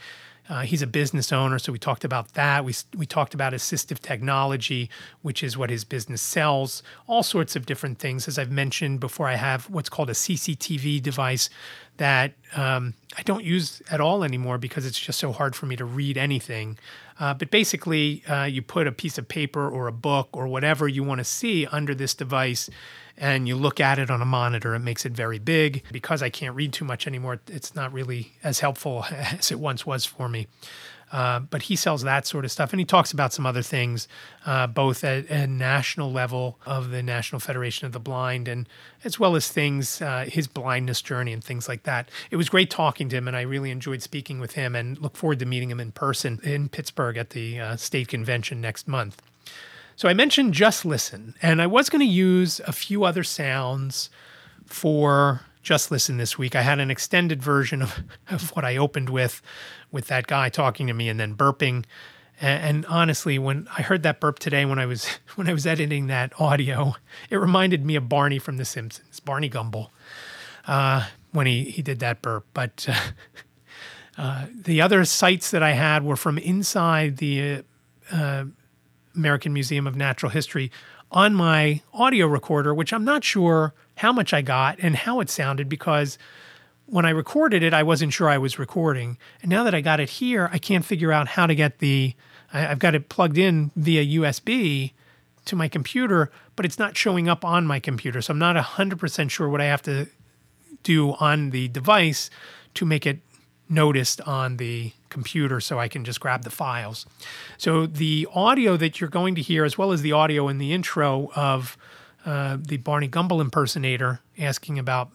uh, 0.48 0.62
he's 0.62 0.82
a 0.82 0.88
business 0.88 1.32
owner, 1.32 1.58
so 1.58 1.72
we 1.72 1.80
talked 1.80 2.04
about 2.04 2.34
that. 2.36 2.64
We 2.64 2.74
we 2.96 3.06
talked 3.06 3.34
about 3.34 3.54
assistive 3.54 4.00
technology, 4.00 4.89
which 5.24 5.43
is 5.43 5.58
what 5.58 5.72
his 5.72 5.84
business 5.84 6.22
sells. 6.22 6.84
All 7.08 7.24
sorts 7.24 7.56
of 7.56 7.66
different 7.66 7.98
things. 7.98 8.28
As 8.28 8.38
I've 8.38 8.52
mentioned 8.52 9.00
before, 9.00 9.28
I 9.28 9.36
have 9.36 9.70
what's 9.70 9.89
called 9.89 10.10
a 10.10 10.14
CCTV 10.14 11.02
device 11.02 11.50
that 11.98 12.34
um, 12.56 12.93
I 13.18 13.24
don't 13.24 13.43
use 13.43 13.82
at 13.89 14.02
all 14.02 14.24
anymore 14.24 14.58
because 14.58 14.86
it's 14.86 15.00
just 15.00 15.20
so 15.20 15.32
hard 15.32 15.56
for 15.56 15.66
me 15.66 15.76
to 15.78 15.86
read 15.86 16.18
anything. 16.18 16.78
Uh, 17.20 17.34
but 17.34 17.50
basically, 17.50 18.24
uh, 18.28 18.43
you 18.43 18.62
put 18.62 18.86
a 18.86 18.91
piece 18.91 19.18
of 19.18 19.28
paper 19.28 19.68
or 19.68 19.88
a 19.88 19.91
book 19.91 20.30
or 20.34 20.48
whatever 20.48 20.88
you 20.88 21.04
want 21.04 21.20
to 21.20 21.26
see 21.26 21.66
under 21.68 21.96
this 21.96 22.14
device 22.14 22.70
and 23.18 23.47
you 23.47 23.55
look 23.55 23.80
at 23.80 23.99
it 23.99 24.09
on 24.09 24.22
a 24.22 24.26
monitor, 24.26 24.76
it 24.76 24.80
makes 24.80 25.05
it 25.05 25.13
very 25.13 25.39
big. 25.39 25.84
Because 25.91 26.22
I 26.22 26.30
can't 26.30 26.55
read 26.55 26.74
too 26.74 26.86
much 26.86 27.07
anymore, 27.07 27.39
it's 27.47 27.76
not 27.76 27.93
really 27.93 28.34
as 28.43 28.59
helpful 28.59 29.05
as 29.11 29.51
it 29.51 29.59
once 29.59 29.86
was 29.86 30.05
for 30.05 30.30
me. 30.30 30.47
Uh, 31.11 31.39
but 31.39 31.63
he 31.63 31.76
sells 31.76 32.01
that 32.01 32.26
sort 32.26 32.43
of 32.43 32.51
stuff. 32.51 32.74
And 32.74 32.80
he 32.80 32.86
talks 32.86 33.11
about 33.11 33.32
some 33.32 33.45
other 33.45 33.61
things, 33.61 34.07
uh, 34.45 34.68
both 34.68 35.03
at 35.03 35.30
a 35.30 35.47
national 35.47 36.11
level 36.11 36.59
of 36.66 36.89
the 36.89 37.03
National 37.03 37.39
Federation 37.39 37.86
of 37.86 37.93
the 37.93 37.99
Blind, 37.99 38.47
and 38.47 38.68
as 39.03 39.20
well 39.20 39.36
as 39.36 39.47
things, 39.47 40.01
uh, 40.01 40.26
his 40.28 40.47
blindness 40.47 41.01
journey 41.01 41.32
and 41.32 41.43
things 41.43 41.70
like 41.70 41.84
that. 41.84 42.09
It 42.32 42.36
was 42.38 42.49
great 42.49 42.70
talking 42.70 43.07
to 43.09 43.16
him, 43.16 43.28
and 43.28 43.38
I 43.38 43.41
really 43.41 43.72
enjoyed 43.72 44.01
speaking 44.01 44.39
with 44.39 44.53
him 44.53 44.76
and 44.76 44.99
look 44.99 45.16
forward 45.16 45.39
to 45.39 45.45
meeting 45.45 45.70
him 45.70 45.80
in 45.80 45.91
person 45.91 46.39
in 46.43 46.70
Pittsburgh 46.70 47.18
at 47.18 47.30
the 47.30 47.59
uh, 47.59 47.76
state 47.78 48.07
convention 48.07 48.59
next 48.59 48.88
month. 48.88 49.22
So 49.96 50.10
I 50.10 50.14
mentioned 50.14 50.54
just 50.54 50.84
listen, 50.84 51.36
and 51.41 51.62
I 51.62 51.68
was 51.68 51.89
going 51.89 52.02
to 52.02 52.06
use 52.06 52.60
a 52.68 52.74
few 52.74 53.06
other 53.06 53.24
sounds 53.24 54.10
for 54.66 55.41
just 55.64 55.89
listen 55.89 56.18
this 56.18 56.38
week. 56.38 56.56
I 56.56 56.62
had 56.62 56.80
an 56.80 56.91
extended 56.91 57.41
version 57.41 57.82
of, 57.82 58.04
of 58.30 58.50
what 58.56 58.66
I 58.66 58.78
opened 58.78 59.10
with, 59.10 59.41
with 59.91 60.08
that 60.08 60.28
guy 60.28 60.50
talking 60.50 60.88
to 60.88 60.93
me 60.93 61.08
and 61.08 61.20
then 61.20 61.36
burping. 61.36 61.86
And, 62.41 62.86
honestly, 62.88 63.39
when 63.39 63.70
I 63.78 63.82
heard 63.82 64.04
that 64.04 64.20
burp 64.20 64.39
today, 64.39 64.66
when 64.66 64.78
I 64.78 64.86
was 64.86 65.06
when 65.36 65.48
I 65.48 65.54
was 65.54 65.66
editing 65.66 66.08
that 66.08 66.34
audio, 66.39 66.96
it 67.30 67.38
reminded 67.38 67.86
me 67.86 67.96
of 67.96 68.10
Barney 68.10 68.39
from 68.39 68.58
The 68.58 68.66
Simpsons, 68.66 69.22
Barney 69.22 69.48
Gumble, 69.48 69.91
uh, 70.68 71.08
when 71.32 71.48
he 71.48 71.64
he 71.64 71.82
did 71.82 72.00
that 72.00 72.22
burp. 72.22 72.46
But 72.54 72.86
uh, 72.89 73.00
uh, 74.18 74.46
the 74.54 74.82
other 74.82 75.06
sites 75.06 75.52
that 75.52 75.64
I 75.64 75.72
had 75.72 76.04
were 76.04 76.18
from 76.18 76.38
inside 76.38 77.18
the 77.18 77.64
uh, 78.12 78.46
American 79.16 79.53
Museum 79.53 79.88
of 79.88 79.95
Natural 79.95 80.30
History 80.30 80.72
on 81.11 81.34
my 81.34 81.82
audio 81.93 82.28
recorder, 82.28 82.74
which 82.74 82.93
I'm 82.93 83.05
not 83.05 83.24
sure 83.24 83.74
how 83.97 84.11
much 84.11 84.34
I 84.34 84.41
got 84.41 84.80
and 84.80 84.95
how 84.95 85.20
it 85.20 85.30
sounded 85.30 85.70
because 85.70 86.18
when 86.88 87.05
I 87.05 87.09
recorded 87.09 87.63
it, 87.63 87.74
I 87.74 87.84
wasn't 87.84 88.13
sure 88.13 88.30
I 88.30 88.38
was 88.38 88.59
recording. 88.59 89.18
And 89.41 89.49
now 89.49 89.63
that 89.63 89.74
I 89.74 89.82
got 89.82 89.99
it 89.99 90.09
here, 90.09 90.49
I 90.51 90.57
can't 90.57 90.86
figure 90.86 91.11
out 91.11 91.30
how 91.30 91.47
to 91.47 91.55
get 91.55 91.80
the, 91.80 92.13
I've 92.53 92.80
got 92.80 92.95
it 92.95 93.09
plugged 93.09 93.38
in 93.38 93.72
via 93.76 94.20
USB 94.20 94.91
to 95.45 95.55
my 95.55 95.68
computer, 95.68 96.32
but 96.55 96.66
it's 96.66 96.80
not 96.80 96.97
showing 96.97 97.28
up 97.28 97.45
on 97.45 97.66
my 97.66 97.80
computer. 97.80 98.22
So 98.22 98.32
I'm 98.32 98.39
not 98.39 98.55
100% 98.55 99.30
sure 99.30 99.49
what 99.49 99.61
I 99.61 99.66
have 99.66 99.82
to 99.84 100.07
do 100.84 101.13
on 101.13 101.49
the 101.51 101.68
device 101.70 102.30
to 102.76 102.86
make 102.86 103.05
it 103.05 103.20
noticed 103.70 104.22
on 104.22 104.57
the 104.57 104.91
computer 105.16 105.61
so 105.61 105.80
I 105.80 105.88
can 105.88 106.03
just 106.03 106.20
grab 106.20 106.43
the 106.43 106.49
files. 106.49 107.05
So 107.57 107.86
the 107.88 108.28
audio 108.36 108.76
that 108.76 108.99
you're 108.99 109.09
going 109.09 109.34
to 109.36 109.41
hear, 109.41 109.63
as 109.63 109.78
well 109.78 109.93
as 109.93 110.01
the 110.01 110.11
audio 110.11 110.49
in 110.49 110.57
the 110.57 110.74
intro 110.74 111.32
of 111.36 111.78
uh, 112.26 112.57
the 112.59 112.78
Barney 112.78 113.07
Gumble 113.07 113.39
impersonator 113.39 114.20
asking 114.38 114.78
about 114.78 115.09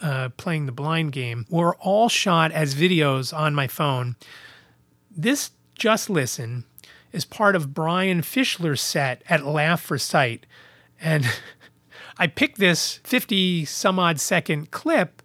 uh, 0.00 0.30
playing 0.38 0.64
the 0.64 0.72
blind 0.72 1.12
game, 1.12 1.44
were 1.50 1.76
all 1.76 2.08
shot 2.08 2.50
as 2.50 2.74
videos 2.74 3.36
on 3.36 3.54
my 3.54 3.68
phone. 3.68 4.16
This 5.14 5.50
Just 5.74 6.08
Listen 6.08 6.64
is 7.12 7.26
part 7.26 7.54
of 7.54 7.74
Brian 7.74 8.22
Fischler's 8.22 8.80
set 8.80 9.22
at 9.28 9.44
Laugh 9.44 9.82
for 9.82 9.98
Sight. 9.98 10.46
And 10.98 11.26
I 12.18 12.26
picked 12.26 12.58
this 12.58 13.00
50 13.04 13.66
some 13.66 13.98
odd 13.98 14.18
second 14.18 14.70
clip 14.70 15.21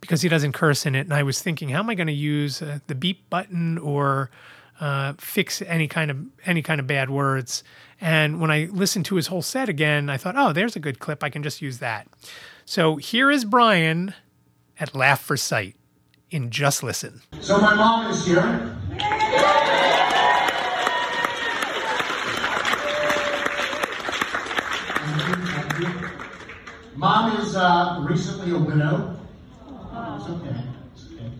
because 0.00 0.22
he 0.22 0.28
doesn't 0.28 0.52
curse 0.52 0.86
in 0.86 0.94
it. 0.94 1.00
And 1.00 1.14
I 1.14 1.22
was 1.22 1.42
thinking, 1.42 1.68
how 1.70 1.80
am 1.80 1.90
I 1.90 1.94
going 1.94 2.06
to 2.06 2.12
use 2.12 2.62
uh, 2.62 2.80
the 2.86 2.94
beep 2.94 3.28
button 3.30 3.78
or 3.78 4.30
uh, 4.80 5.14
fix 5.18 5.60
any 5.62 5.88
kind 5.88 6.10
of 6.10 6.18
any 6.46 6.62
kind 6.62 6.80
of 6.80 6.86
bad 6.86 7.10
words? 7.10 7.62
And 8.00 8.40
when 8.40 8.50
I 8.50 8.68
listened 8.72 9.04
to 9.06 9.16
his 9.16 9.26
whole 9.26 9.42
set 9.42 9.68
again, 9.68 10.08
I 10.08 10.16
thought, 10.16 10.34
oh, 10.36 10.52
there's 10.52 10.74
a 10.76 10.80
good 10.80 10.98
clip. 10.98 11.22
I 11.22 11.30
can 11.30 11.42
just 11.42 11.60
use 11.60 11.78
that. 11.78 12.08
So 12.64 12.96
here 12.96 13.30
is 13.30 13.44
Brian 13.44 14.14
at 14.78 14.94
Laugh 14.94 15.20
for 15.20 15.36
Sight 15.36 15.76
in 16.30 16.50
Just 16.50 16.82
Listen. 16.82 17.20
So 17.40 17.60
my 17.60 17.74
mom 17.74 18.10
is 18.10 18.26
here. 18.26 18.76
Mom 26.96 27.40
is 27.40 27.56
uh, 27.56 28.04
recently 28.08 28.52
a 28.52 28.58
widow. 28.58 29.19
It's 30.20 30.28
okay. 30.28 30.60
It's 30.94 31.06
okay. 31.14 31.30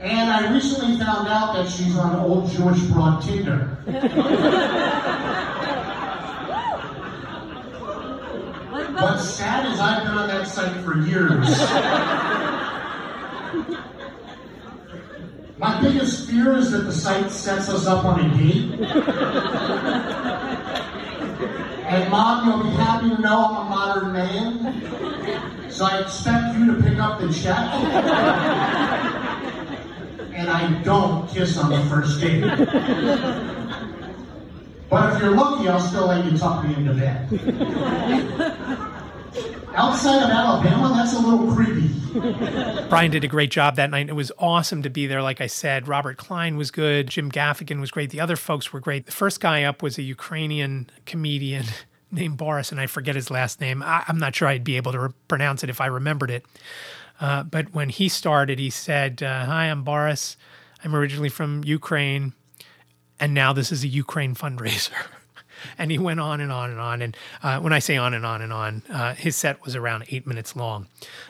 And 0.00 0.28
I 0.30 0.52
recently 0.52 0.98
found 0.98 1.28
out 1.28 1.54
that 1.54 1.70
she's 1.70 1.96
on 1.96 2.16
old 2.16 2.50
George 2.50 2.84
Broad 2.90 3.22
Tinder. 3.22 3.78
What's 9.00 9.30
sad 9.30 9.72
is 9.72 9.78
I've 9.78 10.02
been 10.02 10.18
on 10.18 10.26
that 10.26 10.48
site 10.48 10.82
for 10.84 10.98
years. 10.98 11.46
My 15.58 15.80
biggest 15.80 16.28
fear 16.28 16.56
is 16.56 16.72
that 16.72 16.82
the 16.82 16.92
site 16.92 17.30
sets 17.30 17.68
us 17.68 17.86
up 17.86 18.04
on 18.04 18.18
a 18.20 18.28
date. 18.36 18.80
And 21.88 22.10
mom, 22.10 22.46
you'll 22.46 22.62
be 22.64 22.70
happy 22.76 23.08
to 23.08 23.18
know 23.22 23.46
I'm 23.46 23.66
a 23.66 23.70
modern 23.70 24.12
man. 24.12 25.70
So 25.70 25.86
I 25.86 26.00
expect 26.00 26.58
you 26.58 26.66
to 26.74 26.82
pick 26.82 26.98
up 26.98 27.18
the 27.18 27.32
check. 27.32 27.56
And 30.34 30.50
I 30.50 30.82
don't 30.82 31.26
kiss 31.30 31.56
on 31.56 31.70
the 31.70 31.80
first 31.86 32.20
date. 32.20 32.42
But 34.90 35.14
if 35.14 35.22
you're 35.22 35.34
lucky, 35.34 35.68
I'll 35.68 35.80
still 35.80 36.08
let 36.08 36.24
you 36.30 36.36
tuck 36.36 36.62
me 36.64 36.74
into 36.74 36.92
bed. 36.92 37.26
Outside 39.74 40.22
of 40.22 40.30
Alabama, 40.30 40.94
that's 40.96 41.14
a 41.14 41.18
little 41.18 41.54
creepy. 41.54 41.88
Brian 42.88 43.10
did 43.10 43.24
a 43.24 43.28
great 43.28 43.50
job 43.50 43.76
that 43.76 43.90
night. 43.90 44.08
It 44.08 44.14
was 44.14 44.32
awesome 44.38 44.82
to 44.82 44.90
be 44.90 45.06
there. 45.06 45.22
Like 45.22 45.40
I 45.40 45.46
said, 45.46 45.88
Robert 45.88 46.16
Klein 46.16 46.56
was 46.56 46.70
good. 46.70 47.08
Jim 47.08 47.30
Gaffigan 47.30 47.80
was 47.80 47.90
great. 47.90 48.10
The 48.10 48.20
other 48.20 48.36
folks 48.36 48.72
were 48.72 48.80
great. 48.80 49.06
The 49.06 49.12
first 49.12 49.40
guy 49.40 49.62
up 49.64 49.82
was 49.82 49.98
a 49.98 50.02
Ukrainian 50.02 50.90
comedian 51.06 51.66
named 52.10 52.36
Boris, 52.36 52.72
and 52.72 52.80
I 52.80 52.86
forget 52.86 53.14
his 53.14 53.30
last 53.30 53.60
name. 53.60 53.82
I, 53.82 54.04
am 54.08 54.18
not 54.18 54.34
sure 54.34 54.48
I'd 54.48 54.64
be 54.64 54.76
able 54.76 54.92
to 54.92 55.00
re- 55.00 55.08
pronounce 55.28 55.62
it 55.62 55.70
if 55.70 55.80
I 55.80 55.86
remembered 55.86 56.30
it. 56.30 56.44
Uh, 57.20 57.42
but 57.42 57.74
when 57.74 57.88
he 57.88 58.08
started, 58.08 58.58
he 58.58 58.70
said, 58.70 59.22
uh, 59.22 59.44
Hi, 59.44 59.66
I'm 59.66 59.84
Boris. 59.84 60.36
I'm 60.82 60.94
originally 60.94 61.28
from 61.28 61.62
Ukraine 61.64 62.32
and 63.20 63.34
now 63.34 63.52
this 63.52 63.72
is 63.72 63.84
a 63.84 63.88
Ukraine 63.88 64.34
fundraiser. 64.34 64.92
and 65.76 65.90
he 65.90 65.98
went 65.98 66.20
on 66.20 66.40
and 66.40 66.52
on 66.52 66.70
and 66.70 66.80
on. 66.80 67.02
And 67.02 67.16
uh, 67.42 67.60
when 67.60 67.72
I 67.72 67.78
say 67.78 67.96
on 67.96 68.14
and 68.14 68.24
on 68.24 68.42
and 68.42 68.52
on, 68.52 68.82
uh, 68.90 69.14
his 69.14 69.36
set 69.36 69.64
was 69.64 69.76
around 69.76 70.04
eight 70.08 70.26
minutes 70.26 70.56
long. 70.56 70.86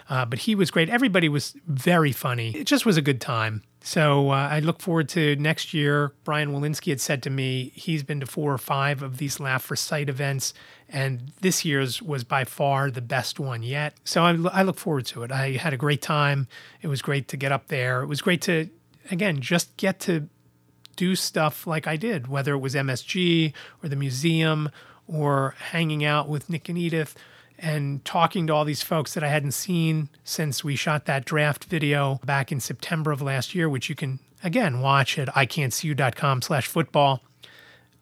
Uh, 0.09 0.25
but 0.25 0.41
he 0.41 0.55
was 0.55 0.71
great. 0.71 0.89
Everybody 0.89 1.29
was 1.29 1.55
very 1.67 2.13
funny. 2.13 2.57
It 2.57 2.65
just 2.65 2.87
was 2.87 2.97
a 2.97 3.03
good 3.03 3.21
time. 3.21 3.63
So 3.81 4.31
uh, 4.31 4.49
I 4.51 4.61
look 4.61 4.83
forward 4.83 5.09
to 5.11 5.37
next 5.37 5.73
year. 5.73 6.13
Brian 6.25 6.53
Walensky 6.53 6.91
had 6.91 7.01
said 7.01 7.23
to 7.23 7.31
me 7.31 7.73
he's 7.75 8.03
been 8.03 8.21
to 8.21 8.27
four 8.27 8.53
or 8.53 8.59
five 8.59 9.03
of 9.03 9.19
these 9.19 9.41
Laugh 9.41 9.63
for 9.63 9.77
Sight 9.77 10.09
events, 10.09 10.53
and 10.89 11.33
this 11.41 11.65
year's 11.65 12.03
was 12.03 12.25
by 12.25 12.45
far 12.45 12.91
the 12.91 13.01
best 13.01 13.39
one 13.39 13.63
yet. 13.63 13.95
So 14.05 14.25
I, 14.25 14.37
I 14.53 14.63
look 14.63 14.79
forward 14.79 15.07
to 15.07 15.23
it. 15.23 15.31
I 15.31 15.53
had 15.53 15.73
a 15.73 15.77
great 15.77 16.03
time. 16.03 16.49
It 16.83 16.89
was 16.89 17.03
great 17.03 17.29
to 17.29 17.37
get 17.37 17.53
up 17.53 17.69
there. 17.69 18.03
It 18.03 18.07
was 18.09 18.21
great 18.21 18.43
to, 18.43 18.69
again, 19.11 19.41
just 19.41 19.75
get 19.77 20.01
to 20.01 20.29
do 20.99 21.15
stuff 21.15 21.67
like 21.67 21.87
I 21.87 21.97
did, 21.97 22.27
whether 22.27 22.53
it 22.53 22.59
was 22.59 22.75
MSG 22.75 23.55
or 23.83 23.89
the 23.89 23.97
museum 23.97 24.69
or 25.07 25.55
hanging 25.71 26.05
out 26.05 26.29
with 26.29 26.51
Nick 26.51 26.69
and 26.69 26.77
Edith 26.77 27.17
and 27.57 28.05
talking 28.05 28.47
to 28.49 28.53
all 28.53 28.65
these 28.65 28.83
folks 28.83 29.15
that 29.15 29.23
I 29.23 29.29
hadn't 29.29 29.53
seen 29.53 30.11
since 30.25 30.63
we 30.63 30.77
shot 30.77 31.07
that 31.07 31.25
draft 31.25 31.65
video 31.65 32.21
back 32.25 32.53
in 32.53 32.61
September 32.61 33.13
of 33.13 33.23
last 33.23 33.55
year, 33.55 33.69
which 33.69 33.89
you 33.89 33.95
can 33.95 34.19
again 34.43 34.81
watch 34.81 35.19
at 35.19 35.29
iCantCU.com 35.29 36.43
slash 36.43 36.67
football. 36.67 37.23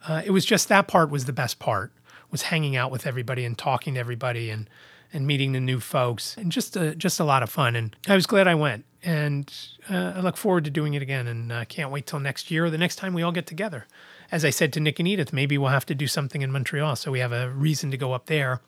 Uh, 0.09 0.23
it 0.25 0.31
was 0.31 0.45
just 0.45 0.69
that 0.69 0.89
part 0.89 1.11
was 1.11 1.27
the 1.27 1.33
best 1.33 1.59
part 1.59 1.93
was 2.31 2.43
hanging 2.43 2.77
out 2.77 2.91
with 2.91 3.07
everybody 3.07 3.45
and 3.45 3.57
talking 3.57 3.95
to 3.95 4.01
everybody 4.01 4.51
and 4.51 4.69
and 5.13 5.27
meeting 5.27 5.53
the 5.53 5.61
new 5.61 5.81
folks 5.81 6.37
and 6.37 6.51
just 6.51 6.77
a, 6.77 6.95
just 6.95 7.21
a 7.21 7.25
lot 7.25 7.43
of 7.43 7.51
fun. 7.51 7.77
And 7.77 7.95
I 8.09 8.15
was 8.15 8.27
glad 8.27 8.49
I 8.49 8.55
went. 8.55 8.85
And 9.07 9.55
uh, 9.89 10.15
I 10.17 10.21
look 10.21 10.37
forward 10.37 10.65
to 10.65 10.71
doing 10.71 10.95
it 10.95 11.01
again. 11.01 11.29
And 11.29 11.53
uh, 11.53 11.65
can't 11.65 11.93
wait 11.93 12.07
till 12.07 12.19
next 12.19 12.51
year 12.51 12.67
or 12.67 12.71
the 12.71 12.77
next 12.77 12.97
time 12.97 13.15
we 13.15 13.23
all 13.23 13.33
get 13.33 13.47
together. 13.47 13.87
As 14.33 14.45
I 14.45 14.51
said 14.51 14.73
to 14.73 14.81
Nick 14.81 14.99
and 14.99 15.07
Edith, 15.07 15.33
maybe 15.33 15.57
we'll 15.57 15.71
have 15.71 15.87
to 15.87 15.95
do 15.95 16.09
something 16.09 16.43
in 16.43 16.51
Montreal 16.51 16.97
so 16.97 17.13
we 17.13 17.21
have 17.21 17.31
a 17.31 17.49
reason 17.51 17.93
to 17.93 17.97
go 17.97 18.13
up 18.13 18.27
there 18.27 18.61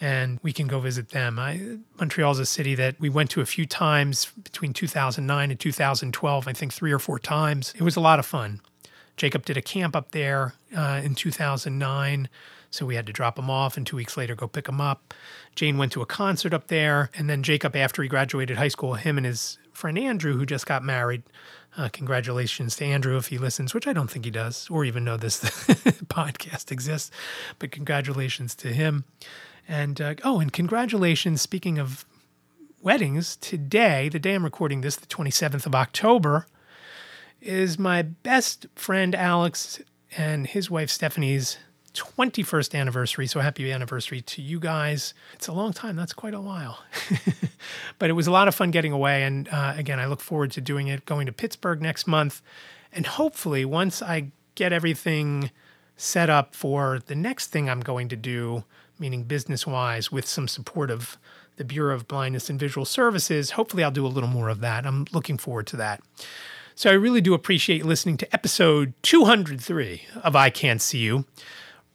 and 0.00 0.40
we 0.42 0.52
can 0.52 0.66
go 0.66 0.80
visit 0.80 1.10
them. 1.10 1.38
I, 1.38 1.78
Montreal's 1.98 2.40
a 2.40 2.46
city 2.46 2.74
that 2.74 2.98
we 2.98 3.08
went 3.08 3.30
to 3.30 3.40
a 3.40 3.46
few 3.46 3.66
times 3.66 4.32
between 4.42 4.72
2009 4.72 5.50
and 5.50 5.60
2012, 5.60 6.48
I 6.48 6.52
think 6.52 6.72
three 6.72 6.92
or 6.92 6.98
four 6.98 7.20
times. 7.20 7.72
It 7.76 7.82
was 7.82 7.94
a 7.94 8.00
lot 8.00 8.18
of 8.18 8.26
fun. 8.26 8.60
Jacob 9.16 9.44
did 9.44 9.56
a 9.56 9.62
camp 9.62 9.94
up 9.94 10.10
there 10.10 10.54
uh, 10.76 11.00
in 11.04 11.14
2009. 11.14 12.28
So 12.70 12.84
we 12.84 12.96
had 12.96 13.06
to 13.06 13.12
drop 13.12 13.38
him 13.38 13.48
off 13.48 13.76
and 13.76 13.86
two 13.86 13.96
weeks 13.96 14.16
later 14.16 14.34
go 14.34 14.46
pick 14.46 14.68
him 14.68 14.80
up. 14.80 15.14
Jane 15.54 15.78
went 15.78 15.92
to 15.92 16.02
a 16.02 16.06
concert 16.06 16.52
up 16.52 16.68
there. 16.68 17.10
And 17.16 17.28
then 17.28 17.42
Jacob, 17.42 17.74
after 17.74 18.02
he 18.02 18.08
graduated 18.08 18.58
high 18.58 18.68
school, 18.68 18.94
him 18.94 19.16
and 19.16 19.26
his 19.26 19.58
friend 19.78 19.96
Andrew, 19.96 20.36
who 20.36 20.44
just 20.44 20.66
got 20.66 20.82
married, 20.82 21.22
uh, 21.76 21.88
congratulations 21.92 22.74
to 22.76 22.84
Andrew 22.84 23.16
if 23.16 23.28
he 23.28 23.38
listens, 23.38 23.72
which 23.72 23.86
I 23.86 23.92
don't 23.92 24.10
think 24.10 24.24
he 24.24 24.30
does, 24.30 24.68
or 24.68 24.84
even 24.84 25.04
know 25.04 25.16
this 25.16 25.40
podcast 26.06 26.72
exists. 26.72 27.12
But 27.60 27.70
congratulations 27.70 28.56
to 28.56 28.72
him. 28.72 29.04
And 29.68 30.00
uh, 30.00 30.14
oh, 30.24 30.40
and 30.40 30.52
congratulations, 30.52 31.40
speaking 31.40 31.78
of 31.78 32.04
weddings, 32.82 33.36
today, 33.36 34.08
the 34.08 34.18
day 34.18 34.34
I'm 34.34 34.44
recording 34.44 34.80
this, 34.80 34.96
the 34.96 35.06
27th 35.06 35.64
of 35.66 35.74
October, 35.74 36.46
is 37.40 37.78
my 37.78 38.02
best 38.02 38.66
friend 38.74 39.14
Alex 39.14 39.80
and 40.16 40.46
his 40.46 40.68
wife 40.68 40.90
Stephanie's 40.90 41.58
21st 41.98 42.78
anniversary. 42.78 43.26
So 43.26 43.40
happy 43.40 43.70
anniversary 43.70 44.20
to 44.22 44.42
you 44.42 44.60
guys. 44.60 45.14
It's 45.34 45.48
a 45.48 45.52
long 45.52 45.72
time. 45.72 45.96
That's 45.96 46.12
quite 46.12 46.34
a 46.34 46.40
while. 46.40 46.78
but 47.98 48.08
it 48.08 48.14
was 48.14 48.26
a 48.26 48.30
lot 48.30 48.48
of 48.48 48.54
fun 48.54 48.70
getting 48.70 48.92
away. 48.92 49.24
And 49.24 49.48
uh, 49.48 49.74
again, 49.76 50.00
I 50.00 50.06
look 50.06 50.20
forward 50.20 50.52
to 50.52 50.60
doing 50.60 50.88
it, 50.88 51.04
going 51.04 51.26
to 51.26 51.32
Pittsburgh 51.32 51.82
next 51.82 52.06
month. 52.06 52.40
And 52.92 53.06
hopefully, 53.06 53.64
once 53.64 54.00
I 54.00 54.30
get 54.54 54.72
everything 54.72 55.50
set 55.96 56.30
up 56.30 56.54
for 56.54 57.00
the 57.06 57.14
next 57.14 57.48
thing 57.48 57.68
I'm 57.68 57.80
going 57.80 58.08
to 58.08 58.16
do, 58.16 58.64
meaning 58.98 59.24
business 59.24 59.66
wise, 59.66 60.10
with 60.10 60.26
some 60.26 60.48
support 60.48 60.90
of 60.90 61.18
the 61.56 61.64
Bureau 61.64 61.94
of 61.94 62.08
Blindness 62.08 62.48
and 62.48 62.58
Visual 62.58 62.84
Services, 62.84 63.52
hopefully 63.52 63.84
I'll 63.84 63.90
do 63.90 64.06
a 64.06 64.08
little 64.08 64.28
more 64.28 64.48
of 64.48 64.60
that. 64.60 64.86
I'm 64.86 65.06
looking 65.12 65.38
forward 65.38 65.66
to 65.68 65.76
that. 65.76 66.00
So 66.74 66.88
I 66.90 66.92
really 66.92 67.20
do 67.20 67.34
appreciate 67.34 67.84
listening 67.84 68.16
to 68.18 68.32
episode 68.32 68.94
203 69.02 70.02
of 70.22 70.36
I 70.36 70.48
Can't 70.48 70.80
See 70.80 70.98
You 70.98 71.24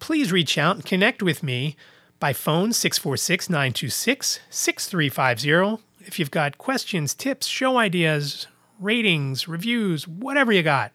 please 0.04 0.32
reach 0.34 0.58
out 0.58 0.76
and 0.76 0.86
connect 0.86 1.24
with 1.24 1.42
me 1.42 1.78
by 2.20 2.34
phone 2.34 2.74
646 2.74 3.50
926 3.50 4.42
6350. 4.50 5.82
If 6.06 6.20
you've 6.20 6.30
got 6.30 6.58
questions, 6.58 7.14
tips, 7.14 7.48
show 7.48 7.78
ideas, 7.78 8.48
ratings, 8.82 9.48
reviews, 9.48 10.06
whatever 10.06 10.52
you 10.52 10.62
got, 10.62 10.92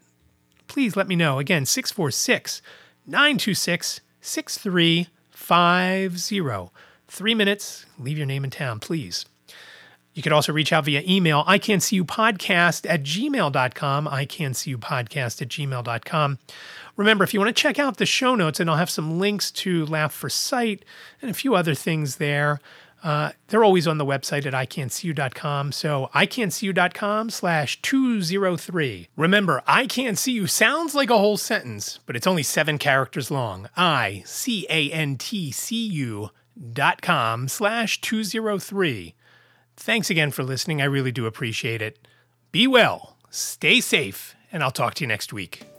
please 0.67 0.95
let 0.95 1.09
me 1.09 1.17
know. 1.17 1.39
Again, 1.39 1.65
646 1.65 2.61
926 3.07 4.03
6350. 4.21 6.71
Three 7.07 7.35
minutes, 7.35 7.87
leave 7.99 8.19
your 8.19 8.27
name 8.27 8.45
and 8.45 8.53
town, 8.53 8.79
please. 8.79 9.25
You 10.13 10.23
could 10.23 10.33
also 10.33 10.53
reach 10.53 10.73
out 10.73 10.85
via 10.85 11.03
email, 11.07 11.45
I 11.47 11.57
can 11.57 11.81
see 11.81 11.97
you 11.97 12.05
podcast 12.05 12.85
at 12.91 13.05
gmail.com, 13.05 14.09
I 14.09 14.27
can 14.27 14.53
see 14.53 14.69
you 14.69 14.77
podcast 14.77 15.41
at 15.41 15.49
gmail.com. 15.49 16.39
Remember, 16.99 17.25
if 17.25 17.33
you 17.33 17.41
want 17.41 17.49
to 17.57 17.63
check 17.63 17.79
out 17.79 17.97
the 17.97 18.05
show 18.05 18.35
notes, 18.35 18.61
and 18.61 18.69
I'll 18.69 18.77
have 18.77 18.91
some 18.91 19.19
links 19.19 19.51
to 19.53 19.87
Laugh 19.87 20.13
for 20.13 20.29
Sight 20.29 20.85
and 21.23 21.31
a 21.31 21.35
few 21.35 21.55
other 21.55 21.75
things 21.75 22.17
there, 22.17 22.61
Uh, 23.01 23.31
they're 23.47 23.63
always 23.63 23.87
on 23.87 23.99
the 23.99 24.05
website 24.05 24.45
at 24.45 24.55
iCantCU.com. 24.55 25.71
So 25.71 26.11
iCantCU.com 26.17 27.31
slash 27.31 27.81
203. 27.81 29.09
Remember, 29.17 29.63
I 29.69 29.87
can't 29.87 30.19
see 30.19 30.33
you 30.33 30.49
sounds 30.49 30.97
like 30.97 31.09
a 31.09 31.17
whole 31.17 31.37
sentence, 31.37 32.01
but 32.07 32.17
it's 32.17 32.27
only 32.27 32.43
seven 32.43 32.77
characters 32.77 33.31
long. 33.31 33.69
I 33.77 34.25
C 34.27 34.67
A 34.69 34.91
N 34.91 35.17
T 35.17 35.53
C 35.53 35.77
U 35.77 36.31
dot 36.73 37.01
com 37.01 37.47
slash 37.47 38.01
203. 38.01 39.15
Thanks 39.77 40.11
again 40.11 40.33
for 40.33 40.43
listening. 40.43 40.83
I 40.83 40.87
really 40.87 41.13
do 41.13 41.27
appreciate 41.27 41.81
it. 41.81 42.01
Be 42.51 42.67
well, 42.67 43.17
stay 43.31 43.81
safe, 43.81 44.35
and 44.51 44.61
I'll 44.61 44.73
talk 44.73 44.95
to 44.95 45.05
you 45.05 45.07
next 45.07 45.33
week. 45.33 45.78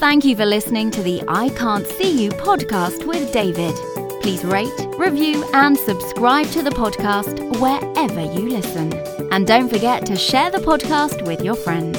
Thank 0.00 0.24
you 0.24 0.34
for 0.34 0.46
listening 0.46 0.90
to 0.92 1.02
the 1.02 1.22
I 1.28 1.50
Can't 1.50 1.86
See 1.86 2.22
You 2.22 2.30
podcast 2.30 3.06
with 3.06 3.30
David. 3.34 3.74
Please 4.22 4.42
rate, 4.42 4.72
review, 4.96 5.44
and 5.52 5.76
subscribe 5.76 6.46
to 6.52 6.62
the 6.62 6.70
podcast 6.70 7.38
wherever 7.60 8.22
you 8.22 8.48
listen. 8.48 8.94
And 9.30 9.46
don't 9.46 9.68
forget 9.68 10.06
to 10.06 10.16
share 10.16 10.50
the 10.50 10.56
podcast 10.56 11.26
with 11.26 11.44
your 11.44 11.54
friends. 11.54 11.98